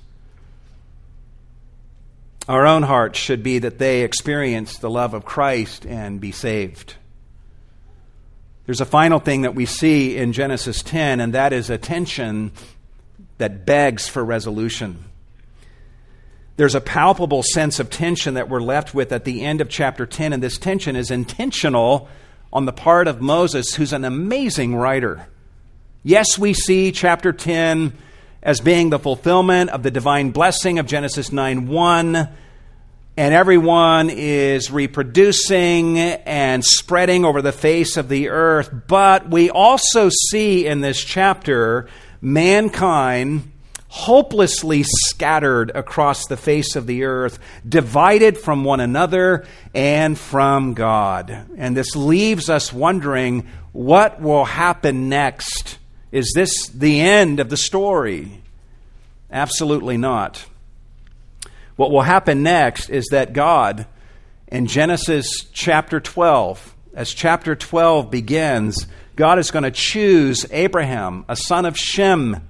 Our 2.47 2.65
own 2.65 2.83
hearts 2.83 3.17
should 3.17 3.41
be 3.43 3.59
that 3.59 3.79
they 3.79 4.01
experience 4.01 4.77
the 4.77 4.89
love 4.89 5.13
of 5.13 5.25
Christ 5.25 5.85
and 5.85 6.21
be 6.21 6.31
saved. 6.31 6.95
There's 8.65 8.81
a 8.81 8.85
final 8.85 9.19
thing 9.19 9.41
that 9.43 9.55
we 9.55 9.65
see 9.65 10.17
in 10.17 10.33
Genesis 10.33 10.81
10, 10.83 11.19
and 11.19 11.33
that 11.33 11.53
is 11.53 11.69
a 11.69 11.77
tension 11.77 12.51
that 13.37 13.65
begs 13.65 14.07
for 14.07 14.23
resolution 14.23 15.03
there's 16.57 16.75
a 16.75 16.81
palpable 16.81 17.43
sense 17.43 17.79
of 17.79 17.89
tension 17.89 18.35
that 18.35 18.49
we're 18.49 18.61
left 18.61 18.93
with 18.93 19.11
at 19.11 19.25
the 19.25 19.43
end 19.43 19.59
of 19.59 19.69
chapter 19.69 20.05
10, 20.05 20.31
and 20.31 20.41
this 20.41 20.57
tension 20.57 20.95
is 20.95 21.11
intentional 21.11 22.07
on 22.53 22.65
the 22.65 22.71
part 22.71 23.07
of 23.07 23.21
Moses, 23.21 23.75
who's 23.75 23.91
an 23.91 24.05
amazing 24.05 24.75
writer. 24.75 25.27
Yes, 26.03 26.37
we 26.37 26.53
see 26.53 26.91
chapter 26.93 27.33
10 27.33 27.93
as 28.45 28.61
being 28.61 28.91
the 28.91 28.99
fulfillment 28.99 29.71
of 29.71 29.81
the 29.81 29.89
divine 29.89 30.29
blessing 30.29 30.77
of 30.77 30.85
Genesis 30.85 31.31
9 31.31 31.67
1, 31.67 32.15
and 33.17 33.33
everyone 33.33 34.11
is 34.11 34.69
reproducing 34.69 35.97
and 35.97 36.63
spreading 36.63 37.25
over 37.25 37.41
the 37.41 37.51
face 37.51 37.97
of 37.97 38.07
the 38.07 38.29
earth. 38.29 38.69
But 38.87 39.29
we 39.29 39.49
also 39.49 40.09
see 40.29 40.67
in 40.67 40.81
this 40.81 41.03
chapter 41.03 41.89
mankind 42.21 43.51
hopelessly 43.87 44.83
scattered 44.83 45.71
across 45.73 46.27
the 46.27 46.37
face 46.37 46.75
of 46.75 46.85
the 46.85 47.05
earth, 47.05 47.39
divided 47.67 48.37
from 48.37 48.63
one 48.63 48.81
another 48.81 49.45
and 49.73 50.19
from 50.19 50.73
God. 50.75 51.47
And 51.57 51.75
this 51.75 51.95
leaves 51.95 52.49
us 52.49 52.71
wondering 52.71 53.47
what 53.71 54.21
will 54.21 54.45
happen 54.45 55.09
next? 55.09 55.79
Is 56.15 56.31
this 56.33 56.69
the 56.69 57.01
end 57.01 57.41
of 57.41 57.49
the 57.49 57.57
story? 57.57 58.41
Absolutely 59.29 59.97
not. 59.97 60.45
What 61.75 61.91
will 61.91 62.03
happen 62.03 62.41
next 62.41 62.89
is 62.89 63.07
that 63.11 63.33
God, 63.33 63.85
in 64.47 64.65
Genesis 64.65 65.27
chapter 65.51 65.99
12, 65.99 66.73
as 66.93 67.13
chapter 67.13 67.53
12 67.53 68.09
begins, 68.09 68.87
God 69.17 69.39
is 69.39 69.51
going 69.51 69.63
to 69.63 69.71
choose 69.71 70.45
Abraham, 70.51 71.25
a 71.27 71.35
son 71.35 71.65
of 71.65 71.77
Shem 71.77 72.47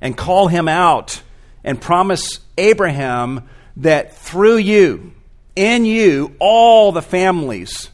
and 0.00 0.16
call 0.16 0.46
him 0.46 0.68
out 0.68 1.20
and 1.64 1.80
promise 1.80 2.38
Abraham 2.56 3.48
that 3.78 4.14
through 4.14 4.58
you, 4.58 5.14
in 5.56 5.84
you, 5.84 6.36
all 6.38 6.92
the 6.92 7.02
families 7.02 7.90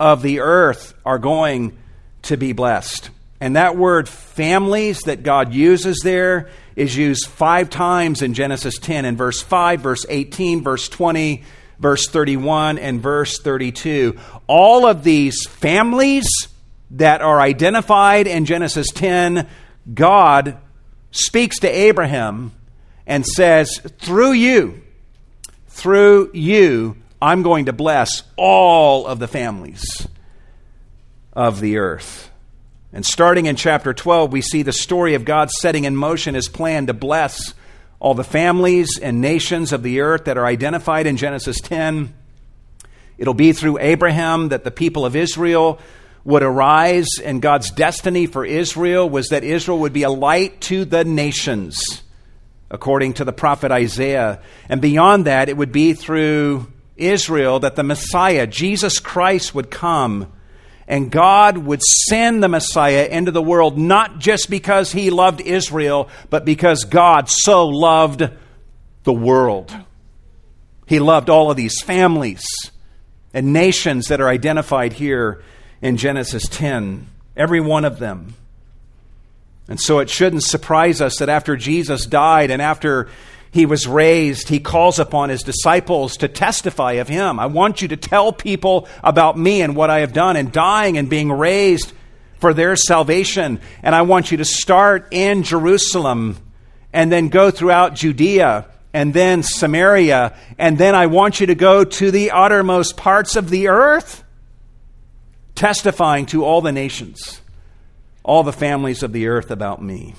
of 0.00 0.22
the 0.22 0.40
earth 0.40 0.94
are 1.04 1.18
going 1.18 1.76
to 2.22 2.38
be 2.38 2.54
blessed. 2.54 3.10
And 3.40 3.56
that 3.56 3.76
word 3.76 4.08
families 4.08 5.00
that 5.02 5.22
God 5.22 5.54
uses 5.54 6.00
there 6.02 6.48
is 6.74 6.96
used 6.96 7.26
five 7.26 7.70
times 7.70 8.22
in 8.22 8.34
Genesis 8.34 8.78
10 8.78 9.04
in 9.04 9.16
verse 9.16 9.40
5, 9.40 9.80
verse 9.80 10.06
18, 10.08 10.62
verse 10.62 10.88
20, 10.88 11.44
verse 11.78 12.08
31, 12.08 12.78
and 12.78 13.00
verse 13.00 13.38
32. 13.38 14.18
All 14.46 14.86
of 14.86 15.04
these 15.04 15.46
families 15.46 16.26
that 16.92 17.20
are 17.20 17.40
identified 17.40 18.26
in 18.26 18.44
Genesis 18.44 18.88
10, 18.88 19.48
God 19.92 20.56
speaks 21.10 21.60
to 21.60 21.68
Abraham 21.68 22.52
and 23.06 23.26
says, 23.26 23.78
Through 23.98 24.32
you, 24.32 24.82
through 25.68 26.30
you, 26.34 26.96
I'm 27.20 27.42
going 27.42 27.66
to 27.66 27.72
bless 27.72 28.22
all 28.36 29.06
of 29.06 29.18
the 29.18 29.28
families 29.28 30.06
of 31.32 31.60
the 31.60 31.78
earth. 31.78 32.27
And 32.92 33.04
starting 33.04 33.46
in 33.46 33.56
chapter 33.56 33.92
12, 33.92 34.32
we 34.32 34.40
see 34.40 34.62
the 34.62 34.72
story 34.72 35.14
of 35.14 35.24
God 35.24 35.50
setting 35.50 35.84
in 35.84 35.94
motion 35.94 36.34
his 36.34 36.48
plan 36.48 36.86
to 36.86 36.94
bless 36.94 37.52
all 38.00 38.14
the 38.14 38.24
families 38.24 38.98
and 38.98 39.20
nations 39.20 39.72
of 39.72 39.82
the 39.82 40.00
earth 40.00 40.24
that 40.24 40.38
are 40.38 40.46
identified 40.46 41.06
in 41.06 41.16
Genesis 41.16 41.60
10. 41.60 42.14
It'll 43.18 43.34
be 43.34 43.52
through 43.52 43.78
Abraham 43.78 44.50
that 44.50 44.64
the 44.64 44.70
people 44.70 45.04
of 45.04 45.16
Israel 45.16 45.80
would 46.24 46.42
arise, 46.42 47.08
and 47.24 47.42
God's 47.42 47.70
destiny 47.70 48.26
for 48.26 48.44
Israel 48.44 49.08
was 49.08 49.28
that 49.28 49.44
Israel 49.44 49.80
would 49.80 49.92
be 49.92 50.02
a 50.02 50.10
light 50.10 50.60
to 50.62 50.84
the 50.84 51.04
nations, 51.04 52.02
according 52.70 53.14
to 53.14 53.24
the 53.24 53.32
prophet 53.32 53.70
Isaiah. 53.70 54.40
And 54.68 54.80
beyond 54.80 55.26
that, 55.26 55.48
it 55.48 55.56
would 55.56 55.72
be 55.72 55.94
through 55.94 56.70
Israel 56.96 57.60
that 57.60 57.76
the 57.76 57.82
Messiah, 57.82 58.46
Jesus 58.46 58.98
Christ, 58.98 59.54
would 59.54 59.70
come 59.70 60.32
and 60.88 61.10
God 61.10 61.58
would 61.58 61.82
send 61.82 62.42
the 62.42 62.48
Messiah 62.48 63.06
into 63.08 63.30
the 63.30 63.42
world 63.42 63.76
not 63.76 64.18
just 64.18 64.48
because 64.48 64.90
he 64.90 65.10
loved 65.10 65.42
Israel, 65.42 66.08
but 66.30 66.46
because 66.46 66.84
God 66.84 67.28
so 67.28 67.68
loved 67.68 68.28
the 69.04 69.12
world. 69.12 69.72
He 70.86 70.98
loved 70.98 71.28
all 71.28 71.50
of 71.50 71.58
these 71.58 71.82
families 71.82 72.42
and 73.34 73.52
nations 73.52 74.08
that 74.08 74.22
are 74.22 74.28
identified 74.30 74.94
here 74.94 75.44
in 75.82 75.98
Genesis 75.98 76.44
10, 76.48 77.06
every 77.36 77.60
one 77.60 77.84
of 77.84 77.98
them. 77.98 78.34
And 79.68 79.78
so 79.78 79.98
it 79.98 80.08
shouldn't 80.08 80.42
surprise 80.42 81.02
us 81.02 81.18
that 81.18 81.28
after 81.28 81.54
Jesus 81.54 82.06
died 82.06 82.50
and 82.50 82.62
after 82.62 83.10
he 83.50 83.66
was 83.66 83.86
raised, 83.86 84.48
he 84.48 84.60
calls 84.60 84.98
upon 84.98 85.30
his 85.30 85.42
disciples 85.42 86.16
to 86.18 86.28
testify 86.28 86.92
of 86.92 87.08
him. 87.08 87.40
I 87.40 87.46
want 87.46 87.80
you 87.80 87.88
to 87.88 87.96
tell 87.96 88.32
people 88.32 88.88
about 89.02 89.38
me 89.38 89.62
and 89.62 89.74
what 89.74 89.90
I 89.90 90.00
have 90.00 90.12
done 90.12 90.36
and 90.36 90.52
dying 90.52 90.98
and 90.98 91.08
being 91.08 91.32
raised 91.32 91.92
for 92.38 92.52
their 92.52 92.76
salvation. 92.76 93.60
And 93.82 93.94
I 93.94 94.02
want 94.02 94.30
you 94.30 94.38
to 94.38 94.44
start 94.44 95.08
in 95.10 95.42
Jerusalem 95.42 96.36
and 96.92 97.10
then 97.10 97.28
go 97.28 97.50
throughout 97.50 97.94
Judea 97.94 98.66
and 98.92 99.14
then 99.14 99.42
Samaria. 99.42 100.36
And 100.58 100.76
then 100.76 100.94
I 100.94 101.06
want 101.06 101.40
you 101.40 101.46
to 101.46 101.54
go 101.54 101.84
to 101.84 102.10
the 102.10 102.30
uttermost 102.30 102.96
parts 102.96 103.34
of 103.36 103.50
the 103.50 103.68
earth, 103.68 104.24
testifying 105.54 106.26
to 106.26 106.44
all 106.44 106.60
the 106.60 106.72
nations, 106.72 107.40
all 108.22 108.42
the 108.42 108.52
families 108.52 109.02
of 109.02 109.12
the 109.12 109.28
earth 109.28 109.50
about 109.50 109.82
me. 109.82 110.14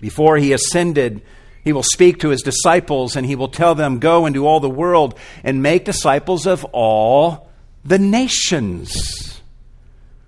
Before 0.00 0.36
he 0.36 0.52
ascended, 0.52 1.22
he 1.62 1.72
will 1.72 1.82
speak 1.82 2.20
to 2.20 2.30
his 2.30 2.42
disciples 2.42 3.16
and 3.16 3.26
he 3.26 3.36
will 3.36 3.48
tell 3.48 3.74
them, 3.74 3.98
Go 3.98 4.26
into 4.26 4.46
all 4.46 4.60
the 4.60 4.70
world 4.70 5.18
and 5.44 5.62
make 5.62 5.84
disciples 5.84 6.46
of 6.46 6.64
all 6.72 7.50
the 7.84 7.98
nations. 7.98 9.40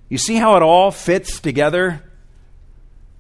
You 0.09 0.19
see 0.19 0.37
how 0.37 0.57
it 0.57 0.63
all 0.63 0.91
fits 0.91 1.41
together? 1.41 2.03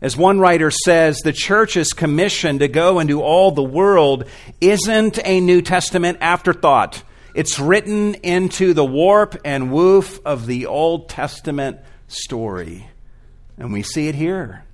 As 0.03 0.17
one 0.17 0.41
writer 0.41 0.71
says, 0.71 1.21
the 1.21 1.33
church's 1.33 1.93
commission 1.93 2.59
to 2.59 2.69
go 2.69 2.99
into 2.99 3.23
all 3.23 3.53
the 3.53 3.63
world 3.63 4.25
isn't 4.61 5.19
a 5.25 5.41
New 5.41 5.63
Testament 5.63 6.19
afterthought. 6.21 7.03
It's 7.35 7.59
written 7.59 8.15
into 8.17 8.75
the 8.75 8.85
warp 8.85 9.37
and 9.45 9.73
woof 9.73 10.21
of 10.27 10.47
the 10.47 10.67
Old 10.67 11.09
Testament 11.09 11.79
story. 12.09 12.89
And 13.57 13.73
we 13.73 13.83
see 13.83 14.09
it 14.09 14.17
here. 14.17 14.65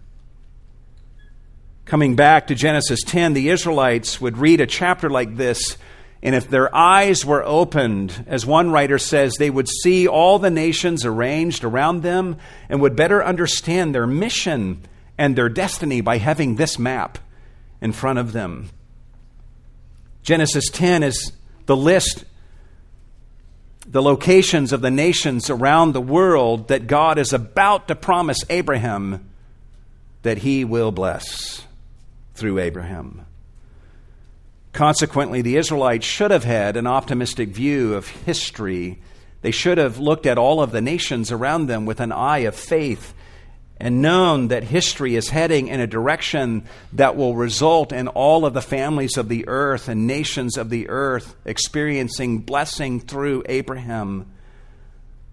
Coming 1.88 2.16
back 2.16 2.48
to 2.48 2.54
Genesis 2.54 3.00
10, 3.02 3.32
the 3.32 3.48
Israelites 3.48 4.20
would 4.20 4.36
read 4.36 4.60
a 4.60 4.66
chapter 4.66 5.08
like 5.08 5.36
this, 5.36 5.78
and 6.22 6.34
if 6.34 6.50
their 6.50 6.72
eyes 6.76 7.24
were 7.24 7.42
opened, 7.42 8.26
as 8.26 8.44
one 8.44 8.70
writer 8.70 8.98
says, 8.98 9.36
they 9.38 9.48
would 9.48 9.70
see 9.70 10.06
all 10.06 10.38
the 10.38 10.50
nations 10.50 11.06
arranged 11.06 11.64
around 11.64 12.02
them 12.02 12.36
and 12.68 12.82
would 12.82 12.94
better 12.94 13.24
understand 13.24 13.94
their 13.94 14.06
mission 14.06 14.82
and 15.16 15.34
their 15.34 15.48
destiny 15.48 16.02
by 16.02 16.18
having 16.18 16.56
this 16.56 16.78
map 16.78 17.16
in 17.80 17.92
front 17.92 18.18
of 18.18 18.32
them. 18.32 18.68
Genesis 20.22 20.68
10 20.68 21.02
is 21.02 21.32
the 21.64 21.76
list, 21.76 22.26
the 23.86 24.02
locations 24.02 24.74
of 24.74 24.82
the 24.82 24.90
nations 24.90 25.48
around 25.48 25.92
the 25.92 26.02
world 26.02 26.68
that 26.68 26.86
God 26.86 27.16
is 27.16 27.32
about 27.32 27.88
to 27.88 27.94
promise 27.94 28.40
Abraham 28.50 29.30
that 30.20 30.36
he 30.36 30.66
will 30.66 30.92
bless 30.92 31.64
through 32.38 32.58
Abraham. 32.58 33.26
Consequently, 34.72 35.42
the 35.42 35.56
Israelites 35.56 36.06
should 36.06 36.30
have 36.30 36.44
had 36.44 36.76
an 36.76 36.86
optimistic 36.86 37.48
view 37.48 37.94
of 37.94 38.06
history. 38.06 39.00
They 39.42 39.50
should 39.50 39.78
have 39.78 39.98
looked 39.98 40.26
at 40.26 40.38
all 40.38 40.62
of 40.62 40.72
the 40.72 40.80
nations 40.80 41.32
around 41.32 41.66
them 41.66 41.84
with 41.84 42.00
an 42.00 42.12
eye 42.12 42.38
of 42.38 42.54
faith 42.54 43.14
and 43.80 44.02
known 44.02 44.48
that 44.48 44.64
history 44.64 45.14
is 45.14 45.30
heading 45.30 45.68
in 45.68 45.80
a 45.80 45.86
direction 45.86 46.64
that 46.92 47.16
will 47.16 47.34
result 47.34 47.92
in 47.92 48.08
all 48.08 48.44
of 48.44 48.54
the 48.54 48.62
families 48.62 49.16
of 49.16 49.28
the 49.28 49.46
earth 49.46 49.88
and 49.88 50.06
nations 50.06 50.56
of 50.56 50.68
the 50.70 50.88
earth 50.88 51.36
experiencing 51.44 52.38
blessing 52.38 53.00
through 53.00 53.44
Abraham 53.46 54.26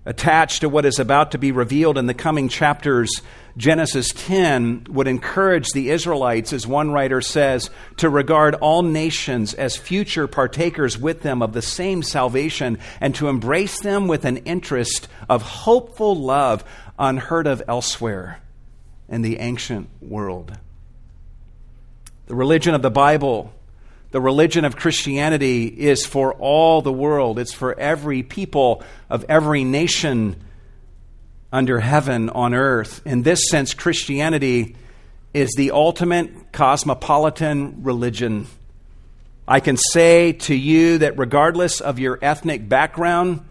attached 0.06 0.62
to 0.62 0.70
what 0.70 0.86
is 0.86 1.00
about 1.00 1.32
to 1.32 1.38
be 1.38 1.52
revealed 1.52 1.98
in 1.98 2.06
the 2.06 2.14
coming 2.14 2.48
chapters, 2.48 3.22
Genesis 3.58 4.10
10 4.14 4.88
would 4.90 5.08
encourage 5.08 5.70
the 5.72 5.90
Israelites, 5.90 6.54
as 6.54 6.68
one 6.68 6.92
writer 6.92 7.22
says, 7.22 7.70
to 7.98 8.10
regard 8.10 8.54
all 8.56 8.84
nations 8.84 9.54
as 9.54 9.76
future 9.76 10.28
partakers 10.28 10.98
with 10.98 11.22
them 11.22 11.42
of 11.42 11.54
the 11.54 11.62
same 11.62 12.04
salvation 12.04 12.78
and 13.02 13.16
to 13.16 13.30
embrace 13.30 13.80
them 13.80 14.08
with 14.08 14.26
an 14.26 14.38
interest 14.38 15.08
of 15.28 15.42
hopeful 15.42 16.16
love 16.16 16.64
unheard 17.00 17.48
of 17.48 17.64
elsewhere 17.68 18.40
in 19.10 19.22
the 19.22 19.40
ancient 19.40 19.90
world. 20.02 20.58
The 22.28 22.36
religion 22.36 22.76
of 22.76 22.82
the 22.82 22.92
Bible 22.92 23.54
the 24.16 24.22
religion 24.22 24.64
of 24.64 24.78
Christianity 24.78 25.66
is 25.66 26.06
for 26.06 26.36
all 26.36 26.82
the 26.82 26.90
world, 26.90 27.38
it's 27.38 27.54
for 27.54 27.78
every 27.78 28.24
people 28.24 28.82
of 29.10 29.26
every 29.28 29.66
nation 29.66 30.38
under 31.52 31.82
heaven 31.82 32.30
on 32.30 32.54
earth. 32.54 33.06
In 33.06 33.24
this 33.24 33.50
sense, 33.50 33.74
Christianity 33.74 34.78
is 35.34 35.52
the 35.58 35.72
ultimate 35.72 36.54
cosmopolitan 36.54 37.84
religion. 37.84 38.48
I 39.50 39.60
can 39.60 39.76
say 39.76 40.32
to 40.32 40.56
you 40.56 41.00
that 41.00 41.20
regardless 41.20 41.82
of 41.82 42.00
your 42.00 42.18
ethnic 42.22 42.70
background, 42.70 43.42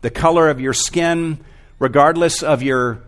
the 0.00 0.08
color 0.08 0.48
of 0.48 0.58
your 0.58 0.72
skin, 0.72 1.38
regardless 1.78 2.42
of 2.42 2.62
your 2.62 3.02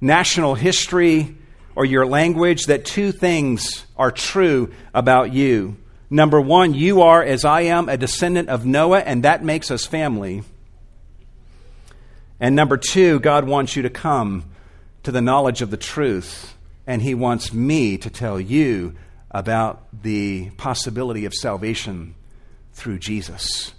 national 0.00 0.56
history 0.56 1.36
or 1.76 1.84
your 1.84 2.06
language, 2.06 2.64
that 2.64 2.84
two 2.84 3.12
things 3.12 3.86
are 3.96 4.10
true 4.10 4.72
about 4.92 5.32
you. 5.32 5.76
Number 6.08 6.40
one, 6.40 6.74
you 6.74 7.02
are, 7.02 7.22
as 7.22 7.44
I 7.44 7.62
am, 7.62 7.88
a 7.88 7.96
descendant 7.96 8.48
of 8.48 8.64
Noah, 8.64 9.00
and 9.00 9.24
that 9.24 9.42
makes 9.42 9.70
us 9.70 9.86
family. 9.86 10.42
And 12.38 12.54
number 12.54 12.76
two, 12.76 13.18
God 13.18 13.46
wants 13.46 13.74
you 13.74 13.82
to 13.82 13.90
come 13.90 14.44
to 15.02 15.10
the 15.10 15.20
knowledge 15.20 15.62
of 15.62 15.70
the 15.70 15.76
truth, 15.76 16.54
and 16.86 17.02
He 17.02 17.14
wants 17.14 17.52
me 17.52 17.98
to 17.98 18.10
tell 18.10 18.40
you 18.40 18.94
about 19.30 19.84
the 20.02 20.50
possibility 20.50 21.24
of 21.24 21.34
salvation 21.34 22.14
through 22.72 22.98
Jesus, 22.98 23.72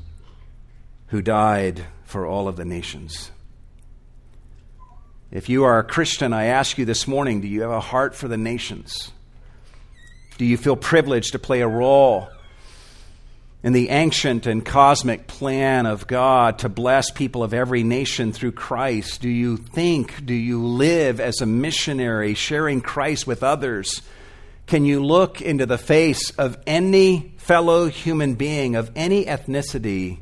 who 1.07 1.21
died 1.21 1.85
for 2.03 2.25
all 2.25 2.47
of 2.47 2.57
the 2.57 2.65
nations. 2.65 3.31
If 5.31 5.49
you 5.49 5.65
are 5.65 5.79
a 5.79 5.83
Christian, 5.83 6.33
I 6.33 6.45
ask 6.45 6.77
you 6.77 6.85
this 6.85 7.07
morning 7.07 7.41
do 7.41 7.47
you 7.47 7.61
have 7.61 7.71
a 7.71 7.79
heart 7.79 8.15
for 8.15 8.27
the 8.27 8.37
nations? 8.37 9.11
Do 10.37 10.45
you 10.45 10.57
feel 10.57 10.75
privileged 10.75 11.31
to 11.33 11.39
play 11.39 11.61
a 11.61 11.67
role 11.67 12.29
in 13.63 13.73
the 13.73 13.89
ancient 13.89 14.45
and 14.45 14.65
cosmic 14.65 15.27
plan 15.27 15.85
of 15.85 16.07
God 16.07 16.59
to 16.59 16.69
bless 16.69 17.09
people 17.09 17.43
of 17.43 17.53
every 17.53 17.83
nation 17.83 18.31
through 18.31 18.51
Christ? 18.53 19.21
Do 19.21 19.29
you 19.29 19.57
think, 19.57 20.25
do 20.25 20.33
you 20.33 20.63
live 20.65 21.19
as 21.19 21.41
a 21.41 21.45
missionary, 21.45 22.33
sharing 22.33 22.81
Christ 22.81 23.25
with 23.25 23.43
others 23.43 24.01
can 24.67 24.83
you 24.83 25.01
look 25.01 25.41
into 25.41 25.65
the 25.65 25.77
face 25.77 26.31
of 26.31 26.57
any 26.67 27.33
fellow 27.37 27.87
human 27.87 28.35
being 28.35 28.75
of 28.75 28.91
any 28.97 29.23
ethnicity, 29.23 30.19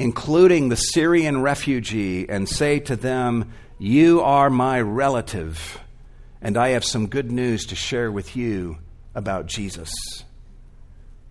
including 0.00 0.68
the 0.68 0.76
Syrian 0.76 1.40
refugee, 1.40 2.28
and 2.28 2.48
say 2.48 2.80
to 2.80 2.96
them, 2.96 3.52
You 3.78 4.20
are 4.20 4.50
my 4.50 4.80
relative, 4.80 5.78
and 6.44 6.58
I 6.58 6.68
have 6.70 6.84
some 6.84 7.06
good 7.06 7.32
news 7.32 7.64
to 7.66 7.74
share 7.74 8.12
with 8.12 8.36
you 8.36 8.76
about 9.14 9.46
Jesus? 9.46 9.90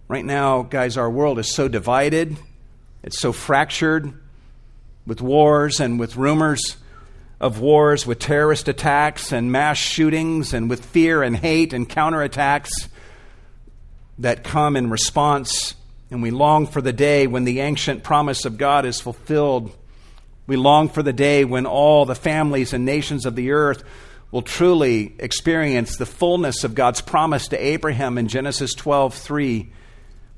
Right 0.08 0.26
now, 0.26 0.64
guys, 0.64 0.98
our 0.98 1.10
world 1.10 1.38
is 1.38 1.54
so 1.54 1.68
divided, 1.68 2.36
it's 3.04 3.20
so 3.20 3.32
fractured 3.32 4.12
with 5.06 5.22
wars 5.22 5.80
and 5.80 6.00
with 6.00 6.16
rumors 6.16 6.78
of 7.40 7.60
wars, 7.60 8.08
with 8.08 8.18
terrorist 8.18 8.68
attacks 8.68 9.32
and 9.32 9.52
mass 9.52 9.78
shootings, 9.78 10.52
and 10.52 10.68
with 10.68 10.84
fear 10.84 11.22
and 11.22 11.38
hate 11.38 11.74
and 11.74 11.88
counterattacks 11.88 12.72
that 14.18 14.44
come 14.44 14.76
in 14.76 14.90
response. 14.90 15.76
And 16.10 16.24
we 16.24 16.32
long 16.32 16.66
for 16.66 16.82
the 16.82 16.94
day 16.94 17.28
when 17.28 17.44
the 17.44 17.60
ancient 17.60 18.02
promise 18.02 18.46
of 18.46 18.58
God 18.58 18.84
is 18.86 19.00
fulfilled. 19.00 19.76
We 20.48 20.56
long 20.56 20.90
for 20.90 21.04
the 21.04 21.14
day 21.14 21.46
when 21.46 21.68
all 21.68 22.06
the 22.06 22.16
families 22.16 22.74
and 22.74 22.84
nations 22.84 23.28
of 23.28 23.36
the 23.36 23.52
earth 23.52 23.84
will 24.34 24.42
truly 24.42 25.14
experience 25.20 25.96
the 25.96 26.08
fullness 26.08 26.64
of 26.64 26.74
God's 26.74 27.02
promise 27.02 27.50
to 27.50 27.64
Abraham 27.64 28.18
in 28.18 28.28
Genesis 28.28 28.74
12 28.74 29.14
3. 29.14 29.72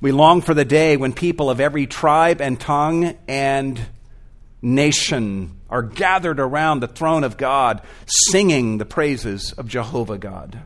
We 0.02 0.12
long 0.12 0.42
for 0.42 0.54
the 0.54 0.66
day 0.66 0.98
when 0.98 1.14
people 1.14 1.50
of 1.50 1.62
every 1.62 1.88
tribe 1.88 2.42
and 2.42 2.60
tongue 2.60 3.18
and 3.26 3.80
nation 4.62 5.62
are 5.70 5.82
gathered 5.82 6.42
around 6.42 6.82
the 6.82 6.90
throne 6.90 7.24
of 7.24 7.38
God, 7.38 7.82
singing 8.06 8.80
the 8.80 8.86
praises 8.86 9.54
of 9.54 9.70
Jehovah 9.70 10.18
God. 10.18 10.60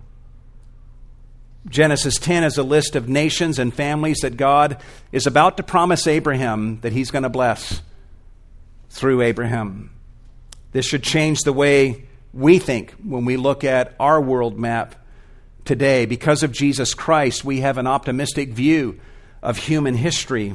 Genesis 1.67 2.17
10 2.17 2.43
is 2.43 2.57
a 2.57 2.63
list 2.63 2.95
of 2.95 3.07
nations 3.07 3.59
and 3.59 3.71
families 3.71 4.21
that 4.21 4.37
God 4.37 4.81
is 5.11 5.27
about 5.27 5.57
to 5.57 5.63
promise 5.63 6.07
Abraham 6.07 6.79
that 6.81 6.93
he's 6.93 7.11
going 7.11 7.21
to 7.21 7.29
bless 7.29 7.83
through 8.89 9.21
Abraham. 9.21 9.91
This 10.71 10.87
should 10.87 11.03
change 11.03 11.41
the 11.41 11.53
way 11.53 12.08
we 12.33 12.59
think 12.59 12.91
when 13.03 13.25
we 13.25 13.37
look 13.37 13.63
at 13.63 13.95
our 13.99 14.21
world 14.21 14.57
map 14.57 14.95
today. 15.65 16.05
Because 16.05 16.43
of 16.43 16.51
Jesus 16.51 16.93
Christ, 16.93 17.43
we 17.43 17.61
have 17.61 17.77
an 17.77 17.87
optimistic 17.87 18.49
view 18.49 18.99
of 19.41 19.57
human 19.57 19.95
history 19.95 20.53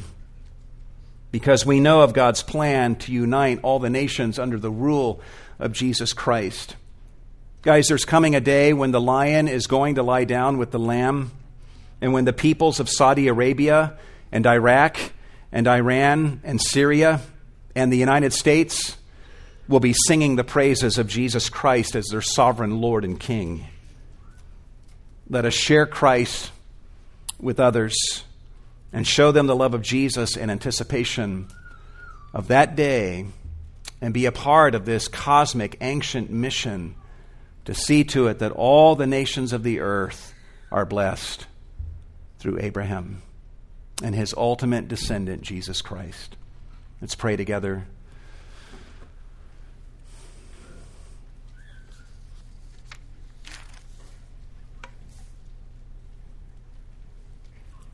because 1.30 1.66
we 1.66 1.80
know 1.80 2.02
of 2.02 2.12
God's 2.12 2.42
plan 2.42 2.94
to 2.96 3.12
unite 3.12 3.60
all 3.62 3.80
the 3.80 3.90
nations 3.90 4.38
under 4.38 4.58
the 4.58 4.70
rule 4.70 5.20
of 5.58 5.72
Jesus 5.72 6.12
Christ. 6.12 6.76
Guys, 7.62 7.88
there's 7.88 8.04
coming 8.04 8.36
a 8.36 8.40
day 8.40 8.72
when 8.72 8.92
the 8.92 9.00
lion 9.00 9.48
is 9.48 9.66
going 9.66 9.96
to 9.96 10.02
lie 10.02 10.24
down 10.24 10.58
with 10.58 10.70
the 10.70 10.78
lamb, 10.78 11.32
and 12.00 12.12
when 12.12 12.24
the 12.24 12.32
peoples 12.32 12.78
of 12.78 12.88
Saudi 12.88 13.26
Arabia 13.26 13.96
and 14.30 14.46
Iraq 14.46 14.98
and 15.50 15.66
Iran 15.66 16.40
and 16.44 16.60
Syria 16.60 17.20
and 17.74 17.92
the 17.92 17.96
United 17.96 18.32
States 18.32 18.96
will 19.68 19.80
be 19.80 19.94
singing 20.06 20.36
the 20.36 20.44
praises 20.44 20.98
of 20.98 21.08
Jesus 21.08 21.48
Christ 21.48 21.96
as 21.96 22.06
their 22.06 22.20
sovereign 22.20 22.80
Lord 22.80 23.04
and 23.04 23.18
King. 23.18 23.66
Let 25.28 25.44
us 25.44 25.54
share 25.54 25.86
Christ 25.86 26.50
with 27.40 27.58
others 27.58 28.24
and 28.92 29.06
show 29.06 29.32
them 29.32 29.46
the 29.46 29.56
love 29.56 29.74
of 29.74 29.82
Jesus 29.82 30.36
in 30.36 30.50
anticipation 30.50 31.48
of 32.32 32.48
that 32.48 32.76
day 32.76 33.26
and 34.00 34.12
be 34.12 34.26
a 34.26 34.32
part 34.32 34.74
of 34.74 34.84
this 34.84 35.08
cosmic 35.08 35.78
ancient 35.80 36.30
mission 36.30 36.94
to 37.64 37.74
see 37.74 38.04
to 38.04 38.26
it 38.28 38.40
that 38.40 38.52
all 38.52 38.94
the 38.94 39.06
nations 39.06 39.52
of 39.52 39.62
the 39.62 39.80
earth 39.80 40.34
are 40.70 40.84
blessed 40.84 41.46
through 42.38 42.58
Abraham 42.60 43.22
and 44.02 44.14
his 44.14 44.34
ultimate 44.36 44.88
descendant, 44.88 45.42
Jesus 45.42 45.80
Christ. 45.80 46.36
Let's 47.00 47.14
pray 47.14 47.36
together. 47.36 47.86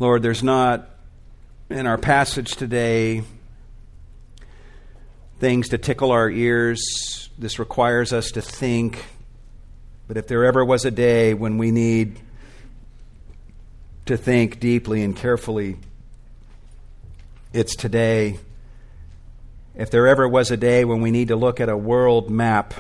Lord, 0.00 0.22
there's 0.22 0.42
not 0.42 0.88
in 1.68 1.86
our 1.86 1.98
passage 1.98 2.56
today 2.56 3.22
things 5.38 5.68
to 5.68 5.78
tickle 5.78 6.10
our 6.10 6.30
ears. 6.30 7.28
This 7.36 7.58
requires 7.58 8.10
us 8.10 8.30
to 8.30 8.40
think. 8.40 9.04
But 10.08 10.16
if 10.16 10.26
there 10.26 10.46
ever 10.46 10.64
was 10.64 10.86
a 10.86 10.90
day 10.90 11.34
when 11.34 11.58
we 11.58 11.70
need 11.70 12.18
to 14.06 14.16
think 14.16 14.58
deeply 14.58 15.02
and 15.02 15.14
carefully, 15.14 15.76
it's 17.52 17.76
today. 17.76 18.38
If 19.74 19.90
there 19.90 20.08
ever 20.08 20.26
was 20.26 20.50
a 20.50 20.56
day 20.56 20.86
when 20.86 21.02
we 21.02 21.10
need 21.10 21.28
to 21.28 21.36
look 21.36 21.60
at 21.60 21.68
a 21.68 21.76
world 21.76 22.30
map 22.30 22.72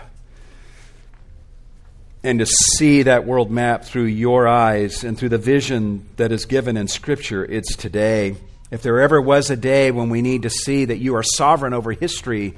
and 2.22 2.38
to 2.38 2.46
see 2.46 3.02
that 3.04 3.26
world 3.26 3.50
map 3.50 3.84
through 3.84 4.04
your 4.04 4.46
eyes 4.46 5.04
and 5.04 5.18
through 5.18 5.30
the 5.30 5.38
vision 5.38 6.06
that 6.16 6.32
is 6.32 6.44
given 6.44 6.76
in 6.76 6.86
Scripture, 6.86 7.44
it's 7.44 7.74
today. 7.76 8.36
If 8.70 8.82
there 8.82 9.00
ever 9.00 9.20
was 9.20 9.50
a 9.50 9.56
day 9.56 9.90
when 9.90 10.10
we 10.10 10.22
need 10.22 10.42
to 10.42 10.50
see 10.50 10.84
that 10.84 10.98
you 10.98 11.16
are 11.16 11.22
sovereign 11.22 11.72
over 11.72 11.92
history 11.92 12.56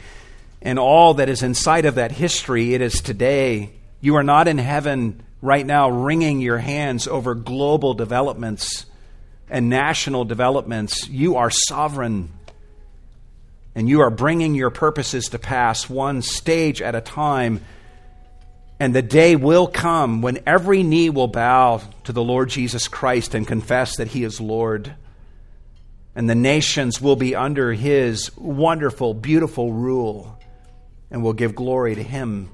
and 0.60 0.78
all 0.78 1.14
that 1.14 1.28
is 1.28 1.42
inside 1.42 1.84
of 1.84 1.94
that 1.94 2.12
history, 2.12 2.74
it 2.74 2.80
is 2.80 3.00
today. 3.00 3.70
You 4.00 4.16
are 4.16 4.24
not 4.24 4.48
in 4.48 4.58
heaven 4.58 5.22
right 5.40 5.64
now 5.64 5.90
wringing 5.90 6.40
your 6.40 6.58
hands 6.58 7.06
over 7.06 7.34
global 7.34 7.94
developments 7.94 8.86
and 9.48 9.68
national 9.68 10.24
developments. 10.24 11.08
You 11.08 11.36
are 11.36 11.50
sovereign 11.50 12.30
and 13.74 13.88
you 13.88 14.00
are 14.00 14.10
bringing 14.10 14.54
your 14.54 14.70
purposes 14.70 15.26
to 15.26 15.38
pass 15.38 15.88
one 15.88 16.20
stage 16.20 16.82
at 16.82 16.94
a 16.94 17.00
time 17.00 17.62
and 18.82 18.92
the 18.92 19.00
day 19.00 19.36
will 19.36 19.68
come 19.68 20.22
when 20.22 20.40
every 20.44 20.82
knee 20.82 21.08
will 21.08 21.28
bow 21.28 21.80
to 22.02 22.12
the 22.12 22.20
Lord 22.20 22.48
Jesus 22.48 22.88
Christ 22.88 23.32
and 23.32 23.46
confess 23.46 23.98
that 23.98 24.08
He 24.08 24.24
is 24.24 24.40
Lord. 24.40 24.92
And 26.16 26.28
the 26.28 26.34
nations 26.34 27.00
will 27.00 27.14
be 27.14 27.36
under 27.36 27.72
His 27.74 28.36
wonderful, 28.36 29.14
beautiful 29.14 29.72
rule 29.72 30.36
and 31.12 31.22
will 31.22 31.32
give 31.32 31.54
glory 31.54 31.94
to 31.94 32.02
Him 32.02 32.50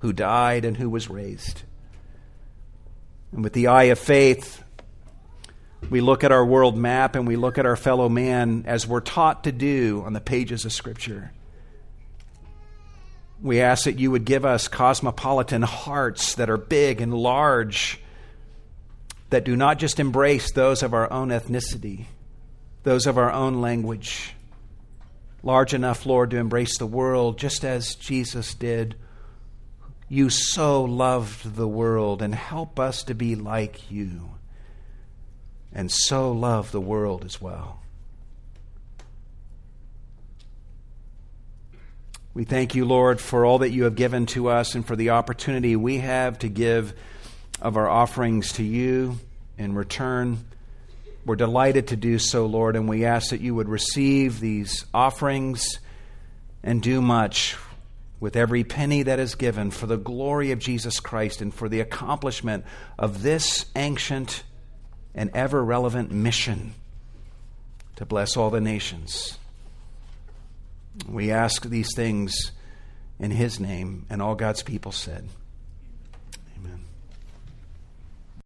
who 0.00 0.12
died 0.12 0.64
and 0.64 0.76
who 0.76 0.90
was 0.90 1.08
raised. 1.08 1.62
And 3.30 3.44
with 3.44 3.52
the 3.52 3.68
eye 3.68 3.84
of 3.84 4.00
faith, 4.00 4.64
we 5.88 6.00
look 6.00 6.24
at 6.24 6.32
our 6.32 6.44
world 6.44 6.76
map 6.76 7.14
and 7.14 7.24
we 7.24 7.36
look 7.36 7.56
at 7.56 7.66
our 7.66 7.76
fellow 7.76 8.08
man 8.08 8.64
as 8.66 8.84
we're 8.84 8.98
taught 8.98 9.44
to 9.44 9.52
do 9.52 10.02
on 10.04 10.12
the 10.12 10.20
pages 10.20 10.64
of 10.64 10.72
Scripture. 10.72 11.30
We 13.42 13.60
ask 13.60 13.84
that 13.84 13.98
you 13.98 14.10
would 14.10 14.24
give 14.24 14.44
us 14.44 14.68
cosmopolitan 14.68 15.62
hearts 15.62 16.34
that 16.36 16.48
are 16.48 16.56
big 16.56 17.00
and 17.00 17.12
large, 17.14 18.00
that 19.30 19.44
do 19.44 19.56
not 19.56 19.78
just 19.78 20.00
embrace 20.00 20.52
those 20.52 20.82
of 20.82 20.94
our 20.94 21.12
own 21.12 21.28
ethnicity, 21.28 22.06
those 22.82 23.06
of 23.06 23.18
our 23.18 23.30
own 23.30 23.60
language. 23.60 24.32
Large 25.42 25.74
enough, 25.74 26.06
Lord, 26.06 26.30
to 26.30 26.38
embrace 26.38 26.78
the 26.78 26.86
world 26.86 27.38
just 27.38 27.64
as 27.64 27.94
Jesus 27.94 28.54
did. 28.54 28.96
You 30.08 30.30
so 30.30 30.82
loved 30.84 31.56
the 31.56 31.68
world, 31.68 32.22
and 32.22 32.34
help 32.34 32.80
us 32.80 33.02
to 33.04 33.14
be 33.14 33.34
like 33.34 33.90
you, 33.90 34.30
and 35.72 35.90
so 35.90 36.32
love 36.32 36.72
the 36.72 36.80
world 36.80 37.24
as 37.24 37.40
well. 37.40 37.80
We 42.36 42.44
thank 42.44 42.74
you, 42.74 42.84
Lord, 42.84 43.18
for 43.18 43.46
all 43.46 43.60
that 43.60 43.70
you 43.70 43.84
have 43.84 43.94
given 43.94 44.26
to 44.26 44.50
us 44.50 44.74
and 44.74 44.86
for 44.86 44.94
the 44.94 45.08
opportunity 45.08 45.74
we 45.74 46.00
have 46.00 46.38
to 46.40 46.50
give 46.50 46.92
of 47.62 47.78
our 47.78 47.88
offerings 47.88 48.52
to 48.52 48.62
you 48.62 49.18
in 49.56 49.74
return. 49.74 50.44
We're 51.24 51.36
delighted 51.36 51.86
to 51.88 51.96
do 51.96 52.18
so, 52.18 52.44
Lord, 52.44 52.76
and 52.76 52.90
we 52.90 53.06
ask 53.06 53.30
that 53.30 53.40
you 53.40 53.54
would 53.54 53.70
receive 53.70 54.38
these 54.38 54.84
offerings 54.92 55.78
and 56.62 56.82
do 56.82 57.00
much 57.00 57.56
with 58.20 58.36
every 58.36 58.64
penny 58.64 59.02
that 59.04 59.18
is 59.18 59.34
given 59.34 59.70
for 59.70 59.86
the 59.86 59.96
glory 59.96 60.50
of 60.52 60.58
Jesus 60.58 61.00
Christ 61.00 61.40
and 61.40 61.54
for 61.54 61.70
the 61.70 61.80
accomplishment 61.80 62.66
of 62.98 63.22
this 63.22 63.64
ancient 63.74 64.42
and 65.14 65.30
ever 65.32 65.64
relevant 65.64 66.10
mission 66.12 66.74
to 67.96 68.04
bless 68.04 68.36
all 68.36 68.50
the 68.50 68.60
nations. 68.60 69.38
We 71.08 71.30
ask 71.30 71.64
these 71.64 71.94
things 71.94 72.52
in 73.18 73.30
His 73.30 73.60
name, 73.60 74.06
and 74.10 74.20
all 74.20 74.34
God's 74.34 74.62
people 74.62 74.92
said. 74.92 75.28